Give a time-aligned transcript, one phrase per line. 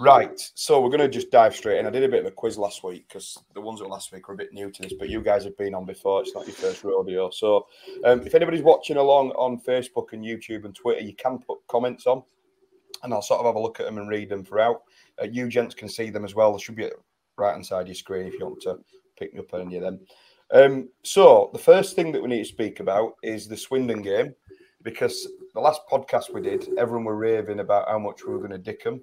[0.00, 0.40] right.
[0.54, 1.86] So we're going to just dive straight in.
[1.86, 4.12] I did a bit of a quiz last week because the ones that were last
[4.12, 6.22] week were a bit new to this, but you guys have been on before.
[6.22, 7.30] It's not your first rodeo.
[7.30, 7.66] So
[8.04, 12.06] um, if anybody's watching along on Facebook and YouTube and Twitter, you can put comments
[12.06, 12.22] on
[13.02, 14.82] and I'll sort of have a look at them and read them throughout.
[15.20, 16.52] Uh, you gents can see them as well.
[16.52, 16.90] They should be
[17.36, 18.78] right hand side your screen if you want to
[19.18, 20.00] pick me up on any of them.
[20.52, 24.34] Um, so the first thing that we need to speak about is the Swindon game
[24.82, 28.50] because the last podcast we did, everyone were raving about how much we were going
[28.50, 29.00] to dick them,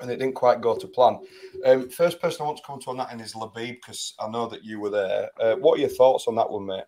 [0.00, 1.20] and it didn't quite go to plan.
[1.64, 4.28] Um, first person I want to come to on that end is Labib because I
[4.28, 5.30] know that you were there.
[5.38, 6.84] Uh, what are your thoughts on that one, mate?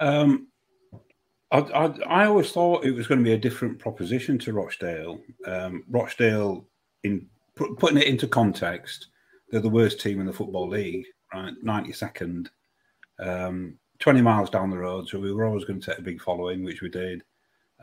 [0.00, 0.48] Um,
[1.50, 5.20] I, I, I always thought it was going to be a different proposition to Rochdale.
[5.46, 6.66] Um, Rochdale,
[7.04, 9.08] in put, putting it into context,
[9.50, 11.52] they're the worst team in the football league, right?
[11.62, 12.50] Ninety second,
[13.20, 15.08] um, twenty miles down the road.
[15.08, 17.22] So we were always going to take a big following, which we did,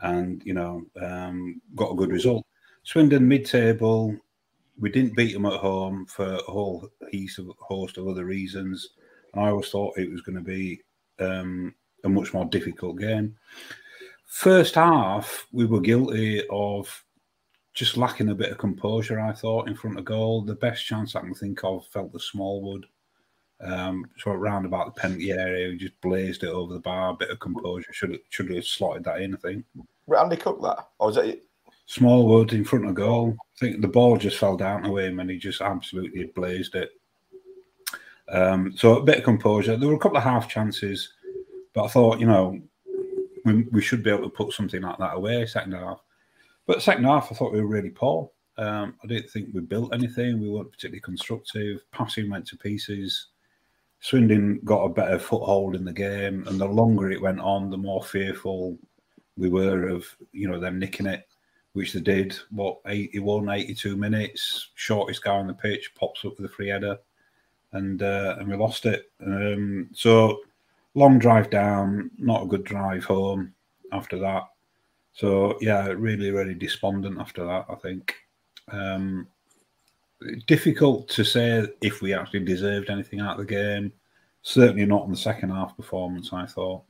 [0.02, 2.44] and you know, um, got a good result.
[2.84, 4.16] Swindon mid-table,
[4.78, 8.90] we didn't beat them at home for a whole host of, host of other reasons.
[9.32, 10.80] And I always thought it was going to be
[11.18, 13.36] um, a much more difficult game.
[14.26, 17.04] First half, we were guilty of
[17.74, 20.42] just lacking a bit of composure, I thought, in front of goal.
[20.42, 22.86] The best chance I can think of felt the Smallwood.
[23.60, 27.10] Um, so around about the penalty area, we just blazed it over the bar.
[27.10, 27.92] A bit of composure.
[27.92, 29.64] Should have, should have slotted that in, I think.
[30.06, 31.44] Randy Cook that, or was it?
[31.86, 33.36] Smallwood in front of goal.
[33.38, 36.90] I think the ball just fell down to him and he just absolutely blazed it.
[38.28, 39.76] Um, so a bit of composure.
[39.76, 41.12] There were a couple of half chances,
[41.74, 42.60] but I thought, you know,
[43.44, 46.00] we, we should be able to put something like that away second half.
[46.66, 48.30] But second half, I thought we were really poor.
[48.56, 50.40] Um, I didn't think we built anything.
[50.40, 51.82] We weren't particularly constructive.
[51.90, 53.28] Passing went to pieces.
[54.00, 57.76] Swindon got a better foothold in the game, and the longer it went on, the
[57.76, 58.76] more fearful
[59.36, 61.26] we were of you know them nicking it.
[61.72, 62.36] Which they did.
[62.50, 66.98] What 81, 82 minutes, shortest guy on the pitch pops up with a free header,
[67.72, 69.10] and uh, and we lost it.
[69.24, 70.40] Um, so
[70.94, 73.54] long drive down, not a good drive home
[73.92, 74.48] after that.
[75.14, 77.66] So yeah, really, really despondent after that.
[77.68, 78.14] I think
[78.70, 79.26] um,
[80.46, 83.92] difficult to say if we actually deserved anything out of the game.
[84.42, 86.32] Certainly not in the second half performance.
[86.32, 86.82] I thought.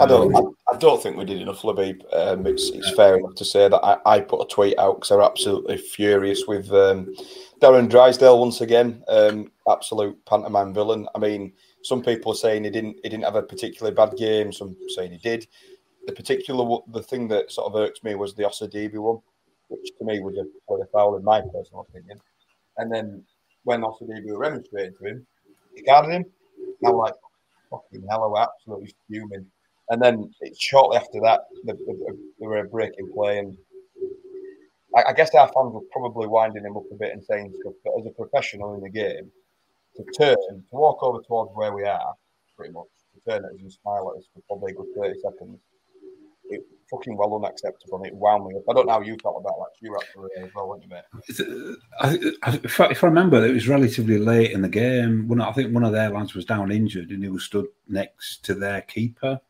[0.00, 0.34] I don't.
[0.34, 2.02] Um, I, I don't think we did enough, Labib.
[2.12, 5.10] Um, it's, it's fair enough to say that I, I put a tweet out because
[5.10, 7.14] I'm absolutely furious with um,
[7.60, 9.02] Darren Drysdale once again.
[9.08, 11.08] Um, absolute pantomime villain.
[11.14, 11.52] I mean,
[11.82, 12.96] some people are saying he didn't.
[13.02, 14.52] He didn't have a particularly bad game.
[14.52, 15.46] Some saying he did.
[16.06, 19.20] The particular the thing that sort of irks me was the Osadebe one,
[19.68, 22.20] which to me was a, was a foul in my personal opinion.
[22.76, 23.24] And then
[23.64, 25.26] when Osadebe were remonstrating to him,
[25.74, 26.24] he guarded him.
[26.58, 27.14] And I'm like,
[27.70, 29.46] fucking hell, I was absolutely fuming.
[29.88, 33.38] And then shortly after that, they, they, a were breaking play.
[33.38, 33.56] And
[34.96, 37.52] I, I guess our fans were probably winding him up a bit and saying.
[37.64, 39.30] But as a professional in the game,
[39.96, 42.14] to turn, to walk over towards where we are,
[42.56, 45.20] pretty much, to turn at us and smile at us for probably a good 30
[45.20, 45.58] seconds,
[46.48, 47.98] it fucking well unacceptable.
[47.98, 48.62] And it wound me up.
[48.68, 49.70] I don't know how you felt about that.
[49.80, 51.04] You were there as well, weren't you, mate?
[52.64, 55.28] If, I, if I remember, it was relatively late in the game.
[55.28, 58.44] One, I think one of their lads was down injured, and he was stood next
[58.44, 59.40] to their keeper,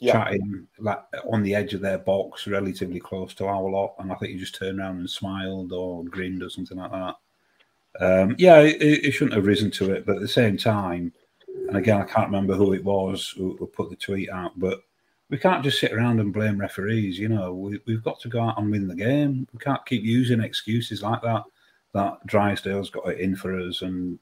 [0.00, 0.12] Yeah.
[0.12, 0.98] chatting like
[1.30, 3.96] on the edge of their box, relatively close to our lot.
[3.98, 7.14] And I think he just turned around and smiled or grinned or something like that.
[8.00, 11.12] Um, yeah, it, it shouldn't have risen to it, but at the same time,
[11.68, 14.80] and again, I can't remember who it was who, who put the tweet out, but
[15.28, 17.18] we can't just sit around and blame referees.
[17.18, 19.46] You know, we, we've got to go out and win the game.
[19.52, 21.44] We can't keep using excuses like that.
[21.92, 24.18] That Drysdale's got it in for us, and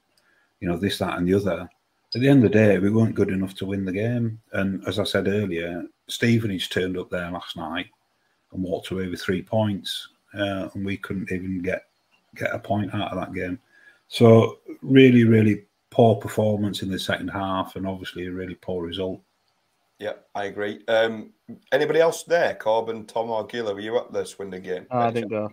[0.61, 1.69] you know this, that, and the other.
[2.15, 4.41] At the end of the day, we weren't good enough to win the game.
[4.53, 7.87] And as I said earlier, Stevenage turned up there last night
[8.53, 11.85] and walked away with three points, uh, and we couldn't even get
[12.35, 13.59] get a point out of that game.
[14.09, 19.21] So really, really poor performance in the second half, and obviously a really poor result.
[19.99, 20.85] Yeah, I agree.
[20.87, 21.31] Um,
[21.73, 22.55] anybody else there?
[22.55, 23.75] Corbin, Tom, or Gilla?
[23.75, 24.87] Were you at the Swindon game?
[24.91, 25.53] I didn't go.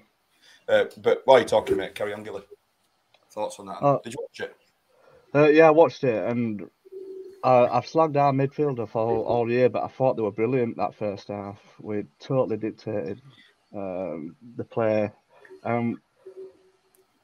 [0.70, 2.44] Uh, but while you're talking, mate, carry on, Gilla.
[3.32, 3.82] Thoughts on that?
[3.82, 4.56] Uh, Did you watch it?
[5.36, 6.62] Uh, yeah, I watched it, and
[7.44, 10.78] uh, I've slagged our midfielder for all, all year, but I thought they were brilliant
[10.78, 11.60] that first half.
[11.82, 13.22] We totally dictated
[13.76, 15.12] um, the play.
[15.64, 16.00] Um,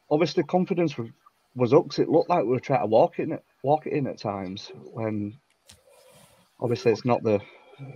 [0.10, 1.10] obviously, confidence was,
[1.56, 4.08] was up it looked like we were trying to walk it, in, walk it in
[4.08, 4.72] at times.
[4.92, 5.38] When
[6.60, 7.40] obviously it's not the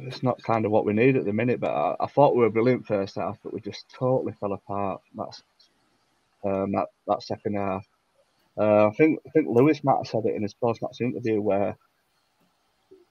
[0.03, 1.59] it's not kind of what we need at the minute.
[1.59, 5.01] But I, I thought we were brilliant first half, but we just totally fell apart.
[5.13, 5.43] That's
[6.45, 7.85] um, that that second half.
[8.59, 11.41] Uh, I think I think Lewis might have said it in his post match interview
[11.41, 11.77] where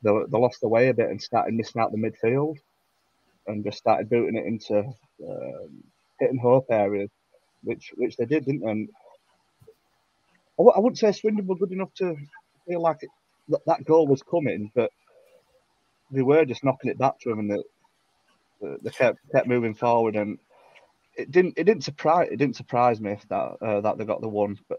[0.02, 2.56] they, they lost the way a bit and started missing out the midfield
[3.46, 5.84] and just started booting it into um,
[6.20, 7.10] hitting hope areas,
[7.64, 8.70] which which they did, didn't they?
[8.70, 8.88] And
[10.58, 12.16] I, w- I wouldn't say Swindon were good enough to
[12.68, 13.10] feel like it,
[13.48, 14.90] that, that goal was coming, but
[16.12, 17.56] they were just knocking it back to them, and they,
[18.62, 20.38] they- they kept kept moving forward, and
[21.16, 24.28] it didn't it didn't surprise it didn't surprise me that uh, that they got the
[24.28, 24.78] one, but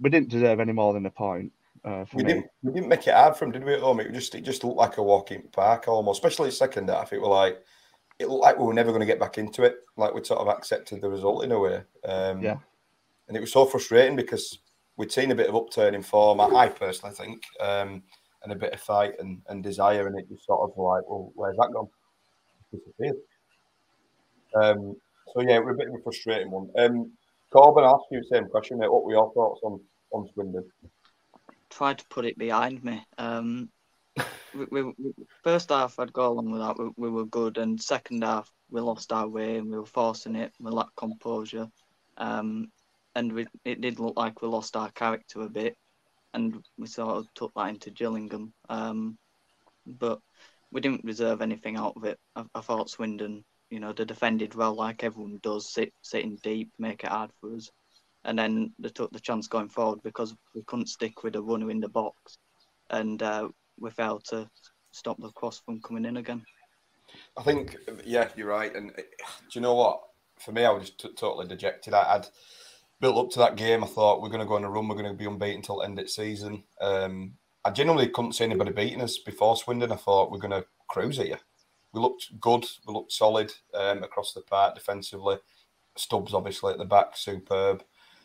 [0.00, 1.52] we didn't deserve any more than a point
[1.84, 2.32] uh, for We me.
[2.32, 3.74] didn't, we didn't make it hard for him, did we?
[3.74, 6.18] At home, it just it just looked like a walk in park almost.
[6.22, 7.62] Especially second half, it was like
[8.18, 9.76] it looked like we were never going to get back into it.
[9.96, 11.82] Like we sort of accepted the result in a way.
[12.04, 12.56] Um, Yeah.
[13.28, 14.58] and it was so frustrating because
[14.96, 16.40] we'd seen a bit of upturn in form.
[16.40, 18.02] I personally think, um,
[18.42, 21.30] and a bit of fight and, and desire, and it just sort of like, well,
[21.34, 21.88] where's that gone?
[22.72, 23.16] Disappeared.
[24.54, 24.96] Um,
[25.34, 26.70] so yeah, we're a bit of a frustrating one.
[26.78, 27.12] Um,
[27.52, 28.90] Corbin, I'll ask you the same question, mate.
[28.90, 29.80] What were your thoughts on
[30.12, 30.64] on Swindon?
[31.70, 33.04] tried to put it behind me.
[33.18, 33.68] Um,
[34.54, 34.92] we, we,
[35.42, 36.78] first half, I'd go along with that.
[36.78, 40.36] We, we were good, and second half, we lost our way and we were forcing
[40.36, 40.52] it.
[40.58, 41.68] We lacked composure,
[42.16, 42.68] um,
[43.14, 45.76] and we, it did look like we lost our character a bit,
[46.34, 48.52] and we sort of took that into Gillingham.
[48.68, 49.18] Um,
[49.86, 50.20] but
[50.72, 52.18] we didn't reserve anything out of it.
[52.34, 56.70] I, I thought Swindon, you know, they defended well, like everyone does, sit sitting deep,
[56.78, 57.70] make it hard for us
[58.26, 61.70] and then they took the chance going forward because we couldn't stick with a runner
[61.70, 62.38] in the box,
[62.90, 64.50] and uh, we failed to
[64.90, 66.44] stop the cross from coming in again.
[67.36, 68.74] I think, yeah, you're right.
[68.74, 69.02] And uh, do
[69.52, 70.00] you know what?
[70.40, 71.94] For me, I was just t- totally dejected.
[71.94, 72.28] I had
[73.00, 73.84] built up to that game.
[73.84, 74.88] I thought we're going to go on a run.
[74.88, 76.64] We're going to be unbeaten until end of the season.
[76.80, 79.92] Um, I genuinely couldn't see anybody beating us before Swindon.
[79.92, 81.36] I thought we're going to cruise at you.
[81.92, 82.66] We looked good.
[82.86, 85.38] We looked solid um, across the park defensively.
[85.96, 87.82] Stubbs, obviously, at the back, superb.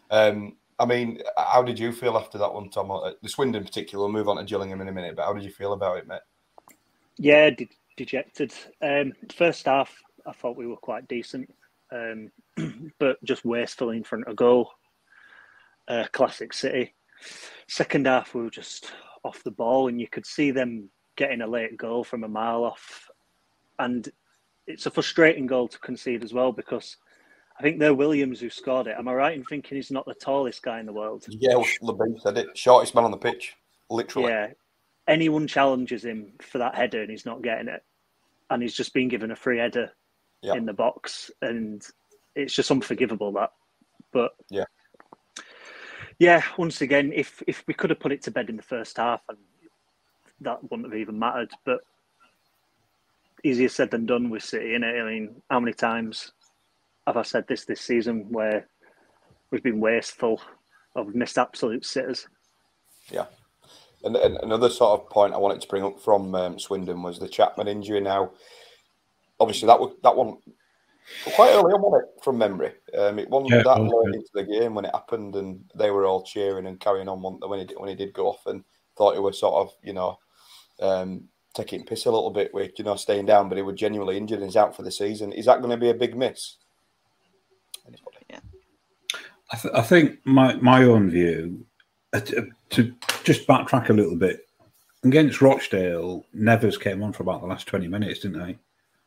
[0.10, 2.92] Um, I mean, how did you feel after that one, Tom?
[2.92, 4.04] Uh, The Swindon in particular.
[4.04, 5.16] We'll move on to Gillingham in a minute.
[5.16, 6.22] But how did you feel about it, mate?
[7.18, 8.54] Yeah, de- dejected.
[8.82, 11.54] Um, first half, I thought we were quite decent.
[11.92, 12.32] um,
[13.00, 14.72] but just wasteful in front of goal.
[15.88, 16.94] Uh, classic City.
[17.68, 18.92] Second half, we were just
[19.24, 22.64] off the ball, and you could see them getting a late goal from a mile
[22.64, 23.10] off.
[23.82, 24.08] And
[24.68, 26.98] it's a frustrating goal to concede as well because
[27.58, 28.96] I think they're Williams who scored it.
[28.98, 31.26] Am I right in thinking he's not the tallest guy in the world?
[31.28, 32.56] Yeah, Labib said it.
[32.58, 33.56] Shortest man on the pitch,
[33.90, 34.30] literally.
[34.30, 34.52] Yeah.
[35.08, 37.84] Anyone challenges him for that header and he's not getting it.
[38.50, 39.92] And he's just been given a free header
[40.42, 40.54] Yeah.
[40.54, 41.32] in the box.
[41.42, 41.82] And
[42.36, 43.52] it's just unforgivable that.
[44.12, 44.66] But Yeah.
[46.20, 48.98] yeah, once again, if if we could have put it to bed in the first
[48.98, 49.40] half and
[50.42, 51.52] that wouldn't have even mattered.
[51.66, 51.82] But
[53.44, 55.02] easier said than done with City, innit?
[55.02, 56.32] I mean, how many times
[57.08, 58.68] have I said this this season where
[59.50, 60.42] we've been wasteful
[60.96, 62.28] of missed absolute sitters?
[63.12, 63.26] Yeah.
[64.04, 67.20] And, and another sort of point I wanted to bring up from um, Swindon was
[67.20, 68.02] the Chapman injury.
[68.02, 68.32] Now,
[69.40, 70.38] obviously, that was that one
[71.34, 72.74] quite early on wasn't it, from memory.
[72.98, 75.92] Um, it wasn't Yeah, that was, late into the game when it happened, and they
[75.92, 78.46] were all cheering and carrying on when when he did, when he did go off,
[78.48, 78.64] and
[78.98, 80.18] thought he was sort of you know
[80.80, 84.18] um, taking piss a little bit with you know staying down, but he was genuinely
[84.18, 85.32] injured and he's out for the season.
[85.32, 86.58] Is that going to be a big miss?
[89.52, 91.66] I, th- I think my my own view
[92.14, 92.94] uh, to, to
[93.24, 94.48] just backtrack a little bit
[95.04, 98.52] against Rochdale, Nevers came on for about the last twenty minutes, didn't he?
[98.54, 98.60] And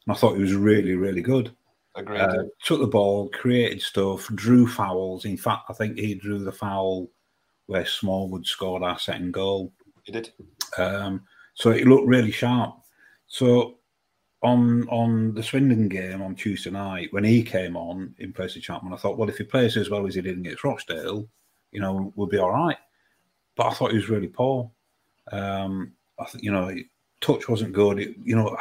[0.08, 1.54] I thought he was really really good.
[1.96, 2.20] Agreed.
[2.20, 5.24] Uh, took the ball, created stuff, drew fouls.
[5.24, 7.08] In fact, I think he drew the foul
[7.66, 9.72] where Smallwood scored our second goal.
[10.02, 10.32] He did.
[10.76, 11.22] Um,
[11.54, 12.76] so it looked really sharp.
[13.26, 13.78] So
[14.42, 18.62] on on the Swindon game on Tuesday night, when he came on in place of
[18.62, 21.26] Chapman, I thought, well, if he plays as well as he did against Rochdale,
[21.73, 22.76] you know, we'll be all right.
[23.56, 24.70] But I thought he was really poor.
[25.32, 26.75] Um, I th- you know,
[27.20, 27.99] touch wasn't good.
[27.99, 28.56] It, you know,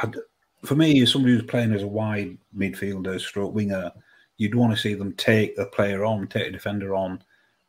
[0.63, 3.91] for me, as somebody who's playing as a wide midfielder, stroke winger,
[4.37, 7.21] you'd want to see them take the player on, take a defender on,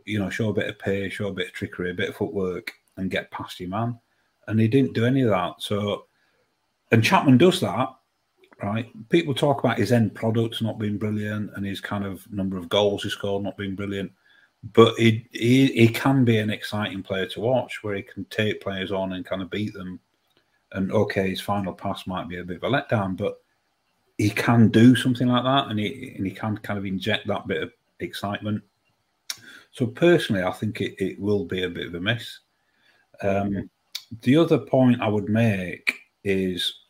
[0.05, 2.17] you know, show a bit of pace, show a bit of trickery, a bit of
[2.17, 3.99] footwork, and get past your man.
[4.49, 5.55] And he didn't do any of that.
[5.59, 6.07] So,
[6.93, 7.89] and Chapman does that,
[8.63, 8.89] right?
[9.09, 12.69] People talk about his end products not being brilliant and his kind of number of
[12.69, 14.13] goals he scored not being brilliant.
[14.73, 18.63] But he, he he can be an exciting player to watch where he can take
[18.63, 20.01] players on and kind of beat them.
[20.73, 23.35] And okay, his final pass might be a bit of a letdown, but
[24.17, 27.47] he can do something like that and he and he can kind of inject that
[27.47, 28.63] bit of excitement.
[29.73, 32.39] So personally, I think it, it will be a bit of a miss.
[33.23, 33.69] Um,
[34.23, 36.81] the other point I would make is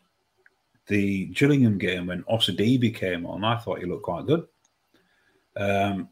[0.86, 3.44] the Gillingham game when Osadebe came on.
[3.44, 4.46] I thought he looked quite good.
[5.56, 6.08] Um,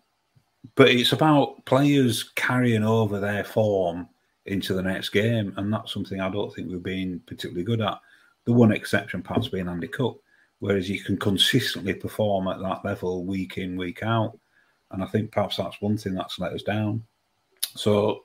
[0.74, 4.08] but it's about players carrying over their form
[4.46, 7.98] into the next game, and that's something I don't think we've been particularly good at.
[8.44, 10.20] The one exception perhaps being Andy Cook,
[10.60, 14.38] whereas you can consistently perform at that level week in, week out.
[14.90, 17.04] And I think perhaps that's one thing that's let us down.
[17.74, 18.24] So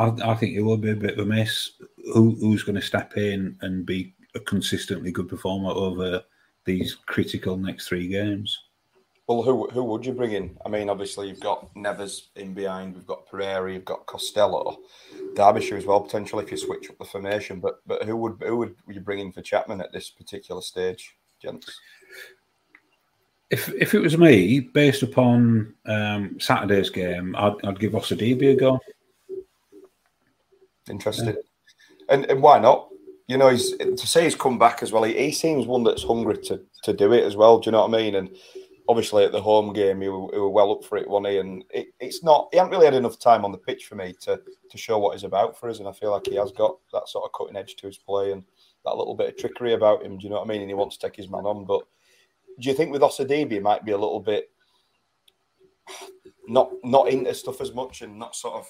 [0.00, 1.72] I, I think it will be a bit of a miss.
[2.14, 6.22] Who, who's going to step in and be a consistently good performer over
[6.64, 8.58] these critical next three games?
[9.26, 10.58] Well, who who would you bring in?
[10.66, 14.78] I mean, obviously you've got Nevers in behind, we've got Pereira, you've got Costello,
[15.36, 17.60] Derbyshire as well potentially if you switch up the formation.
[17.60, 21.14] But but who would who would you bring in for Chapman at this particular stage,
[21.40, 21.78] gents?
[23.50, 28.56] If if it was me, based upon um, Saturday's game, I'd, I'd give Osadebe a
[28.56, 28.80] go.
[30.90, 31.38] Interested,
[32.08, 32.88] and and why not?
[33.26, 35.04] You know, he's to say he's come back as well.
[35.04, 37.58] He, he seems one that's hungry to to do it as well.
[37.58, 38.16] Do you know what I mean?
[38.16, 38.36] And
[38.88, 41.38] obviously at the home game, he were, he were well up for it, wasn't he?
[41.38, 44.14] And it, it's not he hasn't really had enough time on the pitch for me
[44.22, 45.78] to to show what he's about for us.
[45.78, 48.32] And I feel like he has got that sort of cutting edge to his play
[48.32, 48.42] and
[48.84, 50.18] that little bit of trickery about him.
[50.18, 50.62] Do you know what I mean?
[50.62, 51.64] And he wants to take his man on.
[51.64, 51.82] But
[52.58, 54.50] do you think with Osadebe he might be a little bit
[56.48, 58.66] not not into stuff as much and not sort of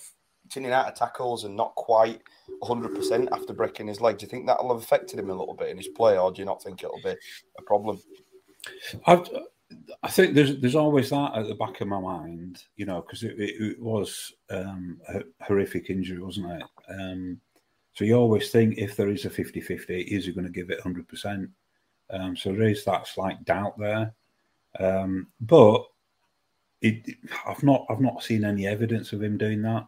[0.50, 2.21] tinning out of tackles and not quite
[2.62, 4.19] 100% after breaking his leg?
[4.19, 6.40] Do you think that'll have affected him a little bit in his play, or do
[6.40, 7.14] you not think it'll be
[7.59, 8.00] a problem?
[9.07, 9.25] I,
[10.02, 13.23] I think there's there's always that at the back of my mind, you know, because
[13.23, 16.62] it, it, it was um, a horrific injury, wasn't it?
[16.88, 17.40] Um,
[17.95, 20.80] so you always think if there is a 50-50, is he going to give it
[20.80, 21.49] 100%?
[22.11, 24.14] Um, so there is that slight doubt there.
[24.78, 25.85] Um, but
[26.80, 27.16] it,
[27.47, 29.87] I've not I've not seen any evidence of him doing that.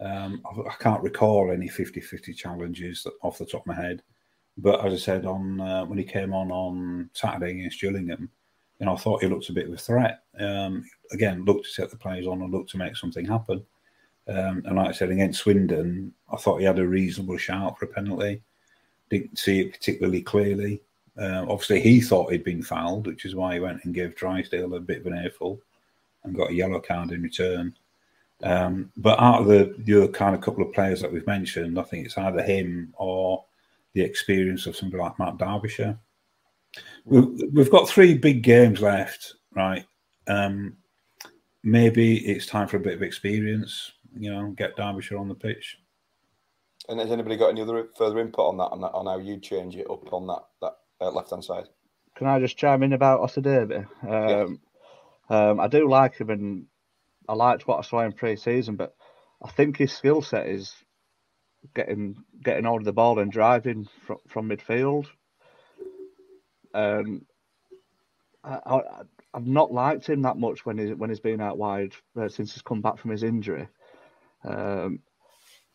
[0.00, 4.02] Um, I, can't recall any 50-50 challenges off the top of my head.
[4.56, 8.30] But as I said, on uh, when he came on on Saturday against Gillingham,
[8.78, 10.22] you know, I thought he looked a bit of a threat.
[10.38, 13.64] Um, again, looked to set the players on and looked to make something happen.
[14.26, 17.84] Um, and like I said, against Swindon, I thought he had a reasonable shout for
[17.84, 18.42] a penalty.
[19.10, 20.82] Didn't see it particularly clearly.
[21.18, 24.74] Uh, obviously, he thought he'd been fouled, which is why he went and gave Drysdale
[24.74, 25.60] a bit of an earful
[26.24, 27.74] and got a yellow card in return.
[28.42, 31.78] Um, but out of the, the other kind of couple of players that we've mentioned,
[31.78, 33.44] I think it's either him or
[33.92, 35.98] the experience of somebody like Matt Derbyshire.
[37.04, 39.84] We've, we've got three big games left, right?
[40.26, 40.76] Um,
[41.62, 43.92] maybe it's time for a bit of experience.
[44.18, 45.78] You know, get Derbyshire on the pitch.
[46.88, 49.38] And has anybody got any other further input on that, on, that, on how you
[49.38, 51.66] change it up on that that uh, left hand side?
[52.16, 53.86] Can I just chime in about Osadebe?
[54.08, 54.60] Um,
[55.28, 56.66] um, I do like him, and
[57.30, 58.92] I liked what I saw in pre-season, but
[59.40, 60.74] I think his skill set is
[61.76, 65.06] getting getting hold of the ball and driving from, from midfield.
[66.74, 67.22] Um,
[68.42, 68.80] I,
[69.32, 72.52] I've not liked him that much when he's when he's been out wide uh, since
[72.52, 73.68] he's come back from his injury.
[74.42, 74.98] Um,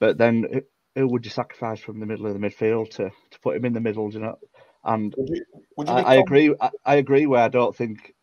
[0.02, 3.56] but then who would you sacrifice from the middle of the midfield to, to put
[3.56, 4.12] him in the middle?
[4.12, 4.40] You know,
[4.84, 5.46] and would you,
[5.78, 6.54] would you I, I, agree.
[6.60, 8.14] I, I, agree where I don't think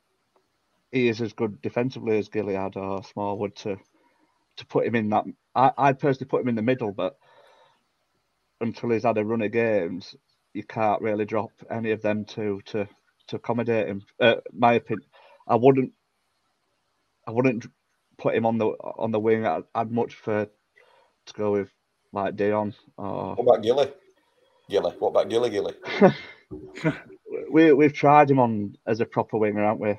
[0.92, 3.76] he is as good defensively as Gilliead or Smallwood to
[4.56, 5.24] to put him in that.
[5.54, 7.16] I I personally put him in the middle, but
[8.60, 10.14] until he's had a run of games,
[10.52, 12.86] you can't really drop any of them to to
[13.28, 14.02] to accommodate him.
[14.20, 15.08] Uh, my opinion,
[15.48, 15.92] I wouldn't.
[17.26, 17.66] I wouldn't
[18.18, 19.46] put him on the on the wing.
[19.46, 20.46] I'd, I'd much prefer
[21.26, 21.70] to go with
[22.12, 22.74] like Dion.
[22.98, 23.34] Or...
[23.36, 23.90] What about Gilly?
[24.68, 24.92] Gilly.
[24.98, 25.74] What about Gilly Gilly?
[27.50, 29.98] we we've tried him on as a proper winger, haven't we?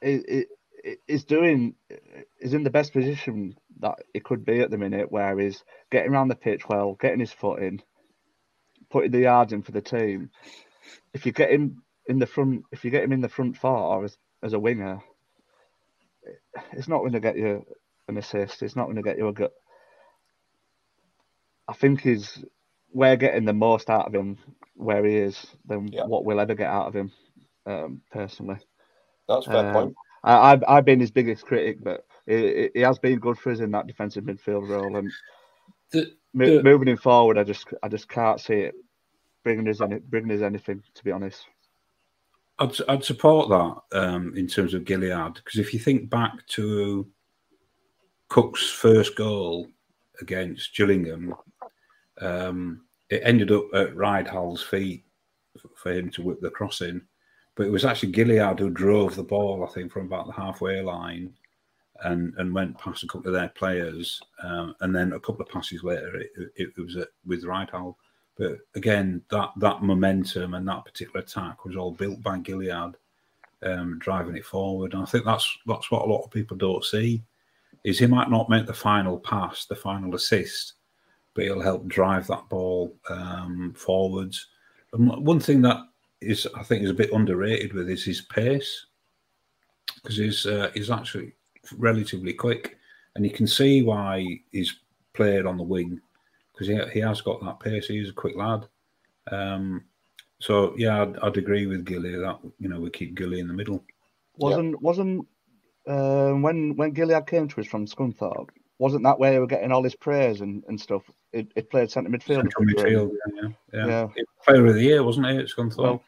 [0.00, 0.48] It,
[0.82, 1.74] it, he's doing
[2.40, 6.12] he's in the best position that he could be at the minute, where he's getting
[6.12, 7.82] around the pitch well, getting his foot in,
[8.90, 10.30] putting the yards in for the team.
[11.12, 14.04] If you get him in the front, if you get him in the front four
[14.04, 15.00] as, as a winger,
[16.72, 17.64] it's not going to get you
[18.08, 18.62] an assist.
[18.62, 19.50] It's not going to get you a good.
[21.66, 22.44] I think he's
[22.92, 24.38] we're getting the most out of him
[24.74, 26.04] where he is than yeah.
[26.04, 27.12] what we'll ever get out of him.
[27.68, 28.56] Um, personally,
[29.28, 29.94] that's fair um, point.
[30.24, 33.60] I, have I've been his biggest critic, but he, he, has been good for us
[33.60, 34.96] in that defensive midfield role.
[34.96, 35.10] And
[35.92, 38.74] the, the, moving him forward, I just I just can't see it
[39.44, 40.82] bringing us any bringing us anything.
[40.94, 41.44] To be honest,
[42.58, 47.06] I'd I'd support that um, in terms of Gilliead because if you think back to
[48.28, 49.68] Cook's first goal
[50.20, 51.34] against Gillingham,
[52.20, 55.04] um, it ended up at Rydal's feet
[55.76, 57.02] for him to whip the cross in.
[57.58, 60.80] But it was actually Gilliead who drove the ball, I think, from about the halfway
[60.80, 61.34] line
[62.04, 64.22] and, and went past a couple of their players.
[64.44, 67.96] Um, and then a couple of passes later, it, it, it was with Rydal.
[68.36, 72.94] But again, that, that momentum and that particular attack was all built by Gilliead
[73.64, 74.94] um, driving it forward.
[74.94, 77.24] And I think that's that's what a lot of people don't see
[77.82, 80.74] is he might not make the final pass, the final assist,
[81.34, 84.46] but he'll help drive that ball um, forwards.
[84.92, 85.78] And one thing that
[86.20, 88.86] is, I think, is a bit underrated with is his pace,
[89.94, 91.32] because he's uh, he's actually
[91.76, 92.78] relatively quick,
[93.14, 94.80] and you can see why he's
[95.12, 96.00] played on the wing
[96.58, 97.86] because he, he has got that pace.
[97.86, 98.66] He's a quick lad.
[99.30, 99.84] Um,
[100.40, 103.54] so yeah, I'd, I'd, agree with Gilly that you know we keep Gilly in the
[103.54, 103.84] middle.
[104.36, 104.80] Wasn't yep.
[104.80, 105.26] wasn't
[105.86, 109.72] uh, when when Gilliead came to us from Scunthorpe, wasn't that where he were getting
[109.72, 111.02] all his praise and, and stuff?
[111.32, 112.36] It, it played centre midfield.
[112.36, 113.86] Central midfield, yeah, yeah.
[113.86, 114.08] yeah.
[114.16, 114.22] yeah.
[114.46, 115.38] Player of the year, wasn't it?
[115.38, 115.76] At Scunthorpe.
[115.76, 116.02] Well,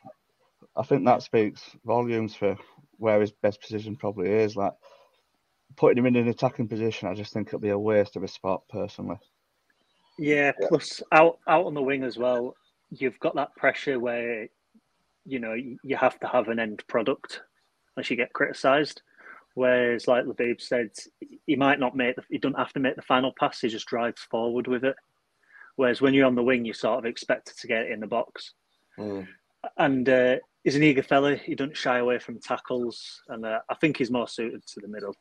[0.77, 2.57] I think that speaks volumes for
[2.99, 4.57] where his best position probably is.
[4.57, 4.73] Like
[5.77, 8.29] putting him in an attacking position, I just think it'll be a waste of a
[8.29, 9.19] spot personally.
[10.19, 12.55] Yeah, plus out out on the wing as well,
[12.91, 14.49] you've got that pressure where
[15.25, 17.43] you know you have to have an end product
[17.97, 19.03] unless you get criticised.
[19.55, 20.91] Whereas, like Labib said,
[21.47, 23.61] he might not make the, he doesn't have to make the final pass.
[23.61, 24.95] He just drives forward with it.
[25.81, 28.07] Whereas when you're on the wing, you sort of expected to get it in the
[28.07, 28.53] box.
[28.99, 29.27] Mm.
[29.79, 31.37] And uh, he's an eager fella.
[31.37, 34.89] He doesn't shy away from tackles, and uh, I think he's more suited to the
[34.89, 35.15] middle.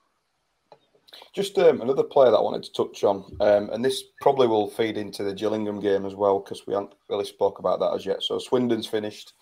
[1.34, 4.70] Just um, another player that I wanted to touch on, um, and this probably will
[4.70, 8.06] feed into the Gillingham game as well because we haven't really spoke about that as
[8.06, 8.22] yet.
[8.22, 9.36] So Swindon's finished,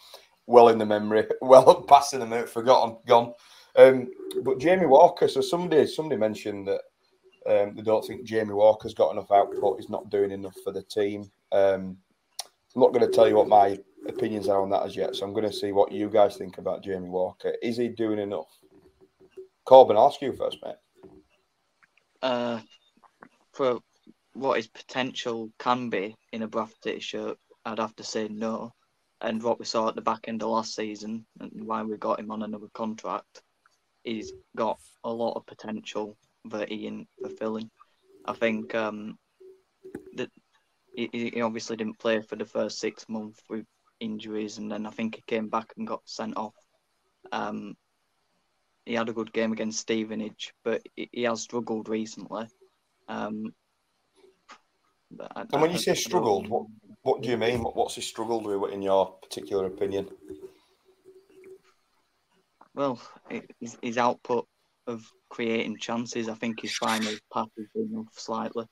[0.46, 3.34] well in the memory, well passing the minute, forgotten, gone.
[3.76, 4.12] Um,
[4.44, 6.82] but Jamie Walker, so somebody somebody mentioned that
[7.48, 9.80] um, they don't think Jamie Walker's got enough output.
[9.80, 11.30] He's not doing enough for the team.
[11.52, 11.98] Um,
[12.76, 15.16] I'm not going to tell you what my opinions are on that as yet.
[15.16, 17.54] So I'm going to see what you guys think about Jamie Walker.
[17.62, 18.50] Is he doing enough?
[19.66, 20.76] Corbin, I'll ask you first, mate.
[22.22, 22.60] Uh,
[23.54, 23.80] for
[24.34, 28.74] what his potential can be in a Bradford shirt, I'd have to say no.
[29.22, 32.20] And what we saw at the back end of last season and why we got
[32.20, 33.42] him on another contract,
[34.04, 36.16] he's got a lot of potential
[36.50, 37.70] that he ain't fulfilling.
[38.26, 39.18] I think um,
[40.14, 40.30] that
[40.96, 43.66] he, he obviously didn't play for the first six months with
[44.00, 46.54] injuries, and then I think he came back and got sent off.
[47.32, 47.76] Um,
[48.86, 52.48] he had a good game against Stevenage, but he, he has struggled recently.
[53.08, 53.54] Um,
[55.12, 56.66] but I- And when I- you say struggled, what
[57.04, 57.64] what do you mean?
[57.64, 60.10] What, what's he struggled with, in your particular opinion?
[62.76, 63.00] Well,
[63.60, 64.48] his, his output
[64.88, 68.66] of creating chances, I think his final pass has been off slightly.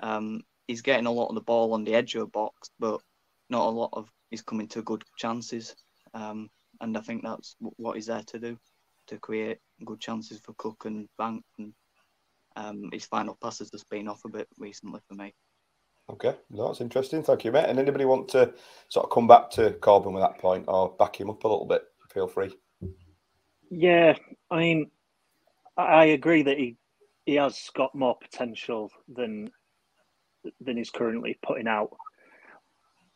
[0.00, 3.00] Um, he's getting a lot of the ball on the edge of the box, but
[3.50, 5.74] not a lot of he's coming to good chances.
[6.12, 8.58] Um, and I think that's what he's there to do,
[9.08, 11.42] to create good chances for Cook and Bank.
[11.58, 11.72] And
[12.56, 15.32] um, his final passes has been off a bit recently for me.
[16.10, 17.22] Okay, no, that's interesting.
[17.22, 17.64] Thank you, mate.
[17.66, 18.52] And anybody want to
[18.88, 21.66] sort of come back to Corbin with that point or back him up a little
[21.66, 21.82] bit?
[22.12, 22.54] Feel free.
[23.70, 24.14] Yeah,
[24.50, 24.90] I mean,
[25.76, 26.76] I agree that he
[27.26, 29.50] he has got more potential than
[30.60, 31.90] than he's currently putting out.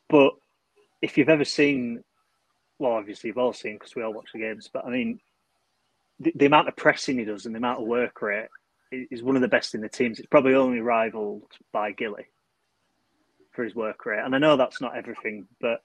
[0.08, 0.32] But
[1.02, 2.02] if you've ever seen,
[2.78, 4.70] well, obviously you've all seen because we all watch the games.
[4.72, 5.20] But I mean,
[6.18, 8.48] the, the amount of pressing he does and the amount of work rate
[8.90, 10.18] is one of the best in the teams.
[10.18, 12.26] It's probably only rivaled by Gilly
[13.52, 14.22] for his work rate.
[14.24, 15.80] And I know that's not everything, but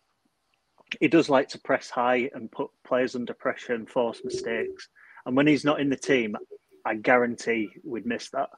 [1.00, 4.88] he does like to press high and put players under pressure and force mistakes.
[5.26, 6.36] And when he's not in the team,
[6.86, 8.50] I guarantee we'd miss that.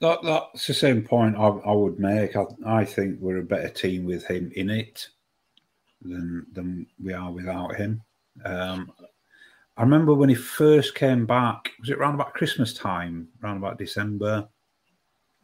[0.00, 2.36] That, that's the same point I, I would make.
[2.36, 5.08] I, I think we're a better team with him in it
[6.02, 8.02] than than we are without him.
[8.44, 8.92] Um,
[9.76, 11.70] I remember when he first came back.
[11.80, 13.28] Was it around about Christmas time?
[13.42, 14.46] Around about December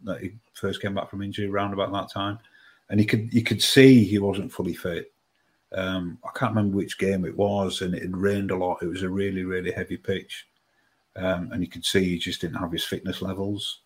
[0.04, 1.46] that he first came back from injury.
[1.46, 2.38] Around about that time,
[2.90, 5.12] and you could you could see he wasn't fully fit.
[5.72, 8.82] Um, I can't remember which game it was, and it had rained a lot.
[8.82, 10.46] It was a really really heavy pitch,
[11.16, 13.80] um, and you could see he just didn't have his fitness levels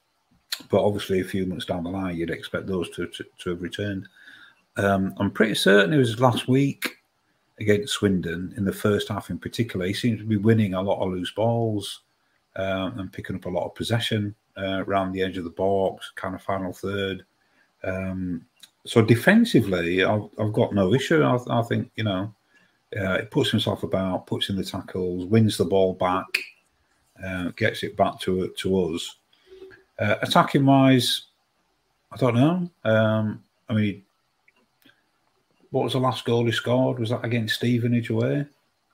[0.71, 3.63] but obviously a few months down the line, you'd expect those to, to, to have
[3.63, 4.09] returned.
[4.77, 6.97] Um, I'm pretty certain it was last week
[7.61, 9.87] against Swindon in the first half, in particular.
[9.87, 12.01] He seemed to be winning a lot of loose balls
[12.57, 16.13] um, and picking up a lot of possession uh, around the edge of the box,
[16.15, 17.25] kind of final third.
[17.83, 18.47] Um,
[18.87, 21.23] so defensively, I've, I've got no issue.
[21.23, 22.33] I, I think you know
[23.01, 26.27] uh, he puts himself about, puts in the tackles, wins the ball back,
[27.25, 29.17] uh, gets it back to to us.
[29.99, 31.27] Uh, attacking wise,
[32.13, 32.71] I don't know.
[32.85, 34.03] Um, I mean,
[35.71, 36.99] what was the last goal he scored?
[36.99, 38.45] Was that against Stevenage away?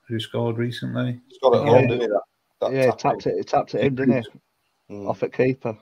[0.07, 1.19] Who scored recently?
[1.27, 1.71] He's got it Yeah.
[1.73, 2.07] on, didn't he?
[2.07, 2.21] That,
[2.61, 3.37] that yeah, tapped it.
[3.37, 4.25] He tapped it in, didn't
[4.89, 4.93] he?
[4.95, 5.09] Mm.
[5.09, 5.77] Off at keeper.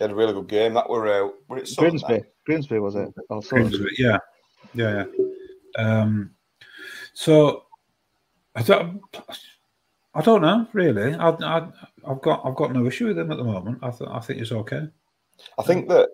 [0.00, 0.72] He had a really good game.
[0.72, 2.26] That were uh, were it Sutton, Grimsby.
[2.46, 3.12] Grimsby was it?
[3.28, 3.42] Oh.
[3.42, 4.16] Grimsby, yeah,
[4.72, 5.84] yeah, yeah.
[5.84, 6.30] Um,
[7.12, 7.64] so
[8.54, 9.02] I don't,
[10.14, 11.14] I don't know really.
[11.14, 11.68] I, I,
[12.08, 13.80] I've got, I've got no issue with him at the moment.
[13.82, 14.88] I, th- I think it's okay.
[15.58, 16.08] I think that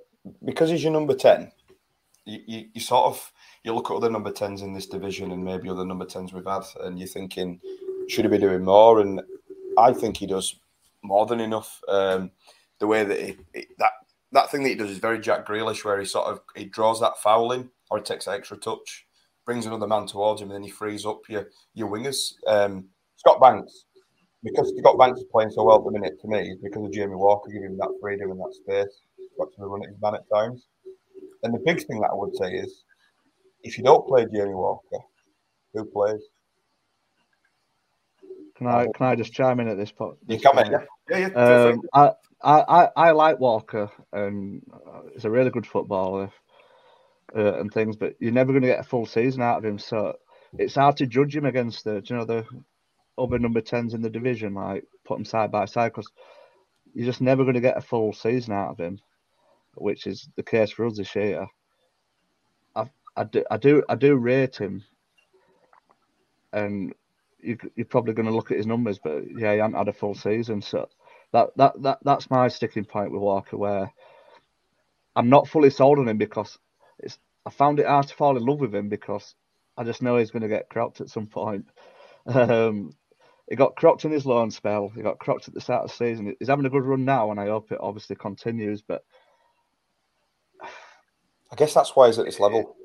[0.44, 1.52] because he's your number ten,
[2.24, 5.44] you, you, you sort of you look at other number tens in this division and
[5.44, 7.60] maybe other number tens we've had, and you're thinking,
[8.08, 8.98] should he be doing more?
[8.98, 9.22] And
[9.78, 10.56] I think he does
[11.02, 11.80] more than enough.
[11.86, 12.32] Um,
[12.80, 13.92] the way that he, he- that
[14.32, 17.00] that thing that he does is very Jack Grealish, where he sort of he draws
[17.00, 19.06] that foul in or he takes an extra touch,
[19.44, 22.34] brings another man towards him, and then he frees up your your wingers.
[22.46, 22.86] Um,
[23.16, 23.84] Scott Banks,
[24.42, 26.92] because Scott Banks is playing so well at the minute to me, is because of
[26.92, 30.14] Jamie Walker giving him that freedom and that space to actually run at his man
[30.14, 30.66] at times.
[31.42, 32.82] And the big thing that I would say is,
[33.62, 34.98] if you don't play Jamie Walker,
[35.72, 36.22] who plays?
[38.56, 40.16] Can I can I just chime in at this point?
[40.26, 40.78] You come in, yeah,
[41.10, 41.64] yeah, yeah.
[41.68, 46.30] Um, I, I, I, I like Walker, and uh, he's a really good footballer
[47.34, 49.78] uh, and things, but you're never going to get a full season out of him.
[49.78, 50.16] So
[50.58, 52.44] it's hard to judge him against the, you know, the
[53.18, 56.10] other number tens in the division, like put them side by side, because
[56.94, 59.00] you're just never going to get a full season out of him,
[59.74, 61.46] which is the case for us this year.
[62.74, 64.84] I, I do, I do, I do rate him,
[66.52, 66.94] and
[67.40, 69.92] you, you're probably going to look at his numbers, but yeah, he hasn't had a
[69.92, 70.88] full season, so
[71.32, 73.92] that that that that's my sticking point with Walker, where
[75.14, 76.58] I'm not fully sold on him because
[76.98, 79.34] it's I found it hard to fall in love with him because
[79.76, 81.66] I just know he's going to get crocked at some point.
[82.26, 82.92] Um,
[83.48, 84.88] he got crocked in his loan spell.
[84.92, 86.34] He got crocked at the start of the season.
[86.40, 88.82] He's having a good run now, and I hope it obviously continues.
[88.82, 89.04] But
[90.60, 92.76] I guess that's why he's at this level.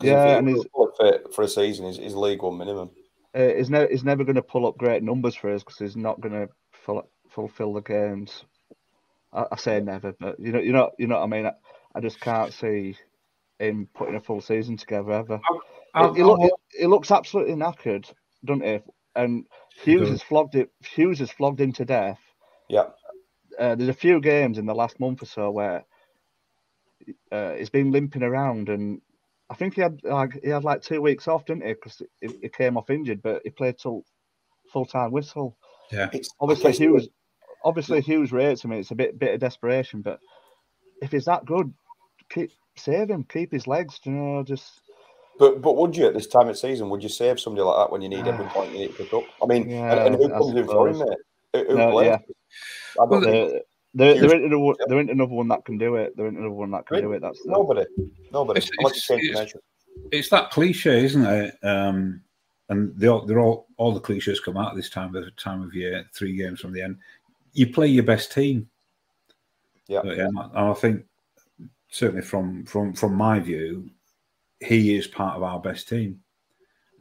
[0.00, 0.64] Yeah, and he's-
[0.98, 2.90] fit for a season, he's, he's league one minimum.
[3.34, 5.96] uh, he's, ne- he's never going to pull up great numbers for us because he's
[5.96, 6.48] not going to
[7.36, 8.44] fulfill the games.
[9.32, 11.46] I, I say never, but you know, you know, you know what I mean.
[11.46, 11.52] I,
[11.94, 12.96] I just can't see
[13.58, 15.40] him putting a full season together ever.
[15.94, 18.10] I'll- he, I'll- he, he looks absolutely knackered,
[18.44, 18.80] doesn't he?
[19.14, 19.46] And
[19.82, 20.70] Hughes has flogged it.
[20.84, 22.20] Hughes has flogged him to death.
[22.68, 22.88] Yeah.
[23.58, 25.84] Uh, there's a few games in the last month or so where
[27.32, 29.00] uh, he's been limping around, and
[29.48, 31.72] I think he had like he had like two weeks off, didn't he?
[31.72, 34.04] Because he, he came off injured, but he played till
[34.72, 35.56] full time whistle.
[35.92, 37.08] Yeah, It's Obviously, it's- Hughes.
[37.64, 38.72] Obviously, Hughes rates him.
[38.72, 40.20] It's a bit bit of desperation, but
[41.02, 41.72] if he's that good,
[42.30, 43.98] keep save him, keep his legs.
[44.04, 44.80] You know, just
[45.38, 46.88] But but would you at this time of season?
[46.90, 49.12] Would you save somebody like that when you need every point you need to pick
[49.12, 49.24] up?
[49.42, 51.08] I mean, Yeah, and, and who comes in for him, mate?
[51.54, 52.06] Who, who No, plays?
[52.06, 52.14] yeah.
[52.16, 52.20] I
[52.98, 53.60] don't Well, think they're,
[53.94, 56.16] they're, Hughes- they're, into one, they're into another one that can do it.
[56.16, 57.20] There ain't another one that can do it.
[57.22, 57.84] That's the, nobody,
[58.32, 58.58] nobody.
[58.58, 59.62] It's- it's- you change the it's-
[60.12, 61.54] it's that cliche, isn't it?
[61.62, 62.22] Um,
[62.68, 65.74] and they all, they're all all the cliches come out this time of time of
[65.74, 66.04] year.
[66.14, 66.98] Three games from the end,
[67.56, 68.68] you play your best team.
[69.88, 70.00] Yeah.
[70.02, 71.04] But, yeah, and I think
[71.88, 73.90] certainly from from from my view,
[74.60, 76.20] he is part of our best team.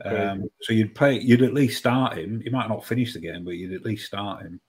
[0.04, 2.42] Um, so you'd play, you'd at least start him.
[2.44, 4.60] You might not finish the game, but you'd at least start him.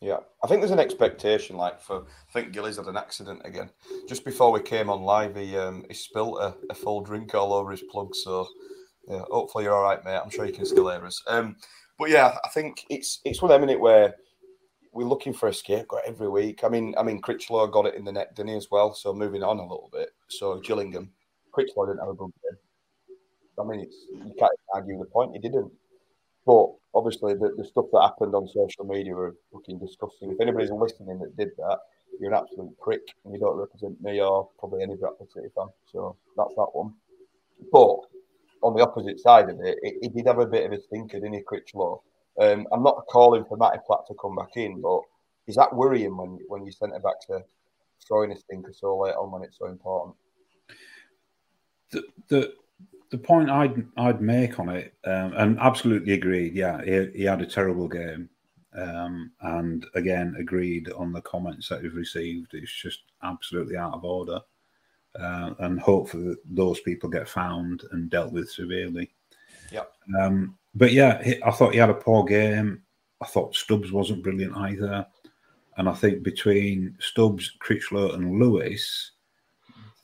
[0.00, 1.56] Yeah, I think there's an expectation.
[1.56, 3.68] Like for, I think Gilly's had an accident again.
[4.08, 7.52] Just before we came on live, he um, he spilt a, a full drink all
[7.52, 8.14] over his plug.
[8.14, 8.46] So
[9.08, 10.20] yeah, hopefully you're all right, mate.
[10.22, 11.20] I'm sure you can still hear us.
[11.26, 11.56] Um,
[11.98, 14.14] but yeah, I think it's it's one of them in it where
[14.92, 16.64] we're looking for a scapegoat every week.
[16.64, 18.94] I mean, I mean, Critchlow got it in the net, didn't he, as well?
[18.94, 20.10] So moving on a little bit.
[20.28, 21.10] So Gillingham,
[21.52, 22.58] Critchlow didn't have a good game.
[23.60, 25.32] I mean, it's, you can't argue the point.
[25.32, 25.70] He didn't.
[26.46, 30.30] But obviously, the, the stuff that happened on social media were fucking disgusting.
[30.30, 31.78] If anybody's listening that did that,
[32.18, 35.66] you're an absolute prick, and you don't represent me or probably any Bradford City fan.
[35.92, 36.94] So that's that one.
[37.72, 37.98] But
[38.62, 41.34] on the opposite side of it, it did have a bit of a stinker, didn't
[41.34, 42.02] he, Critchlow?
[42.40, 45.00] Um, I'm not calling for Matty Platt to come back in, but
[45.46, 47.42] is that worrying when when you centre back to
[48.06, 50.14] throwing a stinker so late on when it's so important?
[51.90, 52.54] the the
[53.10, 56.54] the point I'd I'd make on it, um, and absolutely agreed.
[56.54, 58.28] Yeah, he, he had a terrible game,
[58.74, 62.54] um, and again agreed on the comments that he's received.
[62.54, 64.40] It's just absolutely out of order,
[65.20, 69.10] uh, and hopefully those people get found and dealt with severely.
[69.70, 69.84] Yeah.
[70.20, 72.82] Um, but yeah, I thought he had a poor game.
[73.20, 75.06] I thought Stubbs wasn't brilliant either,
[75.76, 79.12] and I think between Stubbs, Critchlow, and Lewis,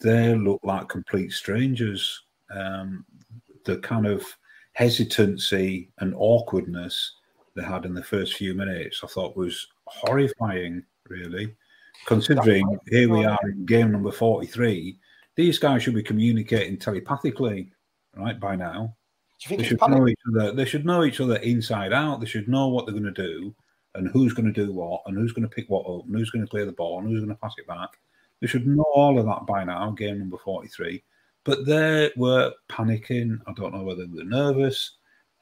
[0.00, 2.22] they look like complete strangers.
[2.50, 3.04] Um,
[3.64, 4.24] the kind of
[4.72, 7.12] hesitancy and awkwardness
[7.54, 11.54] they had in the first few minutes, I thought was horrifying, really.
[12.06, 14.98] Considering here we are in game number 43,
[15.36, 17.72] these guys should be communicating telepathically,
[18.16, 18.94] right, by now.
[19.40, 20.52] Do you think They should know each other.
[20.52, 22.20] They should know each other inside out.
[22.20, 23.54] They should know what they're going to do
[23.94, 26.30] and who's going to do what and who's going to pick what up and who's
[26.30, 27.98] going to clear the ball and who's going to pass it back.
[28.40, 31.02] They should know all of that by now, game number 43.
[31.44, 33.38] But they were panicking.
[33.46, 34.96] I don't know whether they were nervous.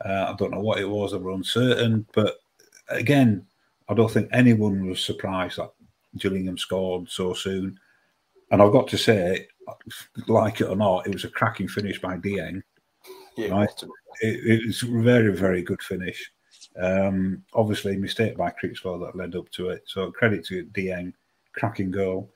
[0.05, 1.13] Uh, I don't know what it was.
[1.13, 2.07] They were uncertain.
[2.13, 2.37] But
[2.89, 3.47] again,
[3.89, 5.71] I don't think anyone was surprised that
[6.19, 7.79] Gillingham scored so soon.
[8.51, 9.49] And I've got to say,
[10.29, 12.63] like it or not, it was a cracking finish by Dieng.
[13.37, 13.85] Yeah, Right.
[14.21, 16.31] It, it was a very, very good finish.
[16.81, 19.83] Um, obviously, mistake by Critchlow that led up to it.
[19.87, 21.13] So credit to Dieng,
[21.53, 22.31] cracking goal.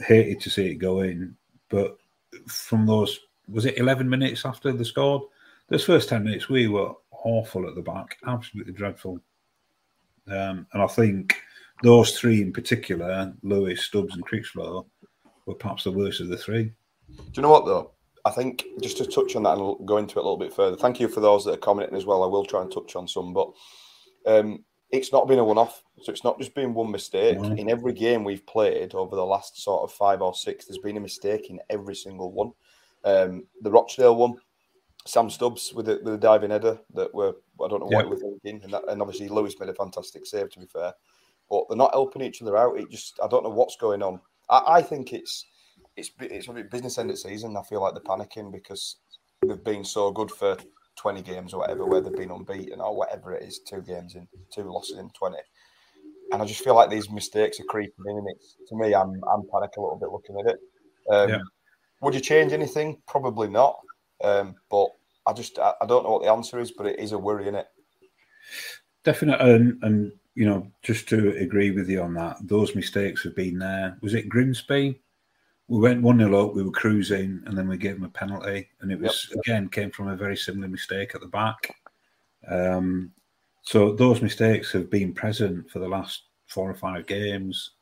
[0.00, 1.34] Hated to see it go in,
[1.68, 1.98] but
[2.46, 3.18] from those
[3.48, 5.22] was it 11 minutes after they scored?
[5.68, 9.20] Those first 10 minutes, we were awful at the back, absolutely dreadful.
[10.28, 11.34] Um, and I think
[11.82, 14.86] those three in particular, Lewis, Stubbs, and Critchlow,
[15.48, 16.64] were perhaps the worst of the three.
[17.08, 17.92] Do you know what though?
[18.24, 20.76] I think just to touch on that and go into it a little bit further.
[20.76, 22.22] Thank you for those that are commenting as well.
[22.22, 23.50] I will try and touch on some, but
[24.26, 25.82] um, it's not been a one-off.
[26.02, 27.38] So it's not just been one mistake.
[27.38, 30.96] In every game we've played over the last sort of five or six, there's been
[30.98, 32.52] a mistake in every single one.
[33.04, 34.34] Um, the Rochdale one,
[35.06, 37.34] Sam Stubbs with the, with diving header that were
[37.64, 38.02] I don't know what Yeah.
[38.04, 40.50] he was thinking, and, that, and obviously Lewis made a fantastic save.
[40.50, 40.92] To be fair,
[41.50, 42.78] but they're not helping each other out.
[42.78, 44.20] It just I don't know what's going on.
[44.50, 45.46] I, I think it's
[45.96, 47.56] it's it's a bit business end of season.
[47.56, 48.96] I feel like they're panicking because
[49.46, 50.56] they've been so good for
[50.96, 54.26] twenty games or whatever, where they've been unbeaten or whatever it is, two games in,
[54.52, 55.38] two losses in twenty.
[56.32, 59.20] And I just feel like these mistakes are creeping in, and it's to me, I'm
[59.32, 60.58] I'm panic a little bit looking at it.
[61.10, 61.38] Um, Yeah.
[62.00, 63.02] Would you change anything?
[63.08, 63.78] Probably not.
[64.22, 64.88] Um, but
[65.26, 67.48] I just I, I don't know what the answer is, but it is a worry
[67.48, 67.66] in it.
[69.04, 73.34] Definite, and, and you know, just to agree with you on that, those mistakes have
[73.34, 73.98] been there.
[74.02, 75.00] Was it Grimsby?
[75.66, 78.68] We went one 0 up, we were cruising, and then we gave them a penalty,
[78.80, 81.74] and it was again came from a very similar mistake at the back.
[82.46, 83.10] Um,
[83.62, 87.72] so those mistakes have been present for the last four or five games,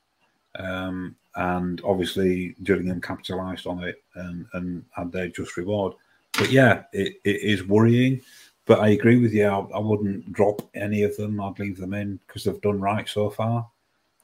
[0.58, 5.92] um, and obviously Gillingham capitalised on it and, and had their just reward.
[6.38, 8.22] But yeah, it, it is worrying.
[8.66, 9.46] But I agree with you.
[9.46, 11.40] I, I wouldn't drop any of them.
[11.40, 13.66] I'd leave them in because they've done right so far.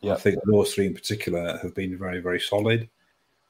[0.00, 0.14] Yeah.
[0.14, 2.88] I think those three in particular have been very, very solid.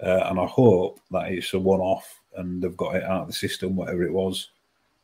[0.03, 3.33] uh, and I hope that it's a one-off and they've got it out of the
[3.33, 4.51] system, whatever it was,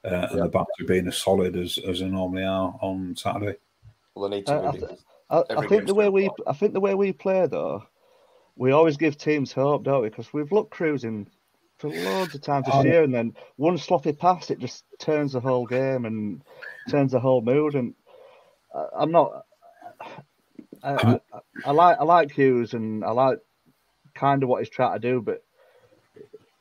[0.04, 0.42] uh, and Yeah.
[0.44, 3.56] the backs are being as solid as, as they normally are on Saturday.
[4.14, 4.78] Well, they need to Uh, I, be.
[4.78, 6.28] th- I, I think the way we.
[6.46, 7.84] I think the way we play though,
[8.56, 10.08] we always give teams hope, don't we?
[10.08, 11.28] Because we've looked cruising
[11.78, 12.82] for loads of times this Oh.
[12.84, 16.42] year, and then one sloppy pass, it just turns the whole game and
[16.88, 17.74] turns the whole mood.
[17.74, 17.94] And
[18.74, 19.44] I, I'm not.
[20.82, 21.20] I, I,
[21.64, 23.38] I like I like Hughes, and I like
[24.14, 25.42] kind of what he's trying to do, but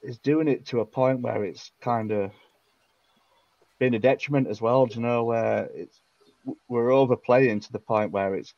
[0.04, 2.32] he's doing it to a point where it's kind of
[3.80, 4.86] been a detriment as well.
[4.86, 6.00] Do you know where it's
[6.68, 8.54] we're overplaying to the point where it's.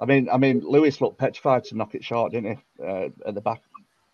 [0.00, 2.84] I mean, I mean, Lewis looked petrified to knock it short, didn't he?
[2.84, 3.62] Uh, at the back,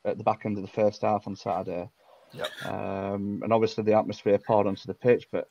[0.04, 1.88] at the back end of the first half on Saturday.
[2.32, 2.48] Yep.
[2.64, 5.48] Um, and obviously the atmosphere poured onto the pitch, but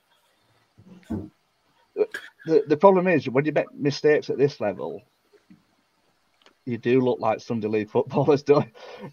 [2.45, 5.01] the the problem is when you make mistakes at this level,
[6.65, 8.63] you do look like Sunday League footballers, do,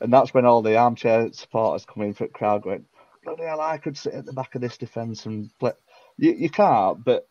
[0.00, 2.84] and that's when all the armchair supporters come in for the crowd going,
[3.24, 5.72] "Bloody hell, I could sit at the back of this defence and play."
[6.16, 7.26] You you can't, but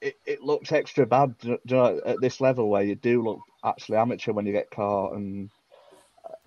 [0.00, 3.98] it, it looks extra bad you know, at this level where you do look actually
[3.98, 5.50] amateur when you get caught, and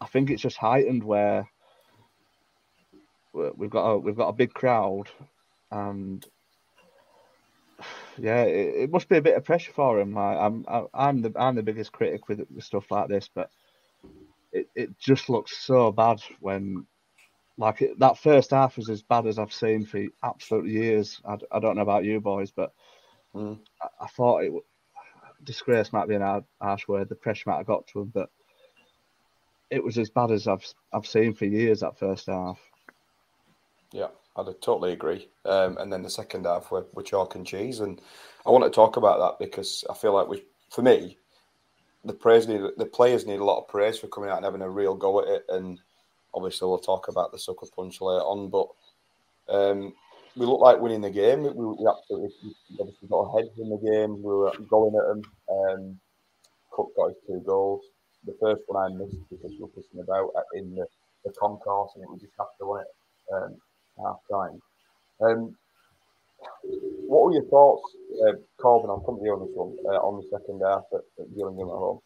[0.03, 1.47] I think it's just heightened where
[3.33, 5.09] we- we've got a we've got a big crowd,
[5.71, 6.25] and
[8.17, 10.17] yeah, it, it must be a bit of pressure for him.
[10.17, 13.49] I, I'm I, I'm the I'm the biggest critic with, with stuff like this, but
[14.51, 16.85] it, it just looks so bad when
[17.57, 21.21] like it, that first half was as bad as I've seen for absolute years.
[21.25, 22.73] I, I don't know about you boys, but
[23.35, 23.59] Mm.
[23.81, 24.53] I, I thought it
[25.43, 27.09] disgrace might be an hard, harsh word.
[27.09, 28.29] The pressure might have got to him, but
[29.69, 31.79] it was as bad as I've I've seen for years.
[31.79, 32.59] That first half.
[33.91, 35.29] Yeah, I'd totally agree.
[35.45, 38.01] Um, and then the second half, we're, we're chalk and cheese, and
[38.45, 41.17] I want to talk about that because I feel like we, for me,
[42.03, 44.61] the praise need, the players need a lot of praise for coming out and having
[44.61, 45.45] a real go at it.
[45.49, 45.79] And
[46.33, 48.67] obviously, we'll talk about the sucker punch later on, but
[49.49, 49.93] um,
[50.35, 51.43] we looked like winning the game.
[51.43, 54.23] We, we absolutely we obviously got ahead in the game.
[54.23, 55.21] We were going at them.
[55.49, 55.99] Um,
[56.71, 57.83] Cook got his two goals.
[58.25, 60.85] The first one I missed because we were pissing about in the,
[61.25, 62.87] the concourse, and it was just after one it
[63.33, 63.55] um,
[64.03, 64.61] half time.
[65.21, 65.55] Um,
[67.07, 67.83] what were your thoughts,
[68.25, 68.89] uh, Corbin?
[68.89, 71.69] I'll come to you on this one uh, on the second half at, at Gillingham
[71.69, 71.99] at home.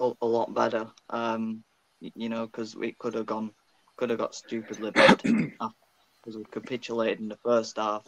[0.00, 0.86] a, a lot better.
[1.10, 1.62] Um,
[2.00, 3.52] you know, because we could have gone,
[3.96, 8.06] could have got stupidly bad because we capitulated in the first half.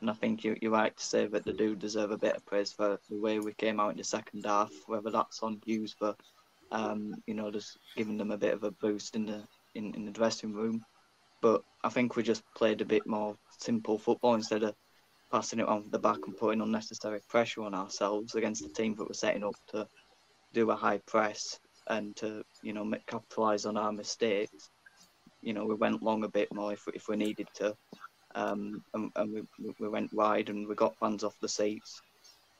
[0.00, 2.46] And I think you, you're right to say that they do deserve a bit of
[2.46, 5.94] praise for the way we came out in the second half, whether that's on Hughes
[5.98, 6.14] for,
[6.72, 10.04] um, you know, just giving them a bit of a boost in the in, in
[10.04, 10.84] the dressing room.
[11.40, 14.74] But I think we just played a bit more simple football instead of
[15.30, 19.04] passing it on the back and putting unnecessary pressure on ourselves against the team that
[19.04, 19.86] we're setting up to
[20.52, 24.70] do a high press and to you know capitalize on our mistakes.
[25.42, 27.74] You know, we went long a bit more if if we needed to,
[28.34, 32.00] um, and, and we we- we went wide and we got fans off the seats,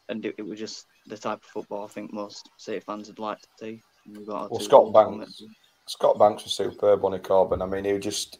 [0.09, 3.19] and it, it was just the type of football I think most City fans would
[3.19, 3.81] like to see.
[4.07, 5.43] And we got Well, Scott Banks.
[5.87, 7.61] Scott Banks was superb on a Corbin.
[7.61, 8.39] I mean, he just,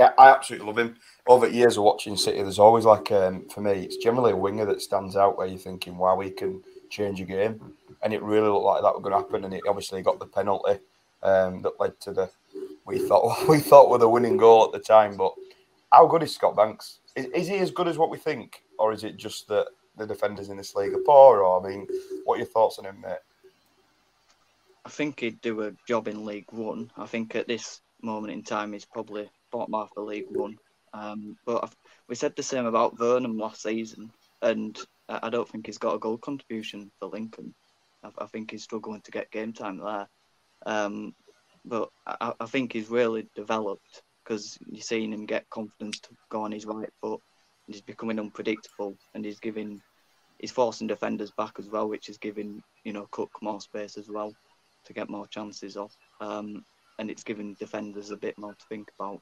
[0.00, 0.96] I I absolutely love him.
[1.26, 4.64] Over years of watching City, there's always like, um, for me, it's generally a winger
[4.64, 7.74] that stands out where you're thinking, wow, he can change a game.
[8.02, 9.44] And it really looked like that was going to happen.
[9.44, 10.78] And it obviously got the penalty
[11.22, 12.30] um, that led to the,
[12.86, 15.16] we thought, we thought were the winning goal at the time.
[15.18, 15.34] But
[15.92, 17.00] how good is Scott Banks?
[17.14, 18.62] Is, is he as good as what we think?
[18.78, 21.42] Or is it just that the defenders in this league are poor?
[21.42, 21.86] Or, I mean,
[22.24, 23.18] what are your thoughts on him, mate?
[24.84, 26.90] I think he'd do a job in League One.
[26.96, 30.56] I think at this moment in time, he's probably bottom half of League One.
[30.92, 31.76] Um, but I've,
[32.08, 35.98] we said the same about Vernam last season, and I don't think he's got a
[35.98, 37.54] goal contribution for Lincoln.
[38.04, 40.08] I, I think he's struggling to get game time there.
[40.64, 41.14] Um,
[41.64, 46.42] but I, I think he's really developed because you're seeing him get confidence to go
[46.42, 47.20] on his right foot.
[47.66, 49.80] And he's becoming unpredictable, and he's giving,
[50.38, 54.08] he's forcing defenders back as well, which is giving you know Cook more space as
[54.08, 54.32] well
[54.84, 55.96] to get more chances off.
[56.20, 56.64] Um,
[56.98, 59.20] and it's giving defenders a bit more to think about.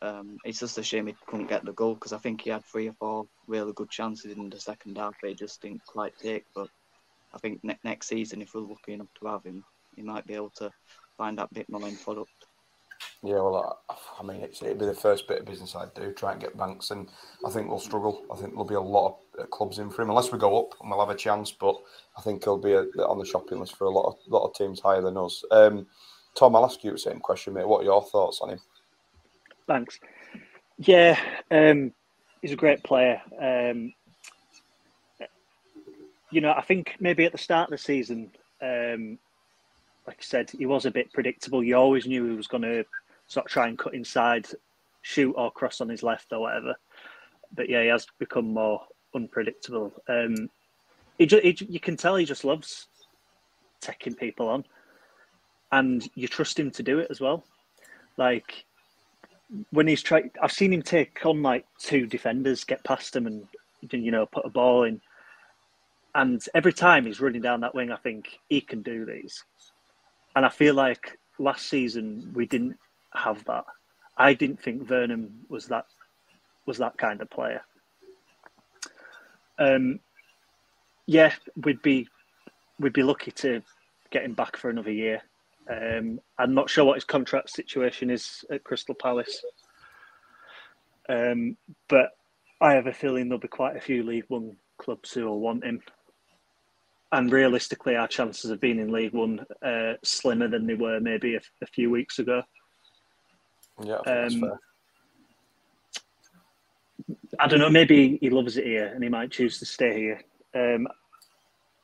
[0.00, 2.64] Um, it's just a shame he couldn't get the goal because I think he had
[2.64, 5.14] three or four really good chances in the second half.
[5.24, 6.44] He just didn't quite take.
[6.54, 6.68] But
[7.34, 9.64] I think ne- next season, if we're lucky enough to have him,
[9.96, 10.70] he might be able to
[11.16, 12.46] find that bit more in product.
[13.24, 16.12] Yeah, well, I, I mean, it's, it'd be the first bit of business I'd do,
[16.12, 17.08] try and get Banks, and
[17.44, 18.24] I think we'll struggle.
[18.32, 20.60] I think there'll be a lot of uh, clubs in for him, unless we go
[20.60, 21.50] up and we'll have a chance.
[21.50, 21.74] But
[22.16, 24.54] I think he'll be a, on the shopping list for a lot of lot of
[24.54, 25.42] teams higher than us.
[25.50, 25.88] Um,
[26.36, 27.66] Tom, I'll ask you the same question, mate.
[27.66, 28.60] What are your thoughts on him?
[29.66, 29.98] Thanks.
[30.78, 31.18] Yeah,
[31.50, 31.92] um,
[32.40, 33.20] he's a great player.
[33.40, 33.92] Um,
[36.30, 38.30] you know, I think maybe at the start of the season,
[38.62, 39.18] um,
[40.06, 41.64] like I said, he was a bit predictable.
[41.64, 42.84] You always knew he was going to
[43.28, 44.46] sort of try and cut inside,
[45.02, 46.74] shoot or cross on his left or whatever.
[47.54, 48.82] But yeah, he has become more
[49.14, 49.92] unpredictable.
[50.08, 50.50] Um,
[51.18, 52.88] he, ju- he, you can tell he just loves
[53.80, 54.64] taking people on,
[55.72, 57.44] and you trust him to do it as well.
[58.16, 58.64] Like
[59.70, 63.46] when he's tried, I've seen him take on like two defenders, get past them, and
[63.90, 65.00] you know put a ball in.
[66.14, 69.44] And every time he's running down that wing, I think he can do these.
[70.34, 72.76] And I feel like last season we didn't
[73.18, 73.64] have that.
[74.16, 75.86] I didn't think Vernam was that
[76.66, 77.62] was that kind of player.
[79.58, 80.00] Um,
[81.06, 81.32] yeah,
[81.64, 82.08] we'd be
[82.78, 83.62] we'd be lucky to
[84.10, 85.22] get him back for another year.
[85.70, 89.42] Um, I'm not sure what his contract situation is at Crystal Palace,
[91.08, 91.56] um,
[91.88, 92.10] but
[92.60, 95.64] I have a feeling there'll be quite a few League One clubs who will want
[95.64, 95.80] him.
[97.10, 101.36] And realistically, our chances of being in League One uh, slimmer than they were maybe
[101.36, 102.42] a, a few weeks ago.
[103.82, 104.52] Yeah, I, um,
[107.38, 107.70] I don't know.
[107.70, 110.22] Maybe he loves it here, and he might choose to stay here.
[110.54, 110.88] Um,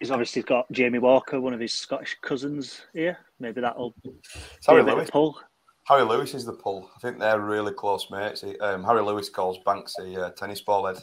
[0.01, 3.18] he's obviously got Jamie Walker, one of his Scottish cousins here.
[3.38, 3.95] Maybe that'll
[4.66, 5.11] Harry be a bit Lewis.
[5.11, 5.40] pull.
[5.86, 6.90] Harry Lewis is the pull.
[6.97, 8.40] I think they're really close mates.
[8.40, 10.97] He, um, Harry Lewis calls Banks a uh, tennis ball head.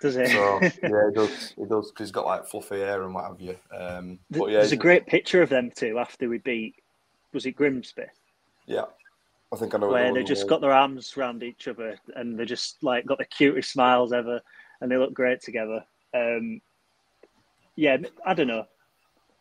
[0.00, 0.26] Does he?
[0.26, 0.70] So yeah,
[1.08, 1.54] he does.
[1.56, 3.56] He does because he's got like fluffy hair and what have you.
[3.76, 6.76] Um, but yeah, There's a great picture of them two after we beat.
[7.32, 8.04] Was it Grimsby?
[8.66, 8.84] yeah.
[9.52, 9.88] I think I know.
[9.88, 13.24] where they just got their arms around each other and they just like got the
[13.24, 14.40] cutest smiles ever
[14.80, 15.84] and they look great together.
[16.14, 16.60] Um,
[17.74, 18.66] yeah, I don't know.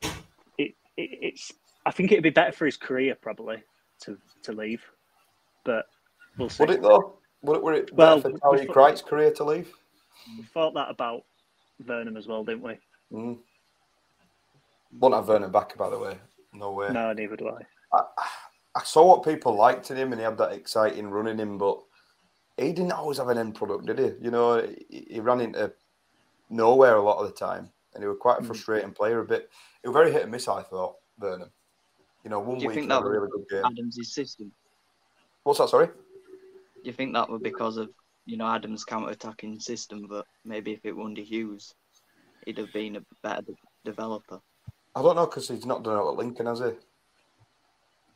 [0.02, 0.16] It,
[0.58, 1.52] it it's
[1.86, 3.64] I think it'd be better for his career probably
[4.02, 4.84] to to leave,
[5.64, 5.86] but
[6.38, 6.64] we'll see.
[6.64, 7.20] Would it though?
[7.44, 9.72] Would it, would it Well, better for Harry we- Kright's career to leave?
[10.38, 11.24] We thought that about
[11.84, 12.78] Vernam as well, didn't we?
[13.14, 13.38] Mm.
[15.00, 16.18] Won't have Vernam back, by the way.
[16.54, 16.90] No way.
[16.92, 17.62] No, neither do I.
[17.98, 18.04] I,
[18.80, 21.58] I saw what people liked in him, and he had that exciting run in him,
[21.58, 21.82] but
[22.56, 24.12] he didn't always have an end product, did he?
[24.24, 25.74] You know, he, he ran into
[26.50, 28.48] nowhere a lot of the time, and he was quite a Mm.
[28.48, 29.20] frustrating player.
[29.20, 29.50] A bit,
[29.82, 30.48] he was very hit and miss.
[30.48, 31.50] I thought Vernam.
[32.24, 33.66] You know, one Do you week think that had a was really good game.
[33.66, 34.52] Adams' system?
[35.44, 35.68] What's that?
[35.70, 35.88] Sorry.
[35.88, 35.94] Do
[36.86, 37.90] you think that was because of
[38.26, 40.06] you know Adams' counter-attacking system?
[40.08, 41.74] But maybe if it were under Hughes,
[42.46, 44.40] he'd have been a better de- developer.
[44.96, 46.72] I don't know because he's not done it at Lincoln, has he?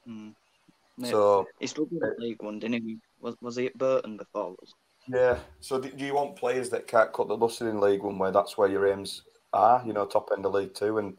[0.09, 0.33] Mm.
[0.97, 1.11] Maybe.
[1.11, 2.97] So he struggled at League One, didn't he?
[3.19, 4.51] Was was he at Burton before?
[4.51, 4.73] Was
[5.07, 5.39] Yeah.
[5.59, 8.57] So do you want players that can't cut the mustard in League One, where that's
[8.57, 9.23] where your aims
[9.53, 9.83] are?
[9.85, 11.17] You know, top end of League Two, and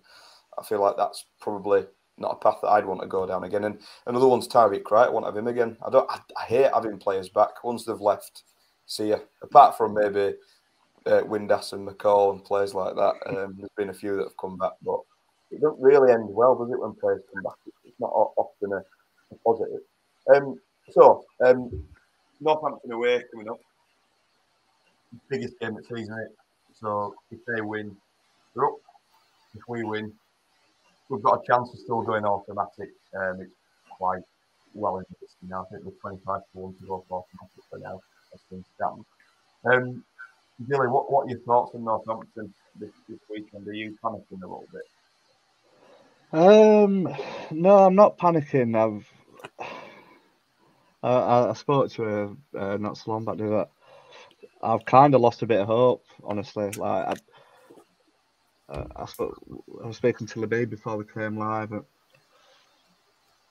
[0.59, 3.64] I feel like that's probably not a path that I'd want to go down again.
[3.64, 5.09] And another one's Tyreik Wright.
[5.09, 5.77] I want to have him again.
[5.85, 6.09] I don't.
[6.11, 8.45] I, I hate having players back once they've left.
[8.87, 9.18] See ya.
[9.43, 10.37] Apart from maybe
[11.07, 14.37] uh, Windass and McCall and players like that, um, there's been a few that have
[14.37, 15.01] come back, but
[15.51, 17.55] it doesn't really end well, does it, when players come back?
[17.85, 18.83] It's not often a
[19.45, 19.80] positive.
[20.35, 20.59] Um,
[20.91, 21.85] so, um,
[22.41, 23.61] Northampton away coming up.
[25.28, 26.37] Biggest game of the season, it?
[26.74, 27.97] So, if they win,
[28.55, 28.76] they're up.
[29.55, 30.12] If we win,
[31.09, 32.91] we've got a chance of still going automatic.
[33.14, 33.53] Um, it's
[33.91, 34.22] quite
[34.74, 35.62] well in this now.
[35.62, 38.01] I think we're 25 to 1 to go for automatic for now,
[38.32, 39.05] as things stand.
[39.64, 40.05] Um,
[40.68, 43.66] Gilly, what, what are your thoughts on Northampton this, this weekend?
[43.66, 44.82] Are you panicking a little bit?
[46.32, 47.09] Um,
[47.51, 48.76] no, I'm not panicking.
[48.76, 49.09] I've
[51.09, 53.37] I, I, spoke to her uh, not so long back.
[53.37, 53.71] Do that.
[54.63, 56.71] I've kind of lost a bit of hope, honestly.
[56.71, 57.19] Like
[58.69, 59.43] I, uh, I spoke,
[59.83, 61.73] I was speaking to Libby before we came live.
[61.73, 61.85] And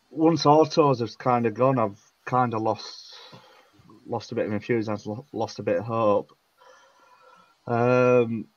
[0.09, 3.15] once autos has kind of gone, I've kind of lost
[4.05, 6.35] lost a bit of enthusiasm, lost a bit of hope.
[7.67, 8.47] Um,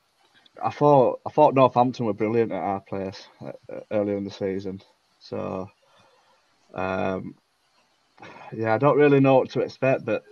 [0.61, 3.51] I thought I thought Northampton were brilliant at our place uh,
[3.91, 4.81] earlier in the season.
[5.19, 5.69] So,
[6.73, 7.35] um,
[8.53, 10.23] yeah, I don't really know what to expect, but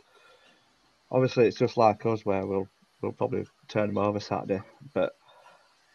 [1.11, 2.67] obviously it's just like us where we'll
[3.01, 4.61] we'll probably turn them over Saturday.
[4.93, 5.13] But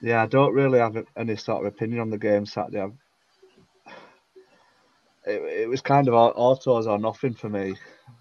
[0.01, 2.81] yeah, I don't really have any sort of opinion on the game Saturday.
[2.83, 2.93] I've,
[5.27, 7.75] it, it was kind of au- autos or nothing for me.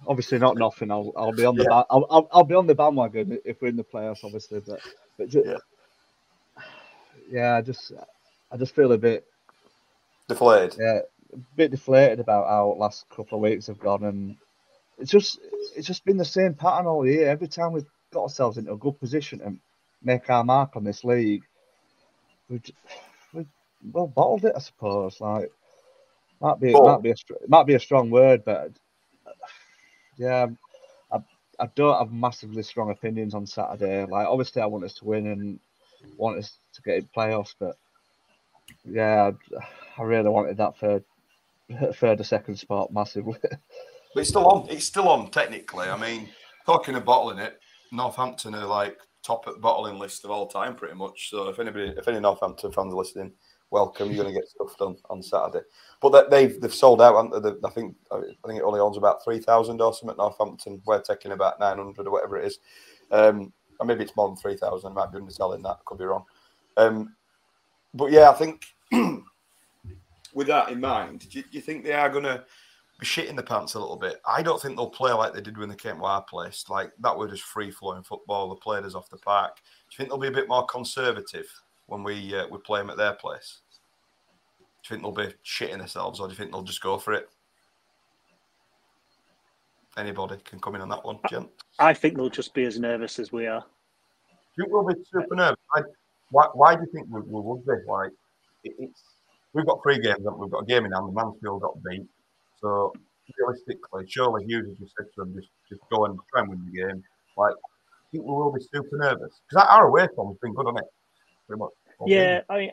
[0.08, 0.92] Obviously not nothing.
[0.92, 1.70] I'll I'll be on the Yeah.
[1.70, 4.62] ba- I'll, I'll I'll be on the bandwagon if we're in the playoffs, obviously.
[4.68, 4.82] But
[5.18, 5.58] but ju- Yeah.
[7.30, 7.92] yeah, I just
[8.52, 9.26] I just feel a bit
[10.28, 10.78] Deflated.
[10.80, 11.00] yeah,
[11.34, 14.36] a bit deflated about how last couple of weeks have gone, and
[14.98, 15.40] it's just
[15.76, 17.30] it's just been the same pattern all year.
[17.30, 19.60] Every time we've got ourselves into a good position and
[20.04, 21.44] make our mark on this league,
[22.50, 22.64] we've
[23.34, 23.46] we
[23.92, 25.20] well bottled it, I suppose.
[25.22, 25.52] Like
[26.42, 27.16] might be But- might be a
[27.48, 28.72] might be a strong word, but
[30.18, 30.48] yeah,
[31.12, 31.20] I
[31.60, 34.06] I don't have massively strong opinions on Saturday.
[34.06, 35.60] Like obviously, I want us to win and
[36.18, 37.76] want us to get in playoffs, but
[38.86, 39.32] yeah,
[39.98, 41.04] I really wanted that third,
[41.94, 43.38] third or second spot massively.
[44.12, 44.68] But it's still on.
[44.72, 45.88] It's still on technically.
[45.88, 46.30] I mean,
[46.66, 47.60] talking of bottling it,
[47.92, 51.30] Northampton are like top at bottling list of all time, pretty much.
[51.30, 53.34] So if anybody, if any Northampton fans are listening,
[53.72, 54.08] welcome.
[54.08, 55.66] You're going to get stuff done on Saturday.
[56.02, 57.16] But they've they've sold out.
[57.16, 60.82] I think I think it only owns about three thousand or something at Northampton.
[60.86, 62.60] We're taking about nine hundred or whatever it is.
[63.12, 64.94] Um, or maybe it's more than three thousand.
[64.94, 65.84] Might be underselling that.
[65.86, 66.26] Could be wrong.
[66.78, 67.16] Um,
[67.94, 68.66] but yeah, I think
[70.34, 72.44] with that in mind, do you, do you think they are going to
[73.00, 74.22] be shitting the pants a little bit?
[74.28, 76.66] I don't think they'll play like they did when they came to our place.
[76.70, 78.50] Like that was just free flowing football.
[78.50, 79.56] They played us off the park.
[79.56, 79.62] Do
[79.92, 81.48] you think they'll be a bit more conservative
[81.88, 83.62] when we uh, we play them at their place?
[84.60, 87.14] Do you think they'll be shitting themselves, or do you think they'll just go for
[87.14, 87.30] it?
[89.98, 91.50] Anybody can come in on that one, gent.
[91.80, 93.66] I think they'll just be as nervous as we are.
[94.56, 95.58] You think we'll be super nervous?
[96.32, 97.74] why, why do you think we, we would be?
[97.88, 98.12] Like,
[98.64, 99.04] it, it's
[99.54, 100.20] we've got three games.
[100.20, 101.14] We've got a game in hand.
[101.14, 102.06] Mansfield got beat.
[102.62, 102.94] So
[103.38, 106.66] realistically, surely Hughes has just said to them, just just go and try and win
[106.66, 107.04] the game.
[107.38, 110.78] Like, I think we will be super nervous because our away form's been good on
[110.78, 110.86] it,
[111.48, 111.72] pretty much.
[112.06, 112.72] Yeah, I mean,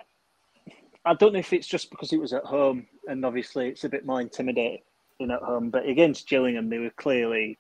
[1.05, 3.89] I don't know if it's just because it was at home, and obviously it's a
[3.89, 4.81] bit more intimidating
[5.21, 5.71] at home.
[5.71, 7.59] But against Gillingham, they were clearly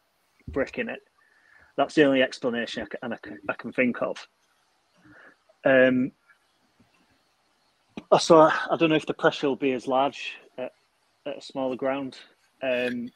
[0.49, 1.01] bricking it.
[1.77, 4.27] That's the only explanation I can, I can, I can think of.
[5.64, 6.12] Um,
[8.20, 10.72] so I, I, don't know if the pressure will be as large at,
[11.26, 12.16] at a smaller ground.
[12.62, 13.11] Um,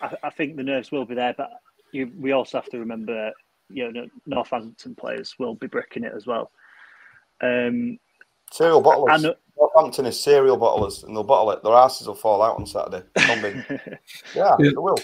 [0.00, 1.50] I, I, think the nerves will be there, but
[1.92, 3.32] you, we also have to remember,
[3.70, 6.50] you know, Northampton players will be bricking it as well.
[7.40, 7.98] Um,
[8.50, 9.34] Serial bottlers.
[9.56, 11.62] Northampton is serial bottlers, and they'll bottle it.
[11.62, 13.04] Their asses will fall out on Saturday.
[13.16, 13.58] yeah,
[14.34, 14.98] yeah, they will.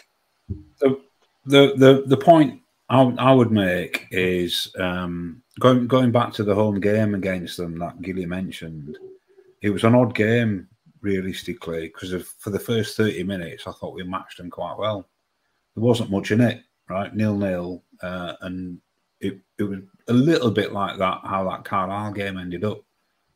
[0.80, 1.00] The,
[1.46, 6.54] the the the point I, I would make is um, going going back to the
[6.54, 8.98] home game against them that Gilly mentioned.
[9.62, 10.66] It was an odd game
[11.02, 15.08] realistically because for the first thirty minutes I thought we matched them quite well.
[15.76, 17.14] There wasn't much in it, right?
[17.14, 18.80] Nil nil, uh, and
[19.20, 22.82] it it was a little bit like that how that Carlisle game ended up,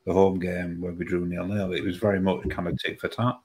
[0.07, 1.73] the home game where we drew nil nil.
[1.73, 3.39] It was very much kind of tit for tat.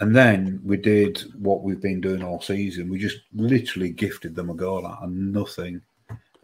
[0.00, 2.88] And then we did what we've been doing all season.
[2.88, 5.80] We just literally gifted them a goal out and nothing.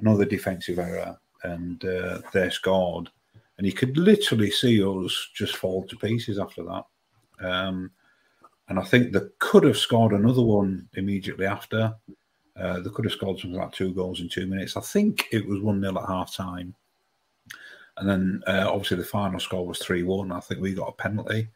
[0.01, 3.09] Another defensive error, and uh, they scored.
[3.59, 6.85] And you could literally see us just fall to pieces after that.
[7.41, 7.91] Um,
[8.69, 11.95] and I think they could have scored another one immediately after.
[12.57, 14.77] Uh, they could have scored something like two goals in two minutes.
[14.77, 16.75] I think it was 1 0 at half time.
[17.97, 20.33] And then uh, obviously the final score was 3 1.
[20.33, 21.49] I think we got a penalty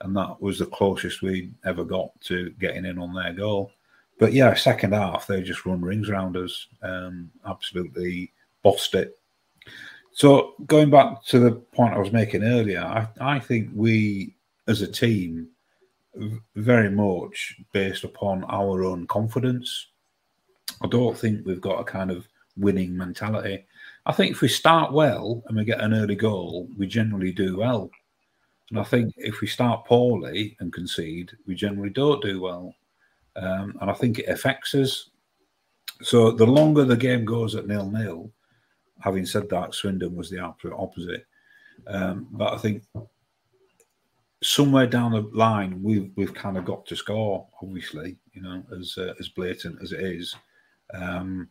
[0.00, 3.72] and that was the closest we ever got to getting in on their goal.
[4.20, 8.30] But yeah, second half they just run rings around us, um, absolutely
[8.62, 9.18] bossed it.
[10.12, 14.34] So going back to the point I was making earlier, I, I think we
[14.68, 15.48] as a team
[16.54, 19.86] very much based upon our own confidence.
[20.82, 23.64] I don't think we've got a kind of winning mentality.
[24.04, 27.56] I think if we start well and we get an early goal, we generally do
[27.56, 27.90] well.
[28.68, 32.74] And I think if we start poorly and concede, we generally don't do well.
[33.40, 35.10] Um, and I think it affects us.
[36.02, 38.30] So the longer the game goes at nil nil,
[39.00, 41.26] having said that, Swindon was the absolute opposite.
[41.86, 42.84] Um, but I think
[44.42, 47.46] somewhere down the line, we've we've kind of got to score.
[47.62, 50.34] Obviously, you know, as uh, as blatant as it is,
[50.94, 51.48] um,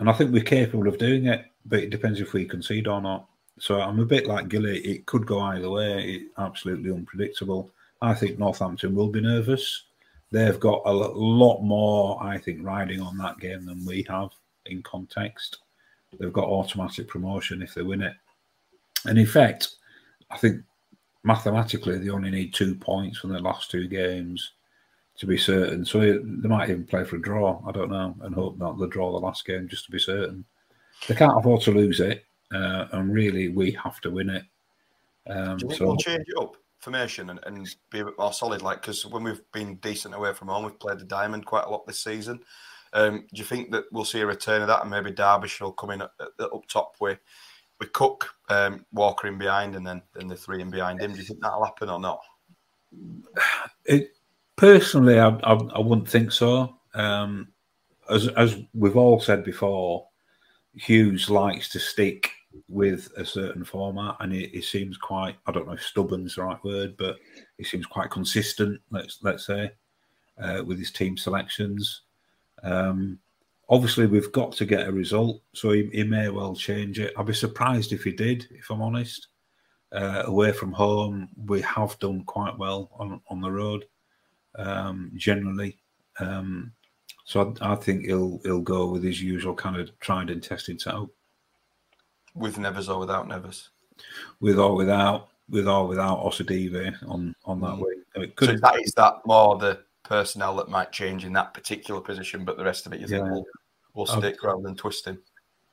[0.00, 1.44] and I think we're capable of doing it.
[1.64, 3.28] But it depends if we concede or not.
[3.58, 4.78] So I'm a bit like Gilly.
[4.78, 6.22] It could go either way.
[6.38, 7.70] Absolutely unpredictable.
[8.00, 9.84] I think Northampton will be nervous.
[10.30, 14.30] They've got a lot more, I think, riding on that game than we have
[14.66, 15.58] in context.
[16.18, 18.14] They've got automatic promotion if they win it.
[19.06, 19.76] And in fact,
[20.30, 20.62] I think
[21.22, 24.52] mathematically they only need two points from their last two games
[25.16, 25.84] to be certain.
[25.84, 27.62] So they might even play for a draw.
[27.66, 28.78] I don't know, and hope not.
[28.78, 30.44] They draw the last game just to be certain.
[31.06, 34.44] They can't afford to lose it uh, and really we have to win it.
[35.28, 38.18] Um, Do you think so, we'll change it up, formation, and, and be a bit
[38.18, 38.62] more solid?
[38.62, 41.70] Like because when we've been decent away from home, we've played the diamond quite a
[41.70, 42.40] lot this season.
[42.92, 45.72] Um, do you think that we'll see a return of that, and maybe Derbyshire will
[45.72, 47.18] come in at, at, up top with
[47.78, 51.12] with Cook, um, Walker in behind, and then then the three in behind him?
[51.12, 52.20] Do you think that'll happen or not?
[53.84, 54.12] It
[54.56, 56.76] personally, I, I, I wouldn't think so.
[56.94, 57.48] Um,
[58.10, 60.06] as as we've all said before,
[60.74, 62.30] Hughes likes to stick
[62.68, 66.42] with a certain format, and it, it, seems quite I don't know if stubborn's the
[66.42, 67.16] right word, but
[67.58, 68.80] it seems quite consistent.
[68.90, 69.72] Let's let's say
[70.40, 72.02] uh, with his team selections.
[72.62, 73.18] Um,
[73.68, 77.12] obviously, we've got to get a result, so he, he, may well change it.
[77.16, 79.28] I'd be surprised if he did, if I'm honest.
[79.90, 83.86] Uh, away from home, we have done quite well on on the road,
[84.56, 85.78] um, generally.
[86.20, 86.72] Um,
[87.24, 90.80] so I, I, think he'll he'll go with his usual kind of tried and tested
[90.80, 91.08] setup.
[92.34, 93.70] With Nevers or without Nevers?
[94.40, 97.80] With or without, with or without Osadebe on on that mm.
[97.80, 98.26] way.
[98.36, 102.44] could, so that is that more the personnel that might change in that particular position,
[102.44, 103.30] but the rest of it you think yeah.
[103.30, 103.46] will
[103.94, 105.18] will stick would, rather than twisting.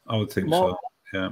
[0.08, 0.78] I would think more, so.
[1.14, 1.30] Yeah.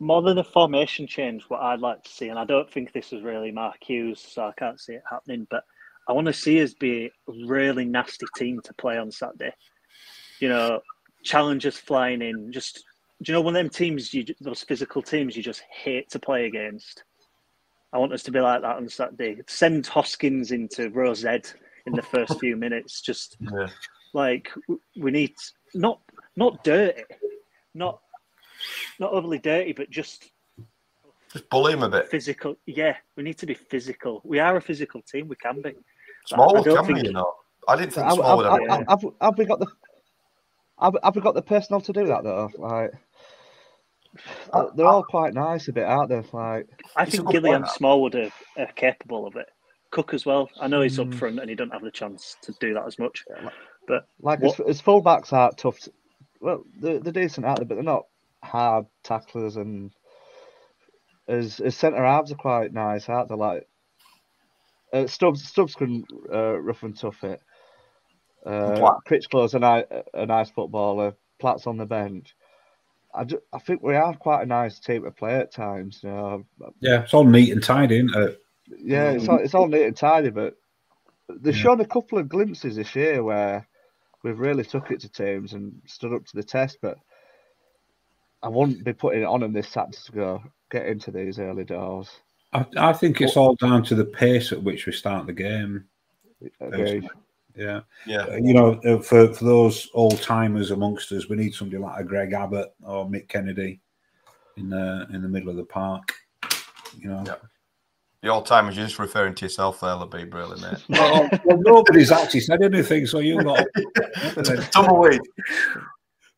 [0.00, 3.12] More than the formation change, what I'd like to see, and I don't think this
[3.12, 5.64] is really Mark Hughes, so I can't see it happening, but
[6.08, 9.52] I want to see us be a really nasty team to play on Saturday.
[10.40, 10.80] You know,
[11.24, 12.84] challengers flying in, just
[13.22, 16.18] do you know one of them teams you those physical teams you just hate to
[16.18, 17.04] play against?
[17.92, 19.40] I want us to be like that on Saturday.
[19.46, 21.28] Send Hoskins into row Z
[21.86, 23.00] in the first few minutes.
[23.00, 23.66] Just yeah.
[24.14, 24.50] like
[24.96, 25.34] we need
[25.74, 26.00] not
[26.36, 27.02] not dirty,
[27.74, 28.00] not
[29.00, 30.30] not overly dirty, but just
[31.32, 32.08] just bully him a bit.
[32.08, 32.96] Physical, yeah.
[33.16, 34.20] We need to be physical.
[34.24, 35.28] We are a physical team.
[35.28, 35.74] We can be.
[36.26, 36.88] Small, can think...
[36.88, 37.02] we?
[37.04, 37.34] You know,
[37.66, 39.66] I didn't think small have, have, have, have, we got the
[40.80, 42.50] have, have we got the personnel to do that though?
[42.56, 42.92] Like,
[44.74, 46.22] they're all quite nice a bit, aren't they?
[46.32, 49.46] Like, I think Gillian Smallwood are, are capable of it.
[49.90, 50.50] Cook as well.
[50.60, 51.06] I know he's mm.
[51.06, 53.24] up front and he don't have the chance to do that as much.
[53.86, 54.56] But like what...
[54.56, 55.78] his, his fullbacks are tough.
[55.80, 55.92] To,
[56.40, 58.06] well, they're, they're decent out there, but they're not
[58.42, 59.56] hard tacklers.
[59.56, 59.92] And
[61.26, 63.34] his, his centre halves are quite nice, aren't they?
[63.34, 63.68] Like
[64.92, 67.40] uh, Stubbs, Stubbs can uh, rough and tough it.
[68.44, 69.84] Uh, Critchlow's a, nice,
[70.14, 71.14] a nice footballer.
[71.38, 72.34] Platt's on the bench.
[73.14, 76.00] I, do, I think we are quite a nice team to play at times.
[76.02, 76.44] You know?
[76.80, 78.42] Yeah, it's all neat and tidy, isn't it?
[78.82, 80.54] Yeah, it's all, it's all neat and tidy, but
[81.28, 81.62] they've yeah.
[81.62, 83.66] shown a couple of glimpses this year where
[84.22, 86.78] we've really took it to teams and stood up to the test.
[86.82, 86.98] But
[88.42, 91.64] I wouldn't be putting it on them this Saturday to go get into these early
[91.64, 92.10] doors.
[92.52, 95.84] I, I think it's all down to the pace at which we start the game.
[96.60, 97.08] Agreed.
[97.58, 98.20] Yeah, yeah.
[98.20, 102.00] Uh, you know, uh, for for those old timers amongst us, we need somebody like
[102.00, 103.80] a Greg Abbott or Mick Kennedy
[104.56, 106.14] in the in the middle of the park.
[106.96, 107.24] You know.
[107.26, 107.34] Yeah.
[108.22, 110.82] The old timers, you're just referring to yourself there, Labib, really, mate.
[110.88, 113.64] well, well, nobody's actually said anything, so you got
[114.72, 115.20] tumbleweed.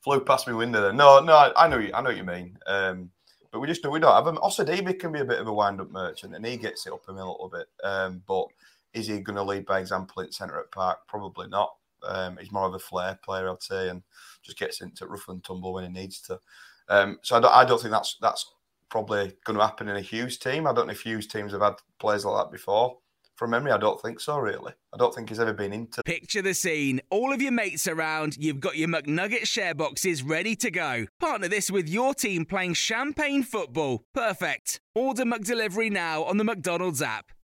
[0.04, 0.92] Flew past my window there.
[0.92, 1.90] No, no, I, I know you.
[1.94, 2.58] I know what you mean.
[2.66, 3.10] Um,
[3.50, 4.36] but we just know we don't have him.
[4.42, 7.16] Osadebe can be a bit of a wind-up merchant, and he gets it up him
[7.16, 7.66] a little bit.
[7.82, 8.46] Um, but
[8.92, 10.98] is he going to lead by example in centre at Park?
[11.08, 11.70] Probably not.
[12.02, 14.02] Um, he's more of a flair player, I'd say, and
[14.42, 16.40] just gets into rough and tumble when he needs to.
[16.88, 18.44] Um, so I don't, I don't think that's that's
[18.88, 20.66] probably going to happen in a Hughes team.
[20.66, 22.98] I don't know if Hughes teams have had players like that before.
[23.36, 24.74] From memory, I don't think so, really.
[24.92, 26.02] I don't think he's ever been into.
[26.02, 27.00] Picture the scene.
[27.08, 31.06] All of your mates around, you've got your McNugget share boxes ready to go.
[31.18, 34.02] Partner this with your team playing champagne football.
[34.12, 34.80] Perfect.
[34.94, 37.32] Order McDelivery now on the McDonald's app.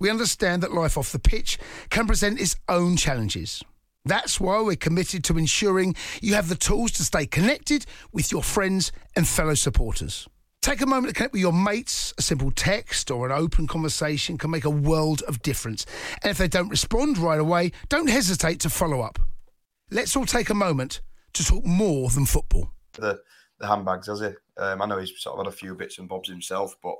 [0.00, 1.58] we understand that life off the pitch
[1.90, 3.62] can present its own challenges.
[4.04, 8.42] That's why we're committed to ensuring you have the tools to stay connected with your
[8.42, 10.26] friends and fellow supporters.
[10.62, 12.12] Take a moment to connect with your mates.
[12.18, 15.86] A simple text or an open conversation can make a world of difference.
[16.22, 19.18] And if they don't respond right away, don't hesitate to follow up.
[19.90, 21.00] Let's all take a moment
[21.34, 22.70] to talk more than football.
[22.92, 23.20] The,
[23.58, 24.28] the handbags, has he?
[24.58, 26.96] Um, I know he's sort of had a few bits and bobs himself, but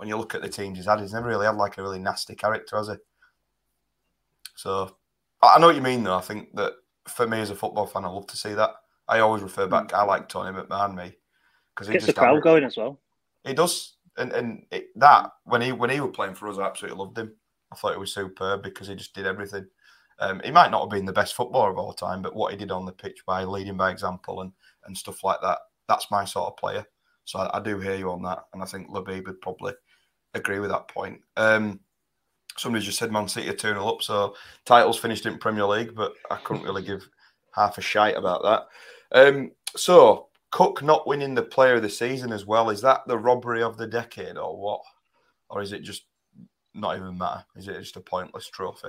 [0.00, 1.98] when you look at the teams he's had, he's never really had like a really
[1.98, 2.94] nasty character, has he?
[4.56, 4.96] So
[5.42, 6.16] I know what you mean, though.
[6.16, 6.72] I think that
[7.06, 8.70] for me as a football fan, I love to see that.
[9.06, 9.88] I always refer back.
[9.88, 9.98] Mm.
[9.98, 11.12] I like Tony McMahon, me,
[11.74, 12.98] because he gets the crowd going as well.
[13.44, 16.66] He does, and and it, that when he when he was playing for us, I
[16.66, 17.34] absolutely loved him.
[17.70, 19.66] I thought it was superb because he just did everything.
[20.18, 22.58] Um, he might not have been the best footballer of all time, but what he
[22.58, 24.52] did on the pitch by leading by example and
[24.86, 26.86] and stuff like that, that's my sort of player.
[27.26, 29.74] So I, I do hear you on that, and I think Labib would probably
[30.34, 31.20] agree with that point.
[31.36, 31.80] Um,
[32.56, 35.94] somebody just said Man City are 2 0 up, so titles finished in Premier League,
[35.94, 37.08] but I couldn't really give
[37.54, 38.66] half a shite about that.
[39.12, 43.18] Um, so, Cook not winning the player of the season as well, is that the
[43.18, 44.80] robbery of the decade or what?
[45.48, 46.04] Or is it just
[46.74, 47.44] not even matter?
[47.56, 48.88] Is it just a pointless trophy?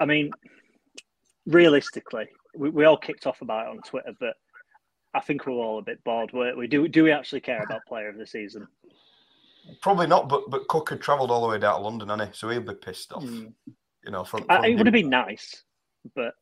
[0.00, 0.30] I mean,
[1.46, 2.26] realistically,
[2.56, 4.34] we, we all kicked off about it on Twitter, but
[5.14, 6.32] I think we're all a bit bored.
[6.32, 8.66] weren't we do do we actually care about player of the season?
[9.80, 12.36] Probably not, but but Cook had travelled all the way down to London, hasn't he?
[12.36, 13.22] So he'll be pissed off.
[13.22, 13.52] Mm.
[14.04, 15.62] You know, from, from it would have been nice,
[16.14, 16.34] but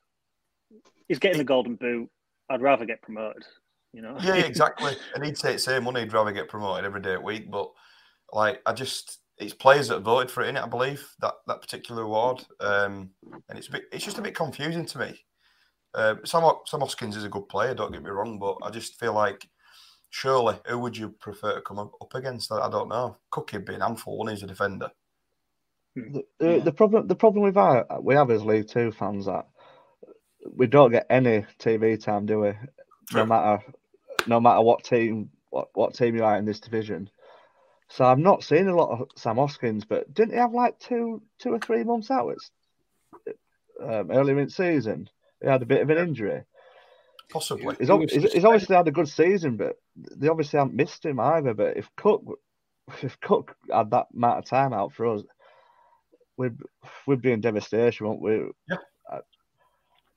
[1.07, 2.09] he's getting the golden boot.
[2.51, 3.45] I'd rather get promoted.
[3.93, 4.17] You know.
[4.21, 4.97] Yeah, exactly.
[5.15, 7.51] and he'd take the same money, he'd rather get promoted every day a week.
[7.51, 7.71] But
[8.33, 11.61] like, I just it's players that voted for it in it, I believe that that
[11.61, 13.11] particular award, um,
[13.49, 15.21] and it's a bit, it's just a bit confusing to me.
[15.95, 18.99] Um, Sam Sam Hoskins is a good player, don't get me wrong, but I just
[18.99, 19.49] feel like
[20.11, 22.53] surely who would you prefer to come up up against?
[22.53, 23.17] I I don't know.
[23.31, 24.91] Cookie'd be an handful when he's a defender.
[25.95, 29.47] The, the, the problem the problem we've had, we have as League Two fans that
[30.57, 32.53] we don't get any TV time, do we?
[33.13, 33.63] No matter
[34.27, 37.11] no matter what team what, what team you are in this division.
[37.89, 41.23] So I'm not seeing a lot of Sam Hoskins, but didn't he have like two
[41.39, 42.31] two or three months out?
[42.31, 42.51] It's
[43.83, 45.11] um, earlier in season.
[45.43, 46.43] He had a bit of an injury.
[47.31, 47.75] Possibly.
[47.79, 51.55] He's, he's, he's obviously had a good season, but they obviously haven't missed him either.
[51.55, 52.23] But if Cook
[53.03, 55.23] if Cook had that amount of time out for us,
[56.37, 56.59] we'd
[57.07, 58.51] we'd be in devastation, wouldn't we?
[58.69, 58.77] Yeah.
[59.11, 59.21] Uh,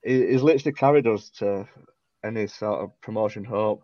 [0.04, 1.66] he, he's literally carried us to
[2.24, 3.82] any sort of promotion hope.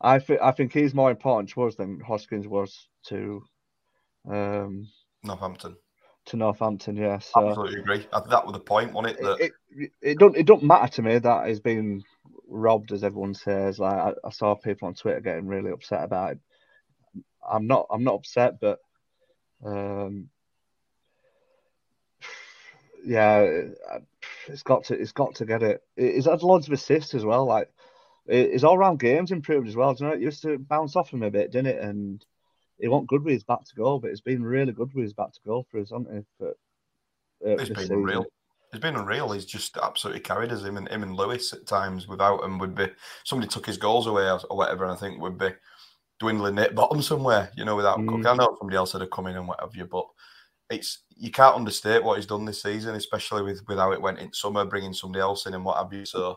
[0.00, 3.42] I think I think he's more important to us than Hoskins was to
[4.30, 4.86] um
[5.24, 5.76] Northampton.
[6.30, 6.96] To Northampton.
[6.96, 8.06] Yeah, so Absolutely agree.
[8.12, 9.22] That was the point, wasn't it?
[9.22, 12.02] That it, it, it don't it don't matter to me that he's been
[12.48, 13.78] robbed, as everyone says.
[13.78, 16.38] Like I, I saw people on Twitter getting really upset about it.
[17.48, 18.78] I'm not I'm not upset, but
[19.64, 20.28] um,
[23.04, 23.62] yeah,
[24.48, 25.82] it's got to it's got to get it.
[25.96, 27.44] He's had loads of assists as well.
[27.44, 27.70] Like
[28.26, 29.94] his all round games improved as well.
[29.94, 31.82] Do you know, it used to bounce off him a bit, didn't it?
[31.82, 32.24] And
[32.80, 35.12] he wasn't good with his back to goal, but he's been really good with his
[35.12, 36.20] back to goal for us, hasn't he?
[36.38, 37.96] For, uh, this been season.
[37.96, 38.26] unreal.
[38.72, 39.32] He's been unreal.
[39.32, 40.62] He's just absolutely carried us.
[40.62, 42.88] Him and him and Lewis at times without him would be
[43.24, 45.50] somebody took his goals away or, or whatever, and I think would be
[46.20, 47.50] dwindling at bottom somewhere.
[47.56, 48.08] You know, without Mm.
[48.08, 48.26] Cook.
[48.26, 50.06] I know somebody else had come in and what have you, but
[50.70, 54.20] it's you can't understate what he's done this season, especially with with how it went
[54.20, 56.04] in summer, bringing somebody else in and what have you.
[56.04, 56.36] So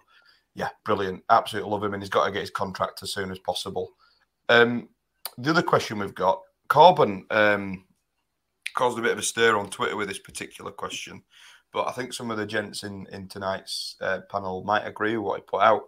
[0.56, 1.24] yeah, brilliant.
[1.30, 3.92] Absolutely love him, and he's got to get his contract as soon as possible.
[4.50, 4.90] Um,
[5.38, 7.86] the other question we've got, Corbin um,
[8.76, 11.24] caused a bit of a stir on Twitter with this particular question,
[11.72, 15.26] but I think some of the gents in in tonight's uh, panel might agree with
[15.26, 15.84] what he put out.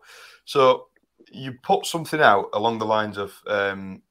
[0.45, 0.88] So
[1.31, 4.01] you put something out along the lines of, um,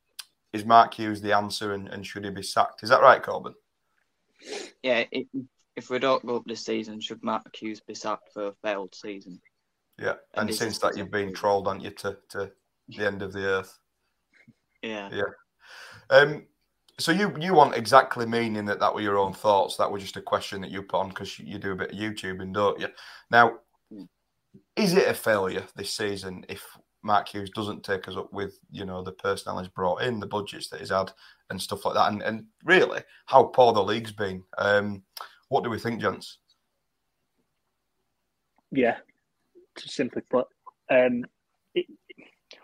[0.52, 3.54] "Is Mark Hughes the answer, and, and should he be sacked?" Is that right, Corbin?
[4.82, 5.26] Yeah, it,
[5.76, 8.94] if we don't go up this season, should Mark Hughes be sacked for a failed
[8.94, 9.40] season?
[9.98, 10.14] Yeah.
[10.34, 12.52] And And since that, you've been trolled, aren't you, to, to
[12.88, 13.78] the end of the earth?
[14.84, 15.08] Yeah.
[15.12, 15.22] Yeah.
[16.10, 16.46] Um,
[16.98, 19.76] so you you want exactly meaning that that were your own thoughts?
[19.76, 21.98] That were just a question that you put on because you do a bit of
[21.98, 22.88] YouTubing, don't you?
[23.30, 23.58] Now,
[24.76, 26.64] is it a failure this season if
[27.02, 30.26] Mark Hughes doesn't take us up with you know the personnel he's brought in, the
[30.26, 31.10] budgets that he's had,
[31.50, 34.42] and stuff like that, and, and really how poor the league's been?
[34.58, 35.02] Um,
[35.48, 36.38] what do we think, gents?
[38.70, 38.98] Yeah,
[39.76, 40.46] to simply put,
[40.90, 41.24] um,
[41.74, 41.86] it,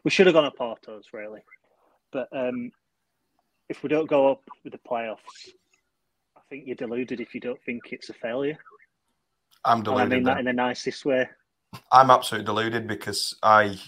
[0.04, 1.40] we should have gone to Portos really,
[2.12, 2.70] but um,
[3.68, 5.50] if we don't go up with the playoffs,
[6.36, 8.58] I think you're deluded if you don't think it's a failure.
[9.64, 10.10] I'm And I deluded.
[10.10, 10.34] mean then.
[10.34, 11.28] that in the nicest way.
[11.92, 13.78] I'm absolutely deluded because I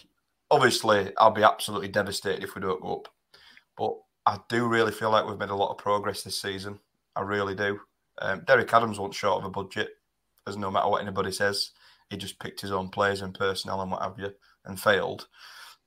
[0.50, 3.08] obviously I'll be absolutely devastated if we don't go up.
[3.76, 3.94] But
[4.26, 6.78] I do really feel like we've made a lot of progress this season.
[7.16, 7.80] I really do.
[8.20, 9.88] Um, Derek Adams wasn't short of a budget,
[10.46, 11.70] as no matter what anybody says,
[12.10, 14.32] he just picked his own players and personnel and what have you,
[14.66, 15.26] and failed.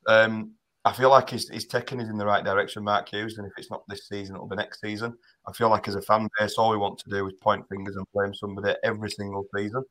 [0.08, 0.52] Um,
[0.86, 3.40] I feel like he's, he's taking us in the right direction, Mark Hughes.
[3.40, 5.18] And if it's not this season, it'll be next season.
[5.48, 7.96] I feel like as a fan base, all we want to do is point fingers
[7.96, 9.84] and blame somebody every single season.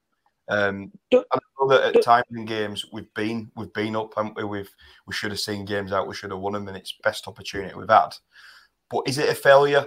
[0.49, 4.45] Um, I know that at times in games we've been we've been up, haven't we?
[4.45, 4.71] We've
[5.07, 7.75] we should have seen games out, we should have won them, and it's best opportunity
[7.75, 8.11] we've had.
[8.91, 9.87] But is it a failure?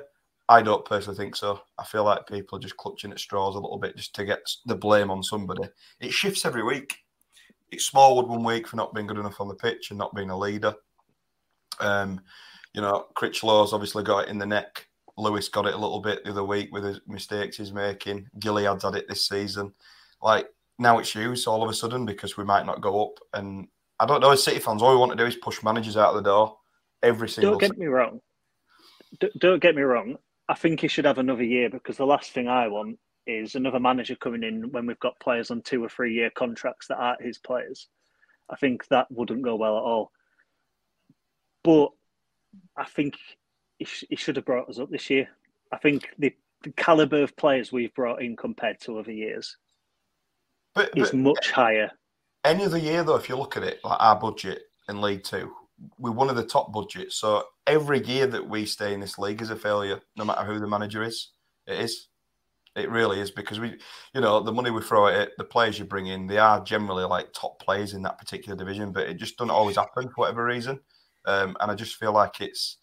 [0.50, 1.62] I don't personally think so.
[1.78, 4.40] I feel like people are just clutching at straws a little bit just to get
[4.66, 5.64] the blame on somebody.
[6.00, 6.98] It shifts every week.
[7.70, 10.30] It's Smallwood one week for not being good enough on the pitch and not being
[10.30, 10.74] a leader.
[11.80, 12.22] Um,
[12.74, 14.88] you know, Critchlow's obviously got it in the neck.
[15.18, 18.28] Lewis got it a little bit the other week with his mistakes he's making.
[18.40, 19.74] Gilliead's had it this season.
[20.22, 20.48] Like
[20.78, 23.20] now it's Hughes all of a sudden because we might not go up.
[23.34, 23.68] And
[24.00, 26.16] I don't know, as City fans, all we want to do is push managers out
[26.16, 26.58] of the door
[27.02, 28.22] every single Don't get me wrong.
[29.20, 30.18] D- don't get me wrong.
[30.50, 33.80] I think he should have another year because the last thing I want is another
[33.80, 37.22] manager coming in when we've got players on two or three year contracts that aren't
[37.22, 37.88] his players.
[38.50, 40.12] I think that wouldn't go well at all.
[41.68, 41.90] But
[42.78, 43.18] I think
[43.78, 45.28] he, sh- he should have brought us up this year.
[45.74, 49.58] I think the, the caliber of players we've brought in compared to other years
[50.74, 51.92] But, is but much higher.
[52.46, 55.52] any other year, though, if you look at it, like our budget in League Two,
[56.00, 57.18] we're one of the top budgets.
[57.18, 60.62] So every year that we stay in this league is a failure, no matter who
[60.62, 61.32] the manager is.
[61.68, 62.08] It is.
[62.78, 63.78] It really is because we,
[64.14, 66.64] you know, the money we throw at it, the players you bring in, they are
[66.64, 70.14] generally like top players in that particular division, but it just doesn't always happen for
[70.16, 70.80] whatever reason.
[71.28, 72.78] Um, and I just feel like it's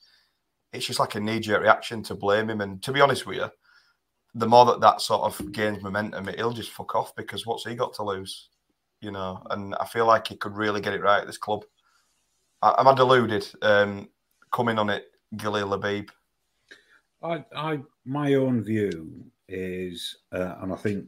[0.73, 2.61] it's just like a knee jerk reaction to blame him.
[2.61, 3.49] And to be honest with you,
[4.35, 7.75] the more that that sort of gains momentum, he'll just fuck off because what's he
[7.75, 8.49] got to lose?
[9.01, 11.65] You know, and I feel like he could really get it right at this club.
[12.61, 13.47] I, am I deluded?
[13.63, 14.09] Um,
[14.53, 15.05] coming on it,
[15.37, 16.09] Gilly Labib.
[17.23, 21.07] I, I, my own view is, uh, and I think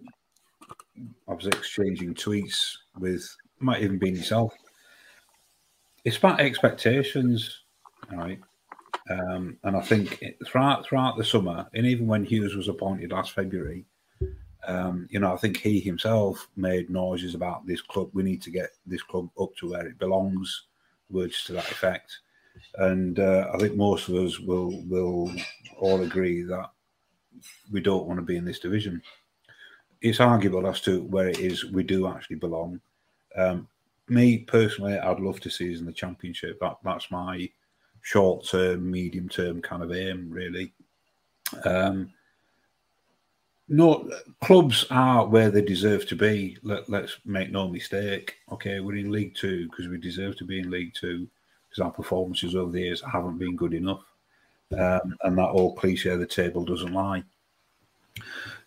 [1.28, 3.28] I was exchanging tweets with,
[3.58, 4.54] might even be yourself.
[6.06, 7.62] It's about expectations,
[8.12, 8.38] right?
[9.10, 13.32] Um, and I think throughout throughout the summer, and even when Hughes was appointed last
[13.32, 13.84] February,
[14.68, 18.10] um, you know, I think he himself made noises about this club.
[18.12, 20.66] We need to get this club up to where it belongs,
[21.10, 22.16] words to that effect.
[22.76, 25.34] And uh, I think most of us will will
[25.76, 26.70] all agree that
[27.72, 29.02] we don't want to be in this division.
[30.02, 32.80] It's arguable as to where it is we do actually belong.
[33.36, 33.66] Um,
[34.08, 36.58] me personally, I'd love to see us in the championship.
[36.60, 37.48] That that's my
[38.02, 40.72] short term, medium term kind of aim, really.
[41.64, 42.12] Um,
[43.68, 44.08] no,
[44.42, 46.56] clubs are where they deserve to be.
[46.62, 48.36] Let, let's make no mistake.
[48.52, 51.26] Okay, we're in League Two because we deserve to be in League Two
[51.68, 54.04] because our performances over the years haven't been good enough.
[54.72, 57.24] Um, and that old cliche, the table doesn't lie.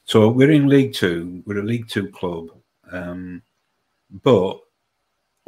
[0.04, 1.44] So we're in League Two.
[1.46, 2.50] We're a League Two club,
[2.92, 3.42] um,
[4.24, 4.60] but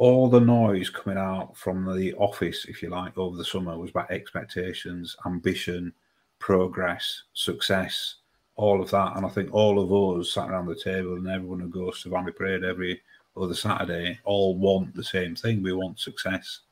[0.02, 3.90] all the noise coming out from the office, if you like, over the summer was
[3.90, 5.92] about expectations, ambition,
[6.40, 8.16] progress, success,
[8.56, 9.16] all of that.
[9.16, 12.08] And I think all of us sat around the table and everyone who goes to
[12.08, 13.00] Valley Parade every
[13.36, 15.62] other Saturday all want the same thing.
[15.62, 16.62] We want success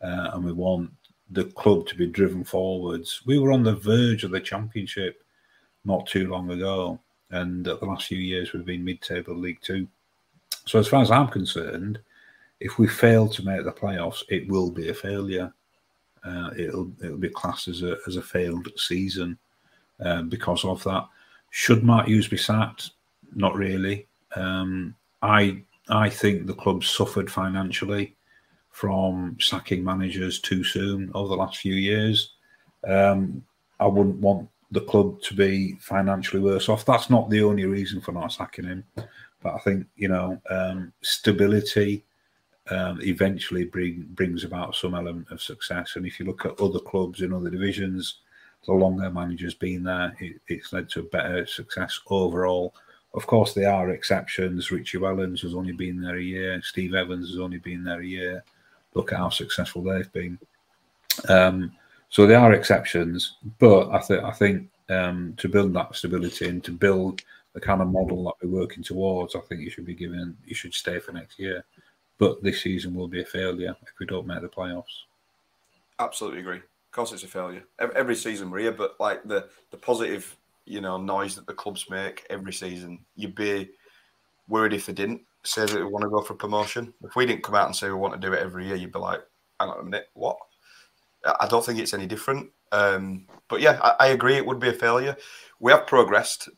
[0.00, 0.90] uh, and we want
[1.28, 3.20] the club to be driven forwards.
[3.26, 5.22] We were on the verge of the championship
[5.84, 6.98] not too long ago.
[7.28, 9.86] And the last few years, we've been mid table League Two.
[10.64, 12.00] So, as far as I'm concerned,
[12.60, 15.52] if we fail to make the playoffs, it will be a failure.
[16.22, 19.38] Uh, it'll it'll be classed as a as a failed season
[20.00, 21.06] um, because of that.
[21.50, 22.90] Should Mark Hughes be sacked?
[23.34, 24.06] Not really.
[24.36, 28.16] Um, I I think the club suffered financially
[28.70, 32.34] from sacking managers too soon over the last few years.
[32.86, 33.42] Um,
[33.80, 36.84] I wouldn't want the club to be financially worse off.
[36.84, 40.92] That's not the only reason for not sacking him, but I think you know um,
[41.00, 42.04] stability
[42.68, 45.96] um, eventually bring, brings about some element of success.
[45.96, 48.20] And if you look at other clubs in other divisions,
[48.66, 52.74] the longer manager's been there, it, it's led to better success overall.
[53.14, 54.70] Of course, there are exceptions.
[54.70, 56.60] Richie Wellens has only been there a year.
[56.62, 58.44] Steve Evans has only been there a year.
[58.94, 60.38] Look at how successful they've been.
[61.28, 61.72] Um,
[62.08, 66.62] so there are exceptions, but I, th- I think um, to build that stability and
[66.64, 69.94] to build the kind of model that we're working towards, I think you should be
[69.94, 71.64] given, you should stay for next year
[72.20, 75.04] but this season will be a failure if we don't make the playoffs.
[75.98, 76.58] Absolutely agree.
[76.58, 77.64] Of course, it's a failure.
[77.78, 81.88] Every season we're here, but like the the positive, you know, noise that the clubs
[81.88, 83.70] make every season, you'd be
[84.48, 86.92] worried if they didn't say that they want to go for promotion.
[87.02, 88.92] If we didn't come out and say we want to do it every year, you'd
[88.92, 89.20] be like,
[89.58, 90.36] hang on a minute, what?
[91.24, 92.50] I don't think it's any different.
[92.72, 94.36] Um, but yeah, I, I, agree.
[94.36, 95.16] It would be a failure.
[95.58, 96.48] We have progressed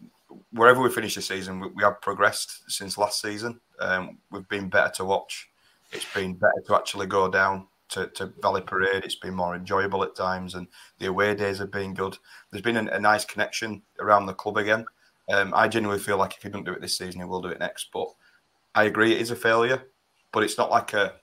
[0.53, 1.59] wherever we finish the season.
[1.59, 3.61] We, we have progressed since last season.
[3.81, 5.49] Um, we've been better to watch
[5.93, 9.05] it's been better to actually go down to, to Valley Parade.
[9.05, 10.67] It's been more enjoyable at times, and
[10.99, 12.17] the away days have been good.
[12.51, 14.85] There's been a, a nice connection around the club again.
[15.33, 17.49] Um, I genuinely feel like if he doesn't do it this season, he will do
[17.49, 17.89] it next.
[17.93, 18.09] But
[18.75, 19.83] I agree, it is a failure,
[20.33, 21.15] but it's not like a,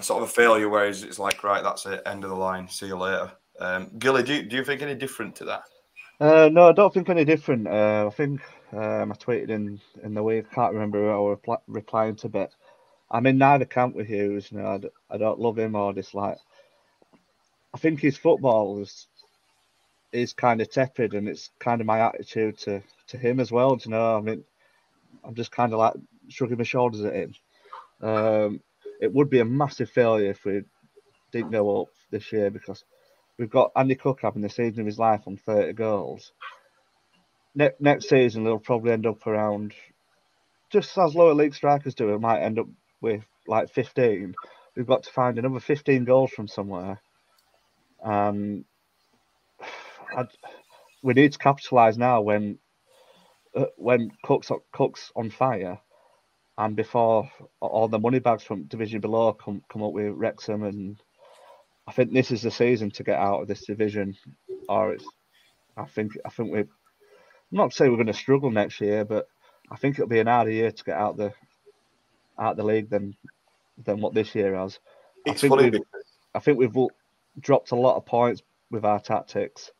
[0.00, 2.68] sort of a failure where it's, it's, like, right, that's it, end of the line,
[2.68, 3.30] see you later.
[3.60, 5.62] Um, Gilly, do you, do you think any different to that?
[6.20, 7.66] Uh, no, I don't think any different.
[7.66, 8.40] Uh, I think
[8.72, 10.44] um, I tweeted in in the week.
[10.50, 12.52] I can't remember I was replying to, but
[13.10, 14.52] I'm in neither camp with Hughes.
[14.52, 16.38] Know, I d- I don't love him or dislike.
[17.74, 19.08] I think his football is
[20.12, 23.78] is kind of tepid, and it's kind of my attitude to to him as well.
[23.84, 24.44] you know, I mean,
[25.24, 25.94] I'm just kind of like
[26.28, 27.34] shrugging my shoulders at him.
[28.02, 28.60] Um,
[29.00, 30.62] it would be a massive failure if we
[31.32, 32.84] didn't go up this year because
[33.38, 36.32] we've got Andy Cook having the season of his life on 30 goals.
[37.54, 39.74] Ne- next season, they'll probably end up around
[40.70, 42.12] just as lower league strikers do.
[42.14, 42.66] It might end up
[43.02, 44.36] with like 15,
[44.76, 47.00] we've got to find another 15 goals from somewhere.
[48.04, 48.64] Um,
[50.16, 50.28] I'd,
[51.02, 52.58] we need to capitalise now when
[53.56, 55.78] uh, when Cook's Cook's on fire.
[56.58, 57.30] and before
[57.60, 61.02] all the money bags from division below come come up with Wrexham, and
[61.88, 64.16] I think this is the season to get out of this division,
[64.68, 65.06] or it's.
[65.76, 66.60] I think I think we.
[66.60, 66.68] I'm
[67.52, 69.26] not saying we're going to struggle next year, but
[69.70, 71.32] I think it'll be an harder year to get out the
[72.40, 73.14] out the league than
[73.84, 74.78] than what this year has.
[75.26, 75.80] It's I think funny we've,
[76.34, 76.88] I think we've
[77.40, 79.70] dropped a lot of points with our tactics,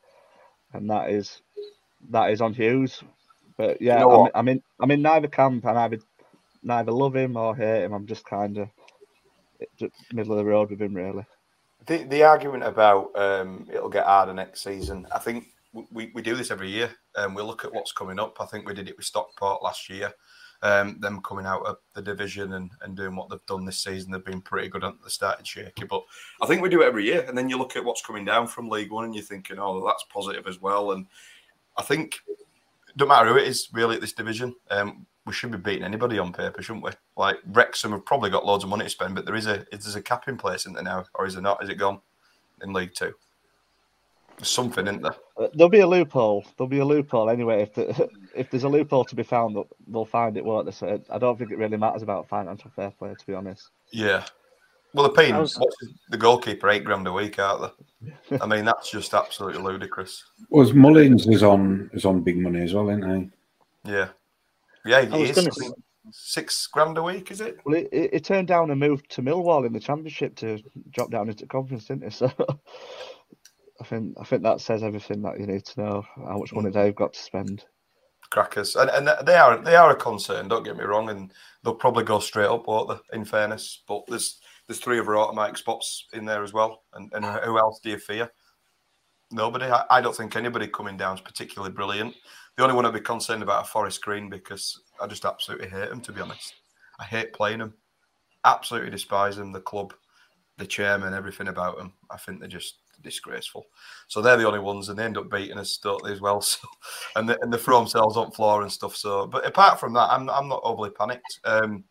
[0.72, 1.42] and that is
[2.10, 3.02] that is on Hughes.
[3.56, 4.30] But yeah, know I'm.
[4.34, 5.98] I'm in I'm in neither camp, and I either
[6.62, 7.92] neither love him or hate him.
[7.92, 8.68] I'm just kind of
[10.12, 11.24] middle of the road with him, really.
[11.86, 16.34] The, the argument about um, it'll get harder next season, I think we, we do
[16.34, 18.36] this every year and we look at what's coming up.
[18.40, 20.12] I think we did it with Stockport last year.
[20.62, 24.10] Um, them coming out of the division and, and doing what they've done this season,
[24.10, 25.84] they've been pretty good at the started shaky.
[25.84, 26.04] But
[26.42, 27.24] I think we do it every year.
[27.26, 29.82] And then you look at what's coming down from League One and you're thinking, oh,
[29.86, 30.92] that's positive as well.
[30.92, 31.06] And
[31.78, 32.20] I think
[32.96, 34.54] don't matter who it is really at this division.
[34.70, 36.90] Um, we should be beating anybody on paper, shouldn't we?
[37.16, 39.84] Like Wrexham have probably got loads of money to spend, but there is a is
[39.84, 41.62] there a cap in place, isn't there now, or is it not?
[41.62, 42.00] Is it gone
[42.62, 43.14] in League Two?
[44.40, 45.14] There's something, isn't there?
[45.38, 46.46] Uh, There'll be a loophole.
[46.56, 47.60] There'll be a loophole anyway.
[47.60, 50.72] If the, if there's a loophole to be found, they'll, they'll find it, won't they?
[50.72, 53.68] So I don't think it really matters about financial fair play, to be honest.
[53.92, 54.24] Yeah.
[54.94, 55.76] Well, they're paying I was- what's
[56.08, 57.70] the goalkeeper eight grand a week, aren't
[58.30, 58.38] they?
[58.40, 60.24] I mean, that's just absolutely ludicrous.
[60.48, 63.30] Was Mullin's is on is on big money as well, isn't
[63.84, 63.90] he?
[63.92, 64.08] Yeah.
[64.86, 65.36] Yeah, I it was is.
[65.36, 65.74] gonna
[66.12, 67.58] Six grand a week, is it?
[67.64, 70.58] Well, it, it, it turned down a move to Millwall in the Championship to
[70.90, 72.14] drop down into conference, didn't it?
[72.14, 72.32] So
[73.80, 76.70] I think I think that says everything that you need to know how much money
[76.70, 76.74] mm.
[76.74, 77.64] they've got to spend.
[78.30, 80.48] crackers, and, and they are they are a concern.
[80.48, 83.16] Don't get me wrong, and they'll probably go straight up, won't they?
[83.16, 86.84] In fairness, but there's there's three other automatic spots in there as well.
[86.94, 88.30] And, and who else do you fear?
[89.32, 89.66] Nobody.
[89.66, 92.14] I, I don't think anybody coming down is particularly brilliant.
[92.56, 95.88] The only one I'd be concerned about are Forest Green because I just absolutely hate
[95.88, 96.00] them.
[96.02, 96.54] To be honest,
[96.98, 97.74] I hate playing them.
[98.44, 99.52] Absolutely despise them.
[99.52, 99.92] The club,
[100.58, 101.92] the chairman, everything about them.
[102.10, 103.66] I think they're just disgraceful.
[104.08, 106.42] So they're the only ones, and they end up beating us totally as well.
[106.50, 106.66] So,
[107.16, 108.96] and they, and they throw themselves on floor and stuff.
[108.96, 111.40] So, but apart from that, I'm I'm not overly panicked.
[111.44, 111.84] Um,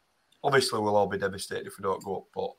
[0.43, 2.51] obviously, we'll all be devastated if we don't go up, but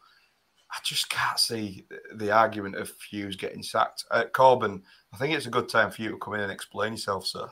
[0.72, 4.04] I just can't see the- the argument of Hughes getting sacked.
[4.10, 4.82] Uh, Corbin,
[5.12, 7.50] I think it's a good time for you to come in and explain yourself, sir.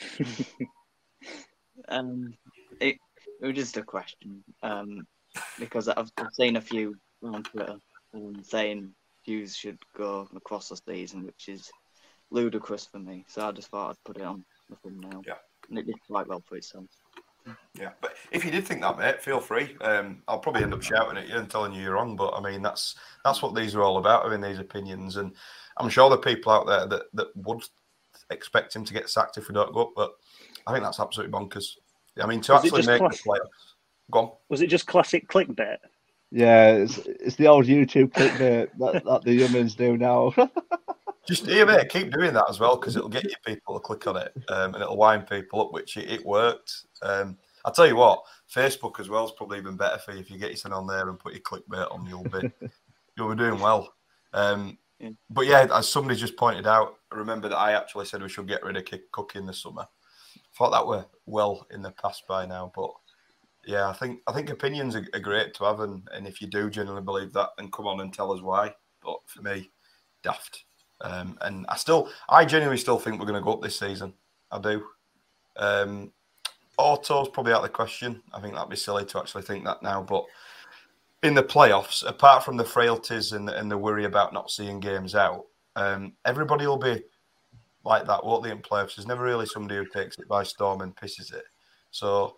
[1.88, 2.34] Um,
[2.80, 2.98] it,
[3.40, 4.42] it was just a question.
[4.62, 5.06] Um,
[5.58, 7.76] because I've, I've seen a few on Twitter
[8.14, 8.90] um, saying
[9.28, 11.70] Hughes should go across the season, which is
[12.30, 13.26] ludicrous for me.
[13.28, 15.22] So I just thought I'd put it on the thumbnail.
[15.26, 15.34] Yeah.
[15.68, 16.86] And it did quite well for itself.
[17.74, 19.76] Yeah, but if you did think that, mate, feel free.
[19.82, 22.40] Um, I'll probably end up shouting at you and telling you you're wrong, but I
[22.40, 25.34] mean that's that's what these are all about, having these opinions, and
[25.78, 27.62] I'm sure there are people out there that that would
[28.30, 30.12] expect him to get sacked if we don't go up, but
[30.66, 31.78] I think that's absolutely bonkers.
[32.20, 33.74] I mean, to Was actually make class- the playoffs.
[34.10, 34.30] Go on.
[34.50, 35.78] Was it just classic clickbait?
[36.30, 40.34] Yeah, it's, it's the old YouTube clickbait that, that the humans do now.
[41.26, 44.06] Just yeah, mate, keep doing that as well because it'll get you people to click
[44.06, 46.86] on it um, and it'll wind people up, which it, it worked.
[47.02, 48.22] Um, I'll tell you what,
[48.54, 51.08] Facebook as well is probably even better for you if you get yourself on there
[51.08, 52.50] and put your clickbait on, you'll be
[53.16, 53.92] you'll be doing well.
[54.32, 55.10] Um, Yeah.
[55.28, 58.64] but yeah, as somebody just pointed out, remember that I actually said we should get
[58.64, 59.86] rid of Kick Cook in the summer.
[60.56, 62.90] Thought that were well in the past by now, but
[63.64, 66.46] yeah, I think I think opinions are, are great to have, and, and if you
[66.46, 68.74] do genuinely believe that, then come on and tell us why.
[69.02, 69.70] But for me,
[70.22, 70.64] daft.
[71.00, 74.14] Um, and I still, I genuinely still think we're going to go up this season.
[74.50, 74.84] I do.
[75.56, 76.12] Um,
[76.76, 78.22] Auto's probably out of the question.
[78.32, 80.02] I think that'd be silly to actually think that now.
[80.02, 80.24] But
[81.22, 85.14] in the playoffs, apart from the frailties and, and the worry about not seeing games
[85.14, 85.46] out,
[85.76, 87.02] um, everybody will be
[87.84, 88.50] like that, won't they?
[88.50, 91.44] In playoffs, there's never really somebody who takes it by storm and pisses it.
[91.90, 92.36] So,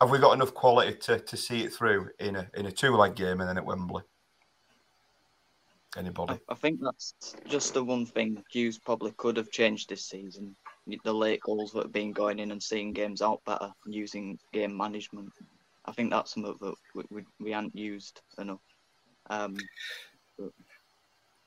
[0.00, 2.94] have we got enough quality to, to see it through in a in a two
[2.96, 4.02] leg game and then at Wembley?
[5.96, 6.34] Anybody?
[6.48, 7.14] I, I think that's
[7.46, 10.54] just the one thing Hughes probably could have changed this season.
[11.04, 14.38] The late goals that have been going in and seeing games out better and using
[14.52, 15.30] game management.
[15.84, 18.60] I think that's something that we, we, we hadn't used enough.
[19.30, 19.56] Um,
[20.38, 20.50] but,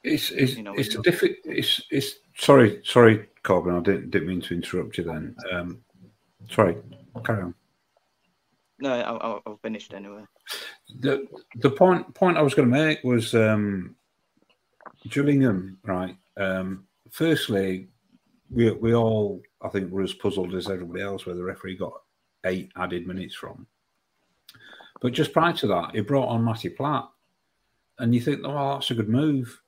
[0.04, 3.76] It's it's You know, it's we- a diffi- It's it's sorry sorry Corbin.
[3.76, 5.36] I didn't didn't mean to interrupt you then.
[5.52, 5.84] Um,
[6.50, 6.76] sorry,
[7.24, 7.54] carry on.
[8.82, 10.24] No, I, I, I've finished anyway.
[11.00, 13.96] The the point point I was going to make was um,
[15.10, 16.16] Gillingham, right?
[16.38, 17.88] Um, firstly,
[18.50, 21.94] we we all I think were as puzzled as everybody else where the referee got
[22.46, 23.68] eight added minutes from.
[25.02, 27.10] But just prior to that, he brought on Matty Platt,
[28.00, 29.62] and you think, oh, that's a good move.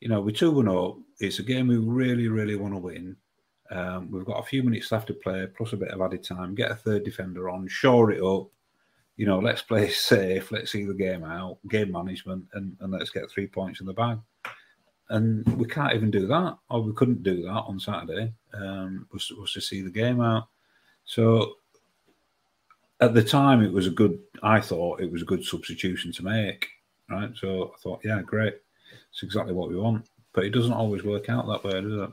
[0.00, 0.98] You know, we're two one up.
[1.20, 3.16] It's a game we really, really want to win.
[3.70, 6.54] Um, we've got a few minutes left to play, plus a bit of added time.
[6.54, 8.48] Get a third defender on, shore it up.
[9.16, 13.10] you know, let's play safe, let's see the game out, game management, and, and let's
[13.10, 14.18] get three points in the bag.
[15.10, 18.32] And we can't even do that, or we couldn't do that on Saturday.
[18.54, 20.48] Um, was was to see the game out.
[21.04, 21.54] So
[23.00, 24.18] at the time, it was a good.
[24.42, 26.68] I thought it was a good substitution to make.
[27.10, 28.54] Right, so I thought, yeah, great.
[29.10, 30.08] It's exactly what we want.
[30.32, 32.10] But it doesn't always work out that way, does it?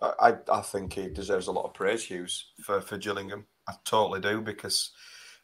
[0.00, 3.46] I, I think he deserves a lot of praise, Hughes, for, for Gillingham.
[3.68, 4.92] I totally do because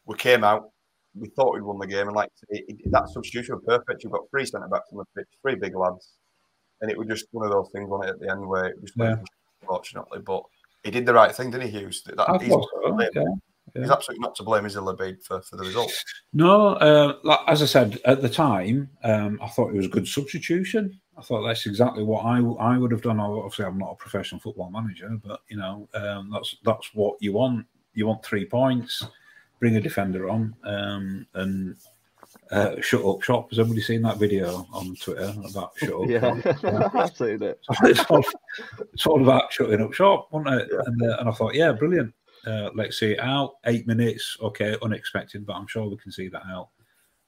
[0.05, 0.69] we came out,
[1.13, 4.03] we thought we'd won the game, and like it, it, that substitution was perfect.
[4.03, 6.13] You've got three centre backs on the pitch, three big lads,
[6.81, 8.81] and it was just one of those things on it at the end where it
[8.81, 9.17] was Yeah.
[9.61, 10.43] unfortunately, but
[10.83, 12.03] he did the right thing, didn't he, Hughes?
[12.03, 13.23] That, I he's, so, yeah,
[13.73, 15.91] he's absolutely not to blame, is Labib for, for the result.
[16.31, 19.89] No, uh, like, as I said at the time, um, I thought it was a
[19.89, 20.99] good substitution.
[21.17, 23.19] I thought that's exactly what I I would have done.
[23.19, 27.33] Obviously, I'm not a professional football manager, but you know um, that's that's what you
[27.33, 27.65] want.
[27.93, 29.05] You want three points.
[29.59, 31.77] Bring a defender on um, and
[32.51, 33.49] uh, shut up shop.
[33.49, 36.07] Has everybody seen that video on Twitter about shut up?
[36.07, 36.95] Yeah, shop?
[36.95, 37.59] I've seen it.
[37.83, 38.23] it's, all,
[38.93, 40.69] it's all about shutting up shop, wasn't it?
[40.85, 42.13] And, uh, and I thought, yeah, brilliant.
[42.45, 43.55] Uh, let's see it out.
[43.65, 46.69] Eight minutes, okay, unexpected, but I'm sure we can see that out.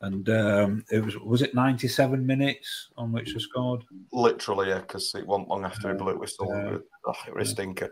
[0.01, 3.83] And um, it was was it 97 minutes on which they scored?
[4.11, 6.47] Literally, yeah, because it wasn't long after he blew it whistle.
[6.47, 6.77] Yeah.
[7.05, 7.89] Oh, it was a stinker.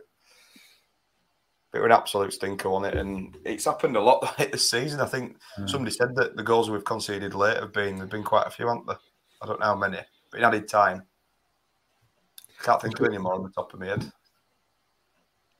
[1.74, 5.02] It was an absolute stinker on it, and it's happened a lot like this season.
[5.02, 5.66] I think Yeah.
[5.66, 8.68] somebody said that the goals we've conceded late have been there've been quite a few,
[8.68, 9.00] haven't there?
[9.42, 9.98] I don't know how many,
[10.30, 11.04] but in added time,
[12.60, 14.12] I can't think of any more on the top of my head.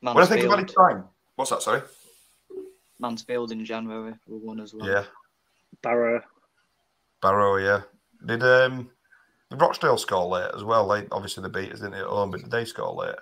[0.00, 1.62] When I think of added time, what's that?
[1.62, 1.82] Sorry.
[3.00, 4.88] Mansfield in January we won as well.
[4.88, 5.04] Yeah,
[5.82, 6.22] Barrow.
[7.26, 7.56] Barrow.
[7.56, 7.82] Yeah.
[8.24, 8.90] Did um
[9.50, 10.88] did Rochdale score late as well?
[10.88, 13.16] They obviously the beaters didn't at home, but did they score late?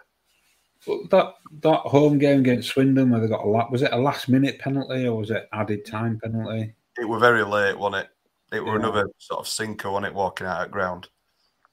[0.86, 3.96] But that that home game against Swindon where they got a la- was it a
[3.96, 6.74] last minute penalty or was it added time penalty?
[6.98, 8.57] It were very late, wasn't it?
[8.57, 8.80] It were Yeah.
[8.80, 11.09] another sort of sinker on it walking out at ground.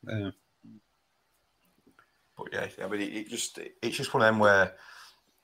[0.08, 0.32] Yeah.
[2.38, 4.74] But yeah, I mean, it, it just it's just one of them where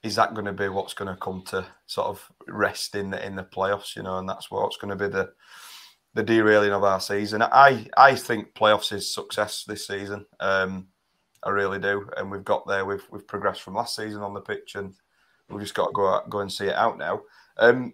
[0.03, 3.23] is that going to be what's going to come to sort of rest in the
[3.25, 5.31] in the playoffs, you know, and that's what's going to be the
[6.18, 7.43] the derailing of our season.
[7.43, 10.26] I I think playoffs is success this season.
[10.39, 10.88] Um,
[11.43, 12.86] I really do, and we've got there.
[12.86, 14.95] We've we've progressed from last season on the pitch, and
[15.47, 17.22] we've just got to go out, go and see it out now.
[17.57, 17.93] Um,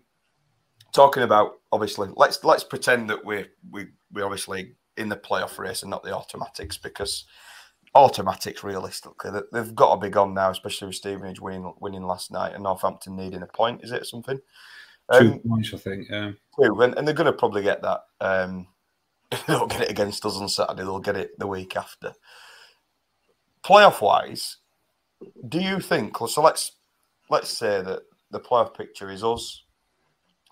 [0.93, 5.81] talking about obviously, let's let's pretend that we're we we obviously in the playoff race
[5.81, 7.25] and not the automatics because
[7.95, 12.31] automatics realistically they- they've got to be gone now, especially with Stevenage winning winning last
[12.31, 13.83] night and Northampton needing a point.
[13.83, 14.39] Is it something?
[15.11, 16.07] Two Um, points, I think.
[16.09, 16.31] Yeah.
[16.61, 18.01] two, and, and they're going to probably get that.
[18.21, 18.67] Um,
[19.31, 22.13] if they don't get it against us on Saturday, they'll get it the week after.
[23.65, 24.57] Playoff wise,
[25.47, 26.17] do you think?
[26.27, 26.73] So let's
[27.29, 29.63] let's say that the playoff picture is us,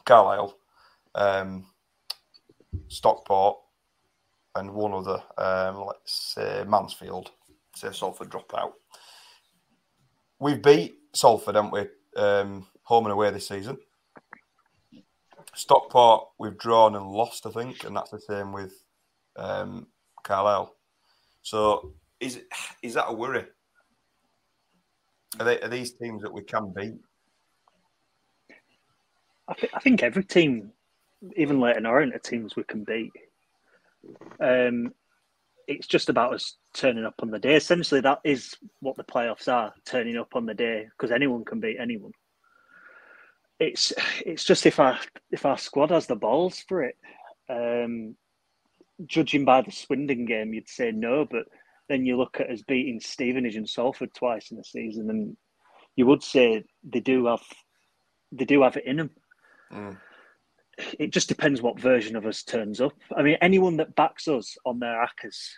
[0.05, 0.57] Carlisle,
[1.15, 1.67] um,
[2.89, 3.57] Stockport,
[4.55, 5.23] and one other.
[5.37, 7.31] Um, let's say Mansfield.
[7.75, 8.73] Say Salford drop out.
[10.39, 11.87] We've beat Salford, haven't we?
[12.21, 13.77] Um, home and away this season.
[15.53, 18.73] Stockport, we've drawn and lost, I think, and that's the same with
[19.35, 19.87] um,
[20.23, 20.75] Carlisle.
[21.41, 22.41] So, is
[22.81, 23.45] is that a worry?
[25.39, 26.99] Are, they, are these teams that we can beat?
[29.47, 30.71] I, th- I think every team,
[31.35, 33.11] even Leyton Orient, are teams we can beat.
[34.39, 34.93] Um,
[35.67, 37.55] it's just about us turning up on the day.
[37.55, 41.59] Essentially, that is what the playoffs are: turning up on the day, because anyone can
[41.59, 42.11] beat anyone.
[43.62, 43.93] It's
[44.25, 44.97] it's just if our
[45.32, 46.97] if our squad has the balls for it.
[47.47, 48.16] Um,
[49.05, 51.46] judging by the Swindon game, you'd say no, but
[51.88, 55.38] then you look at us beating Stevenage and Salford twice in the season, and
[55.96, 57.43] you would say they do have
[58.32, 59.09] they do have it in them.
[59.71, 59.97] Mm.
[60.97, 62.93] It just depends what version of us turns up.
[63.16, 65.51] I mean, anyone that backs us on their hackers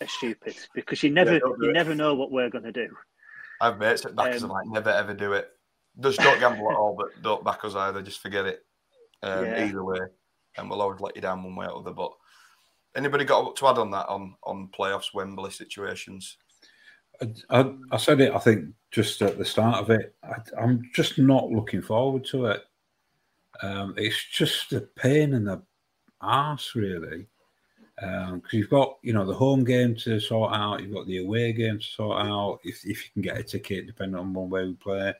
[0.00, 1.72] are stupid because you never Yeah, you it.
[1.72, 2.88] never know what we're going to do.
[3.60, 5.48] I've mates at backers Um, like, never ever do it.
[6.00, 8.02] Just don't gamble at all, but don't back us either.
[8.02, 8.66] Just forget it.
[9.22, 9.64] Um, Yeah.
[9.64, 10.00] Either way,
[10.58, 11.92] and we'll always let you down one way or the other.
[11.92, 12.12] But
[12.94, 16.36] anybody got to add on that on on playoffs Wembley situations?
[17.22, 20.14] I, I, I said it, I think, just at the start of it.
[20.22, 22.62] I, I'm just not looking forward to it.
[23.62, 25.62] Um, it's just a pain in the
[26.20, 27.26] arse, really.
[27.98, 31.54] Because you've got, you know, the home game to sort out, you've got the away
[31.54, 34.66] game to sort out, if, if you can get a ticket, depending on one way
[34.66, 35.14] we play.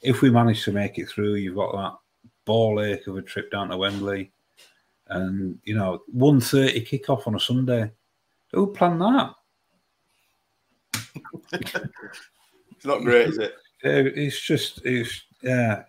[0.00, 1.94] If we manage to make it through, you've got that
[2.44, 4.32] ball ache of a trip down to Wembley.
[5.08, 7.90] And, you know, 1.30 kickoff on a Sunday.
[8.52, 9.34] Who planned that?
[12.78, 13.54] It's not great, is it?
[13.82, 15.82] Yeah, it's just it's yeah.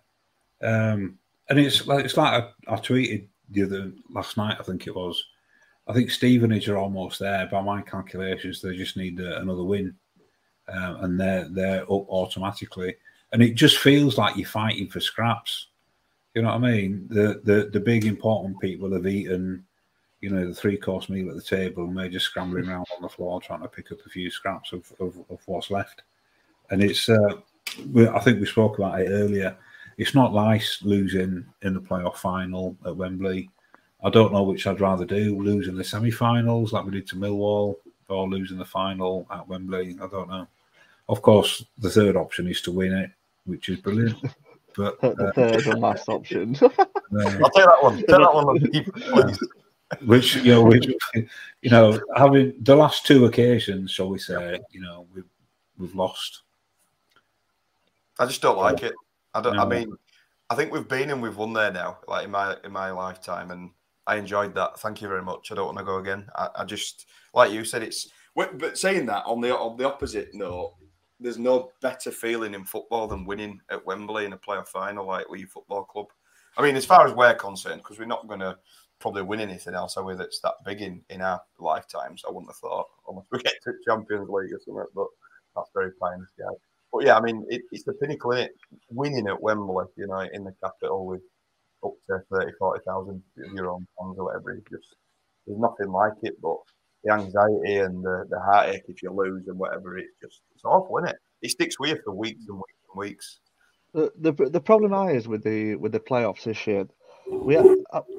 [0.61, 1.19] Um,
[1.49, 4.57] and it's like it's like I, I tweeted the other last night.
[4.59, 5.23] I think it was.
[5.87, 7.47] I think Stevenage are almost there.
[7.47, 9.95] By my calculations, they just need uh, another win,
[10.67, 12.95] um, and they're they're up automatically.
[13.31, 15.67] And it just feels like you're fighting for scraps.
[16.33, 17.07] You know what I mean?
[17.09, 19.65] The the the big important people have eaten,
[20.21, 23.01] you know, the three course meal at the table, and they're just scrambling around on
[23.01, 26.03] the floor trying to pick up a few scraps of of, of what's left.
[26.71, 27.35] And it's, uh,
[28.13, 29.57] I think we spoke about it earlier.
[29.97, 33.49] It's not nice losing in the playoff final at Wembley.
[34.03, 37.75] I don't know which I'd rather do: losing the semi-finals like we did to Millwall,
[38.07, 39.97] or losing the final at Wembley.
[40.01, 40.47] I don't know.
[41.09, 43.11] Of course, the third option is to win it,
[43.45, 44.17] which is brilliant.
[44.75, 46.55] But the uh, third and last option.
[46.61, 47.97] uh, I'll take that one.
[47.97, 49.39] Take that one, please.
[50.05, 50.87] which you know, which
[51.61, 55.25] you know, having the last two occasions, shall we say, you know, we've
[55.77, 56.43] we've lost.
[58.19, 58.93] I just don't like it.
[59.33, 59.57] I don't.
[59.57, 59.97] I mean,
[60.49, 63.51] I think we've been and we've won there now, like in my in my lifetime,
[63.51, 63.71] and
[64.07, 64.79] I enjoyed that.
[64.79, 65.51] Thank you very much.
[65.51, 66.27] I don't want to go again.
[66.35, 68.09] I, I just like you said, it's.
[68.35, 70.75] But but saying that on the on the opposite note,
[71.19, 75.29] there's no better feeling in football than winning at Wembley in a playoff final, like
[75.29, 76.07] with your football club.
[76.57, 78.57] I mean, as far as we're concerned, because we're not going to
[78.99, 80.15] probably win anything else, are we?
[80.15, 82.23] That's that big in in our lifetimes.
[82.27, 84.85] I wouldn't have thought, unless we get to Champions League or something.
[84.95, 85.07] But
[85.55, 86.55] that's very pie in the.
[86.91, 88.49] But yeah, I mean, it, it's the pinnacle, is
[88.89, 91.21] Winning at Wembley, you know, in the capital with
[91.83, 94.51] up to 30, 40,000 of your own fans or whatever.
[94.51, 94.95] It's just,
[95.45, 96.41] there's nothing like it.
[96.41, 96.57] But
[97.03, 100.97] the anxiety and the, the heartache if you lose and whatever, it's just, it's awful,
[100.97, 101.15] isn't it?
[101.41, 103.39] It sticks with you for weeks and weeks and weeks.
[103.93, 106.85] The, the the problem I is with the with the playoffs this year,
[107.27, 107.65] we have,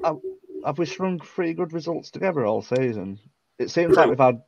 [0.03, 0.17] have,
[0.65, 3.19] have we strung three good results together all season.
[3.57, 4.41] It seems like we've had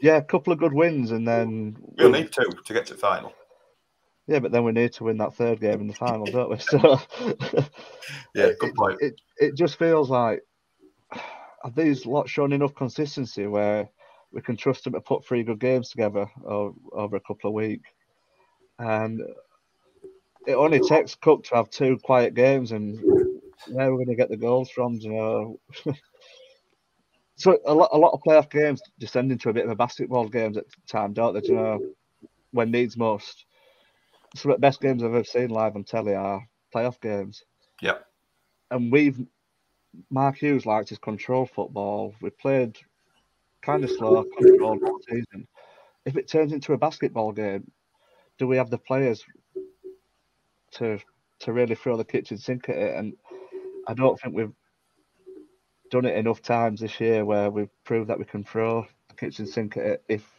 [0.00, 3.00] yeah a couple of good wins and then We'll need two to get to the
[3.00, 3.34] final.
[4.26, 6.56] yeah, but then we need to win that third game in the final, don't we?
[6.58, 7.00] So
[8.34, 8.98] Yeah, good point.
[9.00, 10.40] it it just feels like
[11.64, 13.88] have these lots shown enough consistency where
[14.32, 17.54] we can trust them to put three good games together over, over a couple of
[17.54, 17.88] weeks,
[18.78, 19.20] and
[20.46, 23.00] it only takes Cook to have two quiet games, and
[23.68, 25.60] where we're going to get the goals from, you know.
[27.36, 30.28] so a lot, a lot of playoff games descend into a bit of a basketball
[30.28, 31.48] games at the time, don't they?
[31.48, 31.80] You know,
[32.50, 33.46] when needs most.
[34.36, 37.44] Some of the best games I've ever seen live on telly are playoff games
[37.80, 38.04] Yep.
[38.72, 39.24] and we've
[40.10, 42.14] Mark Hughes liked his control football.
[42.20, 42.78] We played
[43.62, 45.46] kind of slow, controlled all season.
[46.04, 47.70] If it turns into a basketball game,
[48.38, 49.24] do we have the players
[50.72, 50.98] to
[51.40, 52.96] to really throw the kitchen sink at it?
[52.96, 53.14] And
[53.88, 54.52] I don't think we've
[55.90, 59.46] done it enough times this year where we've proved that we can throw the kitchen
[59.46, 60.30] sink at it if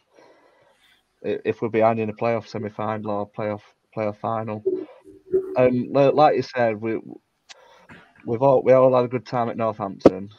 [1.22, 3.61] if we're behind in a playoff semi final or playoff
[3.95, 4.64] playoff final.
[5.57, 6.99] Um, and like you said, we
[8.26, 10.30] we've all we all had a good time at Northampton.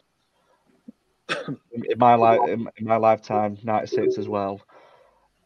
[1.29, 4.61] in in my life, in, in my lifetime, '96 as well.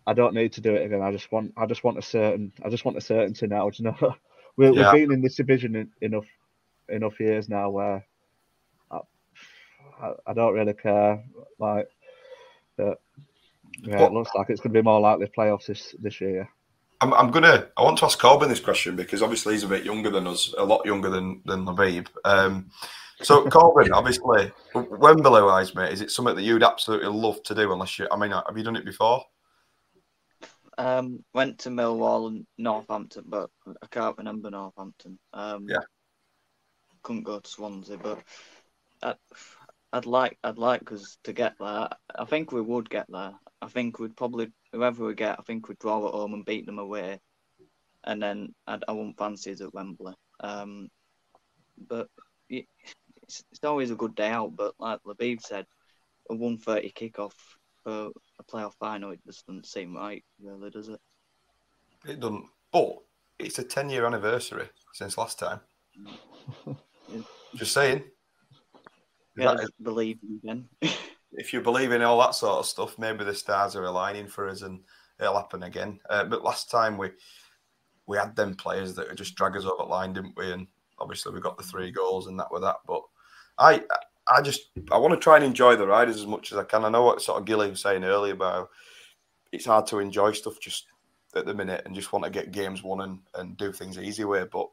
[0.06, 1.02] I don't need to do it again.
[1.02, 3.68] I just want, I just want a certain, I just want a certainty now.
[3.70, 4.14] Do you know,
[4.56, 4.92] we, Yeah.
[4.92, 6.26] we've been in this division in, enough,
[6.88, 8.04] enough years now where
[8.90, 8.98] I,
[10.02, 11.22] I, I don't really care.
[11.58, 11.88] Like,
[12.76, 13.00] but
[13.82, 16.48] yeah, it looks like it's going to be more likely playoffs this this year.
[17.01, 17.68] I'm, I'm gonna.
[17.77, 20.55] I want to ask Corbin this question because obviously he's a bit younger than us,
[20.59, 22.09] a lot younger than than Labib.
[22.24, 22.70] Um,
[23.22, 27.72] so Corbin, obviously, Wembley wise, mate, is it something that you'd absolutely love to do?
[27.72, 29.24] Unless you, I mean, have you done it before?
[30.78, 33.51] Um, went to Millwall and Northampton, but
[33.82, 35.18] I can't remember Northampton.
[35.35, 35.81] Um, Yeah.
[37.02, 38.22] couldn't go to Swansea, but
[39.02, 39.16] I'd,
[39.93, 41.89] I'd like, I'd like us to get there.
[42.18, 43.32] I think we would get there.
[43.60, 46.66] I think we'd probably, whoever we get, I think we'd draw at home and beat
[46.66, 47.20] them away,
[48.05, 50.14] and then I'd, I wouldn't fancy us at Wembley.
[50.40, 50.88] Um,
[51.88, 52.09] but
[52.48, 52.66] it,
[53.22, 54.55] it's, it's always a good day out.
[54.56, 55.66] But like Labib said,
[56.28, 57.32] a one thirty kickoff
[57.82, 61.01] for a playoff final, it just doesn't seem right, really, does it?
[62.06, 62.44] It doesn't.
[62.72, 62.97] But
[63.38, 65.60] it's a 10 year anniversary since last time.
[67.56, 68.05] Just saying.
[69.36, 70.68] Yeah, That is- just believe again.
[71.32, 74.48] if you believe in all that sort of stuff, maybe the stars are aligning for
[74.48, 74.81] us and
[75.20, 76.01] it'll happen again.
[76.09, 77.11] Uh, but last time we
[78.07, 80.52] we had them players that just drag us over the line, didn't we?
[80.52, 80.66] And
[80.98, 82.77] obviously we got the three goals and that were that.
[82.86, 83.02] But
[83.59, 83.82] I
[84.28, 86.85] I just I want to try and enjoy the riders as much as I can.
[86.85, 88.70] I know what sort of Gilly was saying earlier about
[89.52, 90.86] it's hard to enjoy stuff just
[91.35, 94.02] at the minute and just want to get games won and, and do things the
[94.02, 94.44] easy way.
[94.51, 94.69] But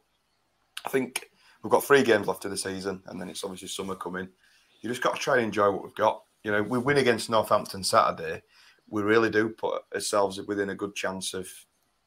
[0.86, 1.30] I think
[1.62, 4.28] we've got three games left of the season and then it's obviously summer coming.
[4.82, 6.24] You just got to try and enjoy what we've got.
[6.48, 8.42] You know, we win against Northampton Saturday.
[8.90, 11.46] We really do put ourselves within a good chance of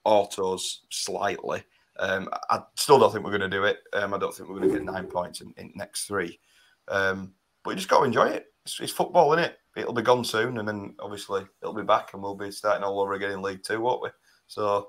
[0.04, 1.62] autos slightly.
[1.98, 3.80] Um, I still don't think we're going to do it.
[3.92, 6.40] Um, I don't think we're going to get nine points in, in next three.
[6.88, 8.46] Um, but you just got to enjoy it.
[8.64, 9.58] It's, it's football, isn't it?
[9.76, 13.00] It'll be gone soon, and then obviously it'll be back, and we'll be starting all
[13.00, 14.08] over again in League Two, won't we?
[14.46, 14.88] So,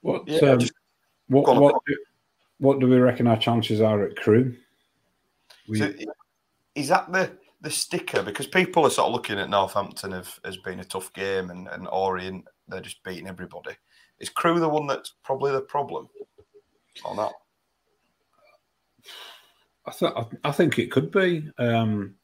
[0.00, 0.72] What, Yeah, um, just-
[1.26, 1.96] what, go what, do,
[2.60, 4.56] what do we reckon our chances are at Crewe?
[5.68, 5.92] We, so
[6.74, 7.30] is that the
[7.62, 8.22] the sticker?
[8.22, 11.66] Because people are sort of looking at Northampton as, as being a tough game, and,
[11.68, 13.72] and Orient they're just beating everybody.
[14.20, 16.08] Is Crewe the one that's probably the problem,
[17.04, 17.32] or not?
[19.86, 21.48] I, th- I- I think it could be.
[21.58, 22.14] Um,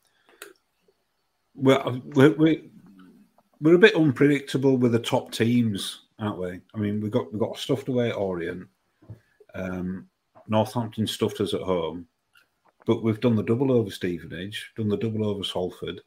[1.54, 2.62] well, we're, we're,
[3.60, 6.60] we're a bit unpredictable with the top teams, aren't we?
[6.74, 8.68] I mean, we got we got stuffed away at Orient.
[9.54, 10.06] Um,
[10.46, 12.06] Northampton stuffed us at home,
[12.88, 16.00] but we've done the double over Stevenage, done the double over Salford.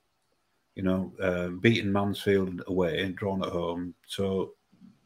[0.73, 3.93] You know, um, beaten Mansfield away and drawn at home.
[4.07, 4.55] So,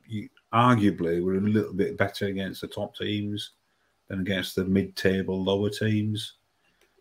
[0.07, 3.51] you, arguably, we're a little bit better against the top teams
[4.07, 6.35] than against the mid-table lower teams.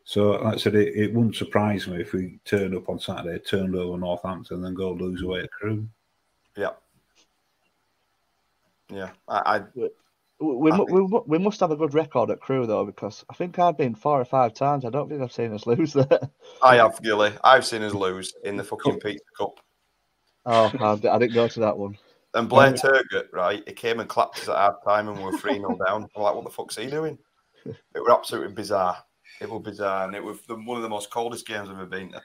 [0.02, 3.38] So, like I said, it, it wouldn't surprise me if we turned up on Saturday,
[3.38, 5.86] turned over Northampton, and then go lose away at Crewe.
[6.56, 6.70] Yeah,
[8.90, 9.10] yeah.
[9.28, 9.88] I, I
[10.44, 13.58] We, mu- we, we must have a good record at Crewe though, because I think
[13.58, 14.84] I've been four or five times.
[14.84, 16.30] I don't think I've seen us lose there.
[16.62, 17.32] I have Gilly.
[17.42, 19.60] I've seen us lose in the fucking Pizza Cup.
[20.46, 21.96] Oh, I, didn't go to that one.
[22.34, 25.38] And Blair Turgott, right, he came and clapped us at half time and we were
[25.38, 26.08] 3 0 down.
[26.14, 27.18] I'm like, what the fuck's he doing?
[27.64, 28.98] It was absolutely bizarre.
[29.40, 30.06] It was bizarre.
[30.06, 32.22] And it was the, one of the most coldest games I've ever been to.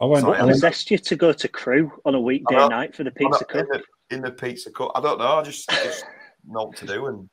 [0.00, 3.02] I went, Sorry, What I you to go to Crewe on a weekday night for
[3.02, 3.56] the I Pizza Cup?
[3.56, 4.92] In the, in the Pizza Cup.
[4.94, 5.38] I don't know.
[5.38, 6.04] I just, just
[6.46, 7.06] know what to do.
[7.06, 7.28] And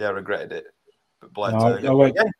[0.00, 0.64] yeah, I regretted it.
[1.20, 1.86] But Blair No, I- Turgott.
[1.88, 2.32] I went- Again,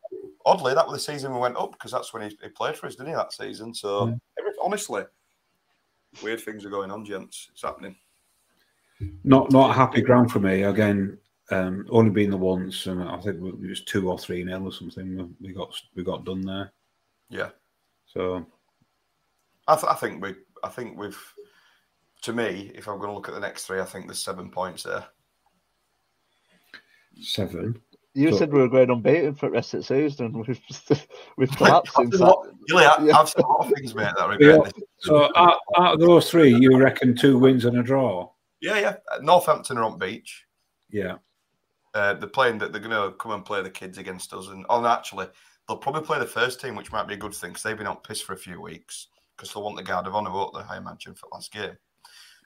[0.46, 2.86] oddly, that was the season we went up because that's when he, he played for
[2.86, 3.74] us, didn't he, that season?
[3.74, 4.14] So, Yeah.
[4.38, 5.04] every, honestly,
[6.22, 7.48] weird things are going on, gents.
[7.52, 7.96] It's happening.
[9.24, 10.62] Not not a happy ground for me.
[10.64, 11.18] Again,
[11.50, 14.72] um, only been the once, and I think it was two or three nil or
[14.72, 15.16] something.
[15.16, 16.72] we- We got we got done there.
[17.30, 17.50] Yeah.
[18.06, 18.44] So
[19.68, 20.34] I, th- I think we,
[20.64, 21.18] I think we've.
[22.22, 24.50] To me, if I'm going to look at the next three, I think there's seven
[24.50, 25.06] points there.
[27.20, 27.80] Seven.
[28.14, 30.60] You So- said we were going unbeaten for the rest of the season, we've
[31.36, 32.30] we've collapsed I've since said a that.
[32.30, 33.18] lot- Gilly, I, Yeah.
[33.18, 34.12] I've said a lot of things, mate.
[34.16, 34.58] That I Yeah.
[34.98, 38.30] So out, out of those three, you reckon two wins and a draw?
[38.60, 38.96] Yeah, yeah.
[39.22, 40.44] Northampton are on beach.
[40.90, 41.16] Yeah.
[41.94, 44.64] Uh, they're playing that they're going to come and play the kids against us, and
[44.68, 45.26] oh, no, actually,
[45.66, 47.86] they'll probably play the first team, which might be a good thing because they've been
[47.86, 50.60] on piss for a few weeks because they'll want the guard of honour, won't they?
[50.68, 51.76] I imagine for last game.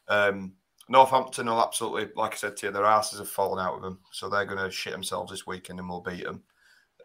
[0.08, 0.52] Um,
[0.88, 4.00] Northampton will absolutely, like I said to you, their asses have fallen out of them,
[4.12, 6.42] so they're going to shit themselves this weekend and we'll beat them.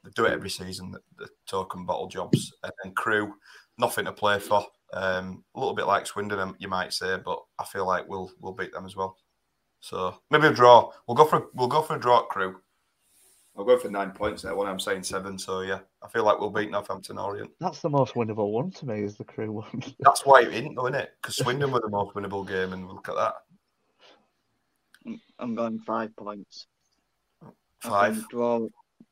[0.04, 3.34] They do it every season, the, the token bottle jobs, and then Crewe,
[3.78, 4.66] nothing to play for.
[4.94, 8.32] Um, a little bit like Swindon, um, you might say, but I feel like we'll
[8.40, 9.18] we'll beat them as well.
[9.82, 10.92] So maybe a draw.
[11.08, 12.56] We'll go for we'll go for a draw at Crewe.
[13.58, 14.56] I'll go for nine points there.
[14.56, 17.52] When I'm saying seven, so yeah, I feel like we'll beat Northampton Orient.
[17.60, 19.04] That's the most winnable one to me.
[19.04, 19.84] Is the Crewe one?
[20.00, 21.12] That's why it isn't, though, isn't it?
[21.22, 23.34] Because Swindon were the most winnable game, and look at that,
[25.06, 26.68] I'm- I'm going five points.
[27.42, 27.52] I
[27.90, 28.30] five.
[28.30, 28.68] draw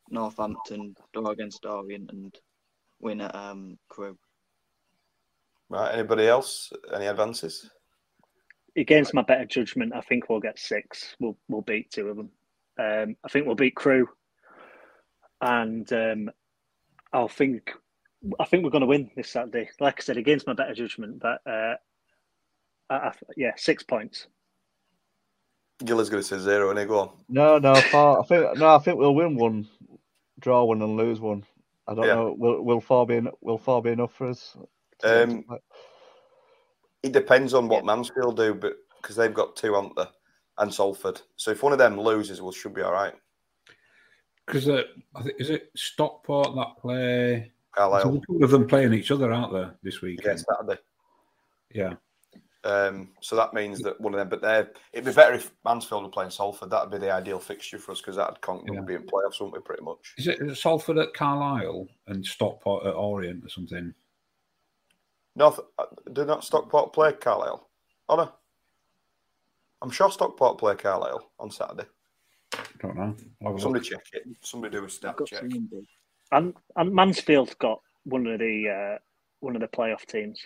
[0.10, 2.36] Northampton, draw against Orient, and
[3.00, 4.18] win at um, Crewe.
[5.70, 5.94] Right.
[5.94, 6.72] Anybody else?
[6.94, 7.70] Any advances?
[8.76, 11.16] Against my better judgment, I think we'll get six.
[11.20, 12.32] We'll we'll beat two of them.
[12.80, 14.08] Um, I think we'll beat Crewe,
[15.42, 16.30] and um,
[17.12, 17.72] I'll think
[18.40, 19.70] I think we're going to win this Saturday.
[19.80, 21.76] Like I said, against my better judgment, but uh,
[22.90, 24.28] I, I, yeah, six points.
[25.86, 27.10] Gilly's going to say zero, and he go on.
[27.30, 28.22] No, no, four.
[28.22, 28.76] I think no.
[28.76, 29.68] I think we'll win one,
[30.40, 31.46] draw one, and lose one.
[31.88, 32.16] I don't Yeah.
[32.16, 32.36] know.
[32.38, 34.58] Will will four be will four be enough for us?
[35.04, 35.46] Um.
[37.04, 40.08] It depends on what Mansfield do, but because they've got two, aren't they?
[40.58, 41.22] And Salford.
[41.36, 43.14] So if one of them loses, we should be all right.
[44.46, 44.84] Because uh,
[45.16, 47.52] I think is it Stockport that play?
[47.76, 48.02] Carlisle.
[48.02, 50.26] So a couple of them playing each other, aren't there, this weekend?
[50.26, 50.82] Against Saturday.
[51.72, 51.94] Yeah.
[52.68, 56.04] Um, so that means that one of them, but they're, it'd be better if Mansfield
[56.04, 56.70] were playing Salford.
[56.70, 58.82] That'd be the ideal fixture for us because that'd con- Yeah.
[58.82, 59.62] be in playoffs, wouldn't we?
[59.62, 60.14] Pretty much.
[60.18, 63.94] Is it, is it Salford at Carlisle and Stockport at Orient or something?
[65.38, 67.70] North, uh, do not Stockport play Carlisle?
[68.10, 68.32] Oh no,
[69.82, 71.88] I'm sure Stockport play Carlisle on Saturday.
[72.54, 73.16] I don't know.
[73.44, 74.04] Have Somebody look.
[74.04, 74.24] check it.
[74.42, 75.44] Somebody do a stat check.
[76.32, 78.98] And and Mansfield got one of the uh,
[79.40, 80.42] one of the playoff teams.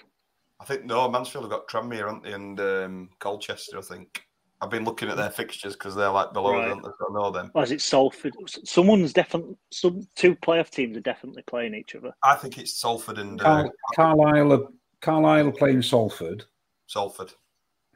[0.62, 3.80] I think no, Mansfield have got Tranmere, aren't they, and um, Colchester.
[3.80, 4.24] I think
[4.62, 6.70] I've been looking at their fixtures because they're like below, us, Right.
[6.70, 6.90] aren't they?
[7.00, 7.52] So I know them.
[7.56, 8.34] Or is it Salford?
[8.64, 12.12] Someone's definitely some two playoff teams are definitely playing each other.
[12.24, 14.68] I think it's Salford and uh, Carlisle, are,
[15.02, 16.46] Carlisle are playing Salford,
[16.86, 17.34] Salford.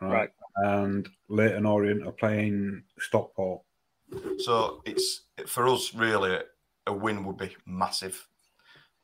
[0.01, 0.11] right?
[0.11, 0.29] Right.
[0.57, 3.61] And Leyton Orient are playing Stockport.
[4.39, 6.39] So it's for us really
[6.87, 8.27] a win would be massive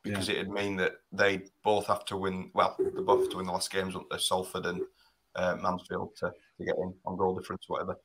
[0.04, 2.50] because it'd mean that they both have to win.
[2.54, 4.82] Well, they both have to win the last games, uh, Salford and
[5.36, 7.96] uh, Mansfield, to, to get in on goal difference, whatever.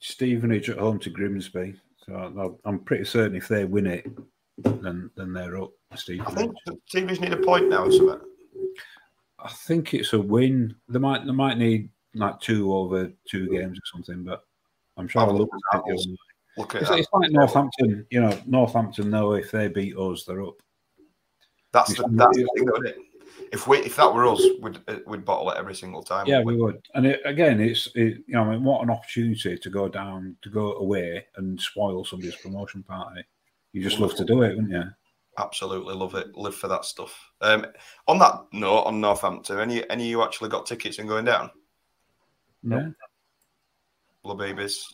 [0.00, 1.74] Stevenage at home to Grimsby.
[2.04, 4.06] So I'm pretty certain if they win it,
[4.58, 5.70] then then they're up.
[5.94, 6.26] Stevenage.
[6.28, 6.56] I Stevenage.
[6.66, 8.20] think teams need a point now or something.
[9.38, 10.74] I think it's a win.
[10.88, 14.42] They might they might need like two over two games or something, but
[14.96, 15.88] I'm sure I'll look at at that.
[15.88, 16.16] the other-
[16.56, 16.98] Look at It's, that.
[16.98, 18.38] it's like Northampton, you know.
[18.46, 20.56] Northampton know if they beat us, they're up.
[21.72, 22.96] That's the, that's the thing, isn't it?
[23.52, 26.26] If we if that were us, we'd uh, we'd bottle it every single time.
[26.26, 26.80] Yeah, we would.
[26.94, 30.36] And it, again, it's it, you know, I mean, what an opportunity to go down,
[30.42, 33.22] to go away and spoil somebody's promotion party.
[33.72, 34.84] You just love to do it, wouldn't you?
[35.38, 36.34] Absolutely love it.
[36.34, 37.30] Live for that stuff.
[37.42, 37.66] Um,
[38.08, 41.50] on that note, on Northampton, any any of you actually got tickets and going down?
[42.62, 42.88] Yeah,
[44.24, 44.92] Blue babies.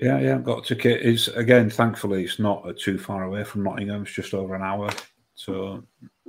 [0.00, 0.38] Yeah, yeah.
[0.38, 1.02] Got a ticket.
[1.02, 4.02] It's again, thankfully, it's not uh, too far away from Nottingham.
[4.02, 4.90] It's just over an hour,
[5.34, 5.82] so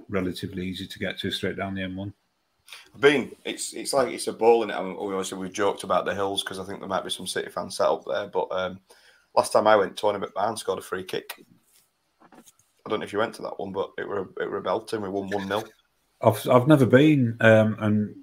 [0.09, 2.13] relatively easy to get to straight down the M1.
[2.93, 4.75] I've been it's it's like it's a ball in it.
[4.75, 7.27] I mean, obviously we've joked about the hills because I think there might be some
[7.27, 8.27] City fans set up there.
[8.27, 8.79] But um,
[9.35, 11.43] last time I went, Tony McMahon scored a free kick.
[12.85, 14.61] I don't know if you went to that one, but it were it were a
[14.61, 15.01] belting.
[15.01, 15.63] We won one 0
[16.21, 18.15] I've I've never been, um, and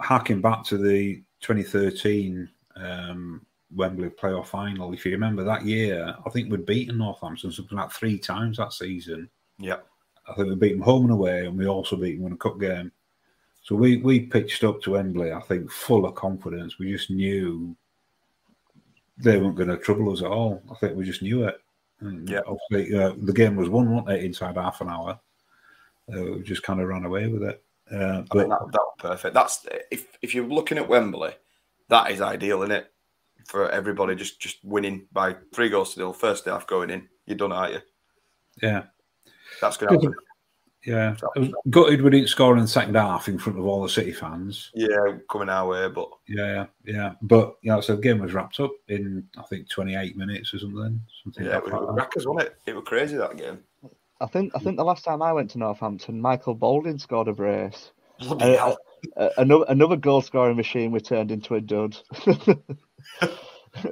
[0.00, 4.92] harking back to the 2013 um, Wembley playoff final.
[4.92, 8.72] If you remember that year, I think we'd beaten Northampton something like three times that
[8.72, 9.28] season.
[9.58, 9.78] Yeah,
[10.28, 12.36] I think we beat them home and away, and we also beat them in a
[12.36, 12.92] cup game.
[13.62, 16.78] So we we pitched up to Wembley, I think, full of confidence.
[16.78, 17.76] We just knew
[19.18, 20.62] they weren't going to trouble us at all.
[20.70, 21.60] I think we just knew it.
[22.00, 22.42] And Yeah.
[22.46, 25.18] obviously, uh, the game was won, wasn't it, inside half an hour?
[26.12, 27.64] Uh, we just kind of ran away with it.
[27.90, 29.34] Uh, I mean, that, that was perfect.
[29.34, 31.32] That's if if you're looking at Wembley,
[31.88, 32.92] that is ideal, isn't it?
[33.48, 37.36] For everybody, just just winning by three goals to nil, first half going in, you're
[37.36, 37.80] done, aren't you?
[38.62, 38.84] yeah,
[39.60, 40.14] That's going to happen.
[40.84, 41.14] yeah.
[41.36, 44.12] Was gutted we didn't score in the second half in front of all the City
[44.12, 44.70] fans.
[44.74, 47.12] Yeah, coming our way, but Yeah, yeah.
[47.22, 51.00] But yeah, so the game was wrapped up in I think 28 minutes or something.
[51.22, 52.56] Something yeah, like it was crackers, wasn't it?
[52.66, 53.58] It was crazy that game.
[54.20, 57.32] I think I think the last time I went to Northampton, Michael Balding scored a
[57.32, 57.92] brace.
[58.18, 58.78] Bloody Uh, hell.
[59.18, 61.96] uh, another another goal scoring machine we turned into a dud.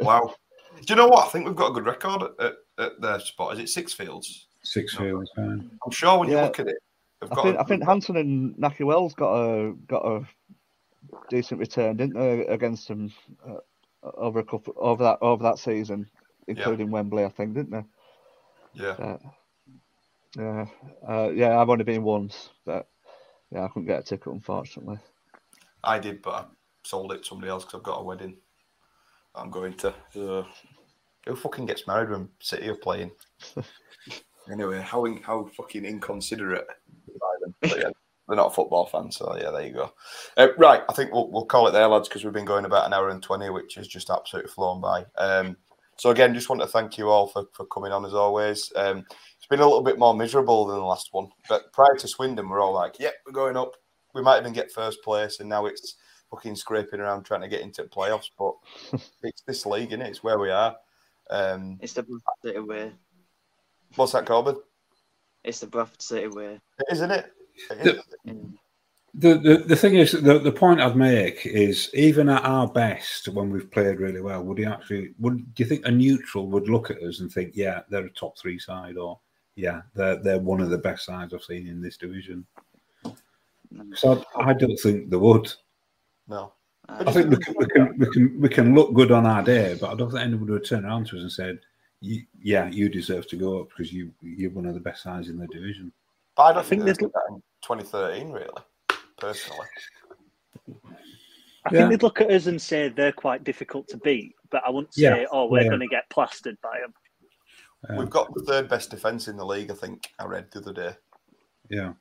[0.01, 0.35] Wow.
[0.77, 1.27] Do you know what?
[1.27, 3.59] I think we've got a good record at, at, at their spot.
[3.59, 4.45] Is it Sixfields?
[4.63, 5.31] Six fields.
[5.37, 5.71] fine.
[5.85, 6.77] I'm sure when you look at it,
[7.21, 10.27] they've I think a- I think Hanson and Nahki Wells got a got a
[11.29, 13.13] decent return, didn't they, against them
[13.47, 13.59] uh,
[14.03, 16.09] over a couple over that over that season,
[16.49, 17.85] including Wembley, I think, didn't they?
[18.83, 18.91] yeah.
[18.93, 19.19] Uh,
[20.37, 20.67] yeah,
[21.07, 21.61] uh, yeah.
[21.61, 22.89] I've only been once, but
[23.53, 24.99] yeah, I couldn't get a ticket unfortunately.
[25.85, 26.45] I did, but I
[26.83, 28.39] sold it to somebody else because I've got a wedding
[29.35, 29.95] I'm going to.
[30.13, 30.47] So,
[31.27, 33.11] who fucking gets married when City are playing?
[34.53, 36.67] anyway, how in, how fucking inconsiderate
[37.09, 37.55] by them.
[37.61, 37.91] But yeah,
[38.29, 39.93] they're not a football fans, so yeah, there you go.
[40.37, 42.87] Uh, right, I think we'll, we'll call it there, lads, because we've been going about
[42.87, 45.05] an hour and 20, which is just absolutely flown by.
[45.17, 45.57] Um,
[45.97, 48.73] so, again, just want to thank you all for, for coming on as always.
[48.75, 49.05] Um,
[49.37, 52.49] it's been a little bit more miserable than the last one, but prior to Swindon,
[52.49, 53.73] we're all like, yep, we're going up.
[54.15, 55.97] We might even get first place, and now it's
[56.35, 58.31] fucking scraping around trying to get into the playoffs.
[58.39, 58.55] But
[59.23, 60.07] it's this league, is it?
[60.07, 60.77] It's where we are.
[61.31, 62.93] Um, It's the Bradford City way.
[63.97, 64.57] what's that, Corbin?
[65.45, 66.61] It's the Bradford City way.
[66.91, 67.33] Is, isn't it?
[67.71, 67.87] It
[68.25, 68.37] is.
[69.17, 73.29] The, the the thing is the the point I'd make is even at our best
[73.29, 76.69] when we've played really well, would he actually would do you think a neutral would
[76.69, 79.21] look at us and think, yeah, they're a top three side or
[79.55, 82.45] yeah, they're they're one of the best sides I've seen in this division.
[83.95, 85.53] So I, I don't think they would.
[86.29, 86.53] No.
[86.89, 89.77] I think we can, we can we can we can look good on our day,
[89.81, 91.61] but I don't think anybody would turn around to us and said,
[92.01, 95.39] "Yeah, you deserve to go up because you you're one of the best sides in
[95.39, 95.93] the division."
[96.37, 98.49] But I don't I think, think they did that in 2013, really,
[99.17, 99.67] personally.
[101.67, 101.71] I Yeah.
[101.71, 104.93] think they'd look at us and say they're quite difficult to beat, but I wouldn't
[104.93, 105.69] say, Yeah, oh, we're yeah.
[105.69, 106.93] going to get plastered by them.
[107.99, 110.11] We've got the third best defence in the league, I think.
[110.19, 110.97] I read the other day.
[111.71, 111.93] yeah,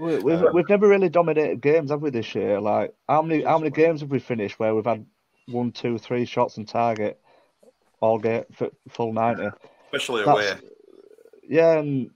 [0.00, 2.10] We, we've Uh, we've never really dominated games, have we?
[2.10, 5.04] This year, like how many how many games have we finished where we've had
[5.46, 7.20] one, two, three shots on target
[8.00, 8.48] all get
[8.88, 9.48] full ninety?
[9.92, 10.60] Especially That's- away.
[11.48, 12.10] Yeah, and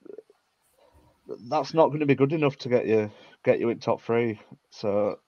[1.50, 3.10] that's not going to be good enough to get you
[3.44, 4.40] get you in top three.
[4.70, 5.18] So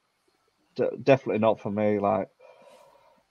[0.76, 1.98] d- definitely not for me.
[1.98, 2.28] Like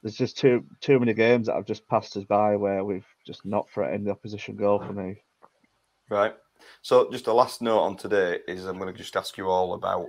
[0.04, 3.46] there's just too too many games that have just passed us by where we've just
[3.46, 5.24] not threatened the opposition goal for me.
[6.10, 6.36] Right.
[6.82, 9.74] So, just a last note on today is I'm going to just ask you all
[9.74, 10.08] about.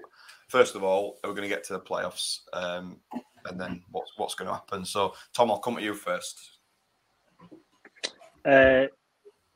[0.48, 3.00] First of all, we're we going to get to the playoffs, um,
[3.46, 4.84] and then what's what's going to happen?
[4.84, 6.58] So, Tom, I'll come to you first.
[8.44, 8.86] Uh,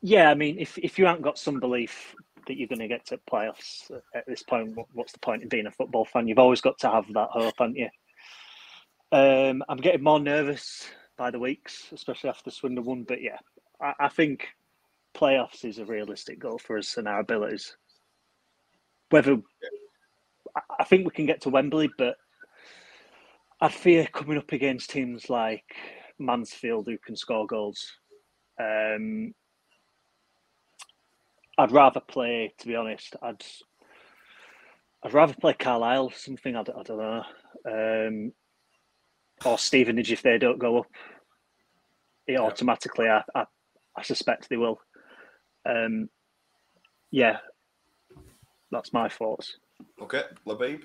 [0.03, 2.15] yeah, I mean, if if you haven't got some belief
[2.47, 5.67] that you're going to get to playoffs at this point, what's the point in being
[5.67, 6.27] a football fan?
[6.27, 7.89] You've always got to have that hope, haven't you?
[9.13, 13.05] Um, I'm getting more nervous by the weeks, especially after Swindon won.
[13.05, 13.39] But yeah,
[13.81, 14.49] I, I think
[15.15, 17.77] playoffs is a realistic goal for us and our abilities.
[19.11, 19.39] Whether
[20.79, 22.17] I think we can get to Wembley, but
[23.61, 25.65] I fear coming up against teams like
[26.19, 27.93] Mansfield who can score goals.
[28.59, 29.35] Um,
[31.59, 33.17] I'd rather play, to be honest.
[33.23, 33.45] I'd
[35.03, 37.23] I'd rather play Carlisle, something I, I don't know,
[37.67, 38.33] um,
[39.45, 40.87] or Stevenage if they don't go up.
[42.27, 42.41] It yeah.
[42.41, 43.45] automatically, I, I,
[43.97, 44.79] I suspect they will.
[45.67, 46.09] Um,
[47.11, 47.39] yeah,
[48.71, 49.57] that's my thoughts.
[50.01, 50.83] Okay, Labib.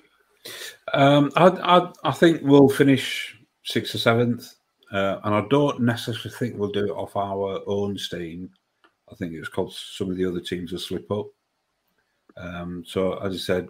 [0.94, 4.56] Um, I, I, I think we'll finish sixth or seventh,
[4.92, 8.50] uh, and I don't necessarily think we'll do it off our own steam.
[9.12, 11.28] I think it's called some of the other teams will slip up.
[12.38, 13.70] Um, so, as I said,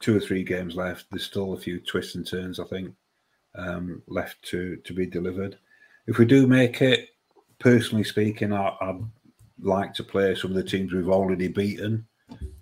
[0.00, 1.06] two or three games left.
[1.10, 2.94] There's still a few twists and turns, I think,
[3.54, 5.58] um, left to to be delivered.
[6.06, 7.08] If we do make it,
[7.58, 9.00] personally speaking, I, I'd
[9.60, 12.06] like to play some of the teams we've already beaten,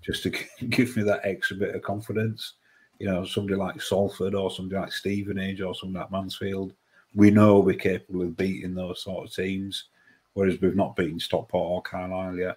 [0.02, 0.30] just to
[0.68, 2.54] give me that extra bit of confidence
[3.02, 6.72] you know, somebody like Salford or somebody like Stevenage or somebody like Mansfield,
[7.16, 9.86] we know we're capable of beating those sort of teams,
[10.34, 12.56] whereas we've not beaten Stockport or Carlisle yet.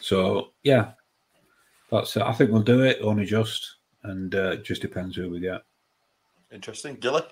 [0.00, 0.92] So yeah,
[1.90, 2.22] that's it.
[2.22, 5.60] I think we'll do it only just, and uh, it just depends who we get.
[6.50, 7.24] Interesting, Gilly.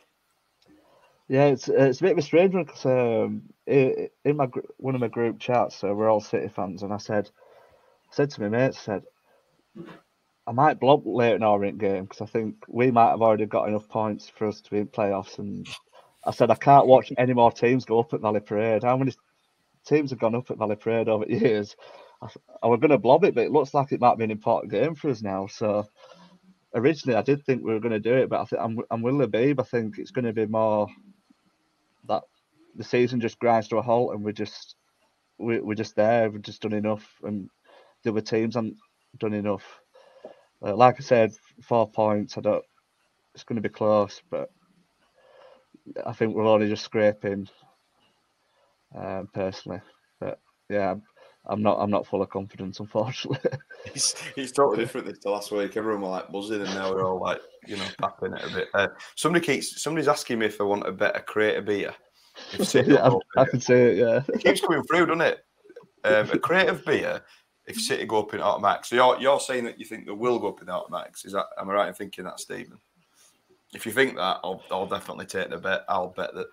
[1.33, 5.01] Yeah, it's it's a bit of a strange one because um, in my one of
[5.01, 7.31] my group chats, so we're all City fans, and I said,
[8.11, 9.03] I said to my mates, I said,
[10.47, 13.89] I might block Leyton Orient game because I think we might have already got enough
[13.89, 15.39] points for us to be in playoffs.
[15.39, 15.67] And
[16.27, 18.83] I said I can't watch any more teams go up at Valley Parade.
[18.83, 19.15] How many
[19.87, 21.77] teams have gone up at Valley Parade over the years?
[22.21, 22.29] I,
[22.63, 24.71] I was going to blob it, but it looks like it might be an important
[24.71, 25.47] game for us now.
[25.47, 25.87] So
[26.75, 29.01] originally I did think we were going to do it, but I think I'm I'm
[29.01, 29.61] with Labib.
[29.61, 30.89] I think it's going to be more
[32.77, 34.77] the season just grinds to a halt and we're just
[35.43, 36.31] we, we're just there.
[36.31, 37.49] We've just done enough, and
[38.03, 38.77] the other teams haven't
[39.19, 39.65] done enough.
[40.65, 41.33] Uh, like I said,
[41.63, 42.39] four points.
[42.39, 42.65] I don't.
[43.35, 44.51] It's going to be close, but
[46.07, 47.49] I think we're only just scraping.
[48.95, 49.81] Um, personally,
[50.21, 50.39] but
[50.69, 50.95] yeah,
[51.47, 51.79] I'm, not.
[51.79, 53.51] I'm not full of confidence, unfortunately.
[53.87, 55.77] it's, it's totally different this to last week.
[55.77, 58.69] Everyone were like buzzing, and now we're all like, you know, tapping it a bit.
[58.75, 59.83] Uh, somebody keeps.
[59.83, 61.95] Somebody's asking me if I want a better creative beer.
[62.75, 63.99] Yeah, I, I can say it.
[63.99, 65.45] Yeah, it keeps coming through, doesn't it?
[66.05, 67.23] Um, a creative beer
[67.67, 68.85] if City go up in automatic.
[68.85, 71.25] So you're you're saying that you think they will go up in automatics.
[71.25, 72.79] Is that am I right in thinking that, Stephen?
[73.75, 75.85] If you think that, I'll, I'll definitely take the bet.
[75.89, 76.49] I'll bet that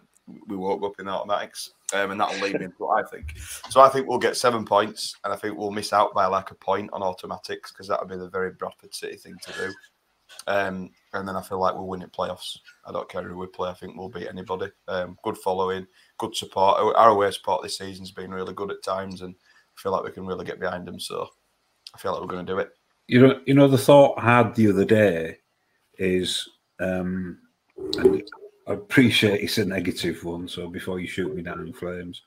[0.48, 3.38] we won't go up in automatics, um, and that'll lead me into what I think.
[3.70, 6.52] So I think we'll get seven points, and I think we'll miss out by like
[6.52, 9.74] a point on automatics because that would be the very Bradford City thing to do.
[10.48, 12.58] Um, and then I feel like we'll win it playoffs.
[12.86, 13.70] I don't care who we play.
[13.70, 14.68] I think we'll beat anybody.
[14.88, 15.88] Um, good following,
[16.18, 16.80] good support.
[16.96, 20.12] Our away support this season's been really good at times, and I feel like we
[20.12, 21.00] can really get behind them.
[21.00, 21.30] So
[21.94, 22.72] I feel like we're going to do it.
[23.08, 25.38] You know, you know, the thought I had the other day
[25.98, 26.48] is,
[26.80, 27.40] um,
[27.98, 28.24] and
[28.68, 30.48] I appreciate it's a negative one.
[30.48, 32.22] So before you shoot me down in flames,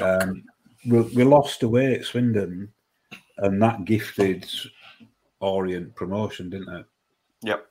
[0.00, 0.44] um,
[0.86, 2.72] we, we lost away at Swindon,
[3.38, 4.48] and that gifted
[5.40, 6.86] Orient promotion, didn't it?
[7.42, 7.66] Yep.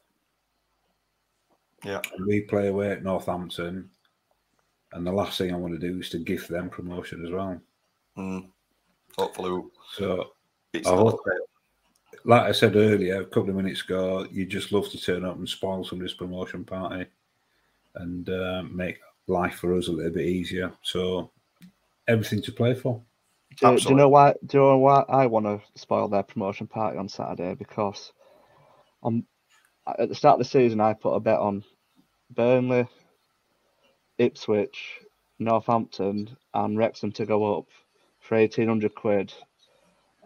[1.83, 2.01] Yeah.
[2.25, 3.89] We play away at Northampton,
[4.93, 7.61] and the last thing I want to do is to gift them promotion as well.
[8.17, 8.47] Mm.
[9.17, 9.63] Hopefully,
[9.93, 10.31] so
[10.73, 11.19] I hope,
[12.23, 15.37] like I said earlier, a couple of minutes ago, you just love to turn up
[15.37, 17.05] and spoil somebody's promotion party
[17.95, 20.71] and uh, make life for us a little bit easier.
[20.81, 21.31] So
[22.07, 23.01] everything to play for.
[23.57, 24.33] Do, do, you know why?
[24.45, 27.53] Do you know why I want to spoil their promotion party on Saturday?
[27.53, 28.11] Because
[29.01, 29.23] on
[29.87, 31.63] at the start of the season, I put a bet on
[32.29, 32.87] Burnley,
[34.17, 34.99] Ipswich,
[35.39, 37.67] Northampton, and Wrexham to go up
[38.19, 39.33] for 1800 quid.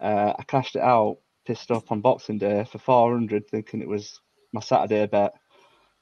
[0.00, 4.20] Uh, I cashed it out, pissed off on Boxing Day for 400, thinking it was
[4.52, 5.34] my Saturday bet.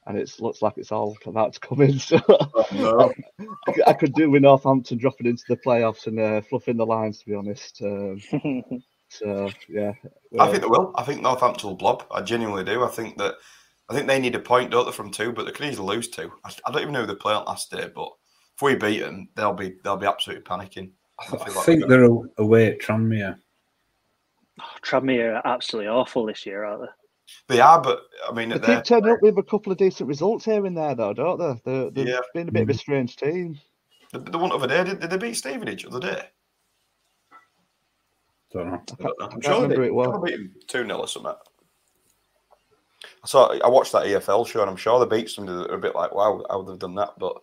[0.06, 1.98] And it looks like it's all about to come in.
[1.98, 3.12] So oh, no.
[3.68, 7.18] I, I, could do with Northampton dropping into the playoffs and uh, fluffing the lines,
[7.18, 7.82] to be honest.
[7.82, 8.22] Um,
[9.08, 9.92] so yeah,
[10.38, 10.92] I think they will.
[10.96, 12.04] I think Northampton will blob.
[12.10, 12.84] I genuinely do.
[12.84, 13.34] I think that
[13.88, 16.08] I think they need a point, don't they, from two, but they could easily lose
[16.08, 16.30] two.
[16.44, 18.10] I, I don't even know who they play on last day, but
[18.54, 20.90] if we beat them, they'll be they'll be absolutely panicking.
[21.20, 22.04] I, I like think they're
[22.38, 23.38] away at Tranmere.
[24.60, 27.56] Oh, Tranmere are absolutely awful this year, aren't they?
[27.56, 30.44] They are, but I mean, they keep turning up with a couple of decent results
[30.44, 31.60] here and there, though, don't they?
[31.64, 32.20] They're, they've yeah.
[32.34, 33.58] been a bit of a strange team.
[34.12, 36.22] The, the one other day, did, did they beat Stevenage the other day?
[38.52, 38.82] Don't know.
[39.20, 40.20] I'm sure they remember beat, it well.
[40.20, 41.32] beat them 2 0 or something.
[43.22, 45.76] I saw, I watched that EFL show and I'm sure they beat somebody that were
[45.76, 47.10] a bit like, wow, how would they've done that?
[47.18, 47.36] But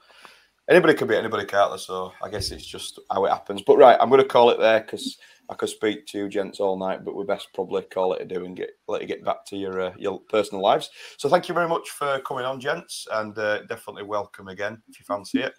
[0.69, 1.77] anybody could beat anybody, can't they?
[1.77, 3.61] So I guess it's just how it happens.
[3.65, 5.17] But right, I'm going to call it there because
[5.49, 8.25] I could speak to you gents all night, but we best probably call it a
[8.25, 10.89] do and get let you get back to your uh, your personal lives.
[11.17, 14.99] So thank you very much for coming on, gents, and uh, definitely welcome again if
[14.99, 15.53] you fancy it.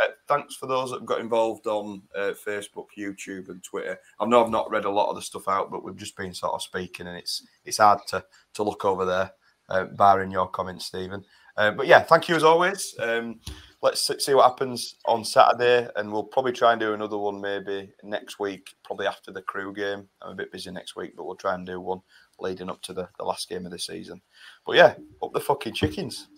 [0.00, 3.98] Uh, thanks for those that have got involved on uh, Facebook, YouTube, and Twitter.
[4.18, 6.32] I know I've not read a lot of the stuff out, but we've just been
[6.32, 8.24] sort of speaking, and it's it's hard to
[8.54, 9.32] to look over there,
[9.68, 11.24] uh, barring your comments, Stephen.
[11.56, 12.94] Uh, but yeah, thank you as always.
[13.00, 13.40] Um,
[13.82, 17.40] let's see- see what happens on Saturday, and we'll probably try and do another one
[17.40, 20.08] maybe next week, probably after the Crewe game.
[20.22, 22.00] I'm a bit busy next week, but we'll try and do one
[22.38, 24.22] leading up to the, the last game of the season.
[24.64, 26.28] But yeah, up the fucking chickens.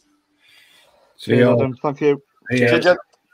[1.16, 1.60] See you all.
[1.60, 2.20] Adam, Thank you.
[2.50, 2.96] Yeah.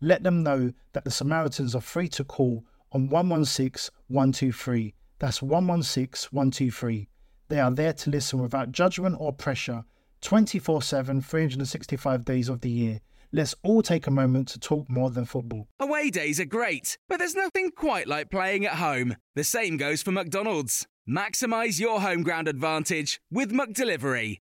[0.00, 4.94] let them know that the Samaritans are free to call on 116 123.
[5.18, 7.08] That's 116 123.
[7.48, 9.84] They are there to listen without judgment or pressure
[10.20, 13.00] 24 7, 365 days of the year.
[13.30, 15.68] Let's all take a moment to talk more than football.
[15.78, 19.16] Away days are great, but there's nothing quite like playing at home.
[19.34, 20.86] The same goes for McDonald's.
[21.08, 24.38] Maximize your home ground advantage with McDelivery.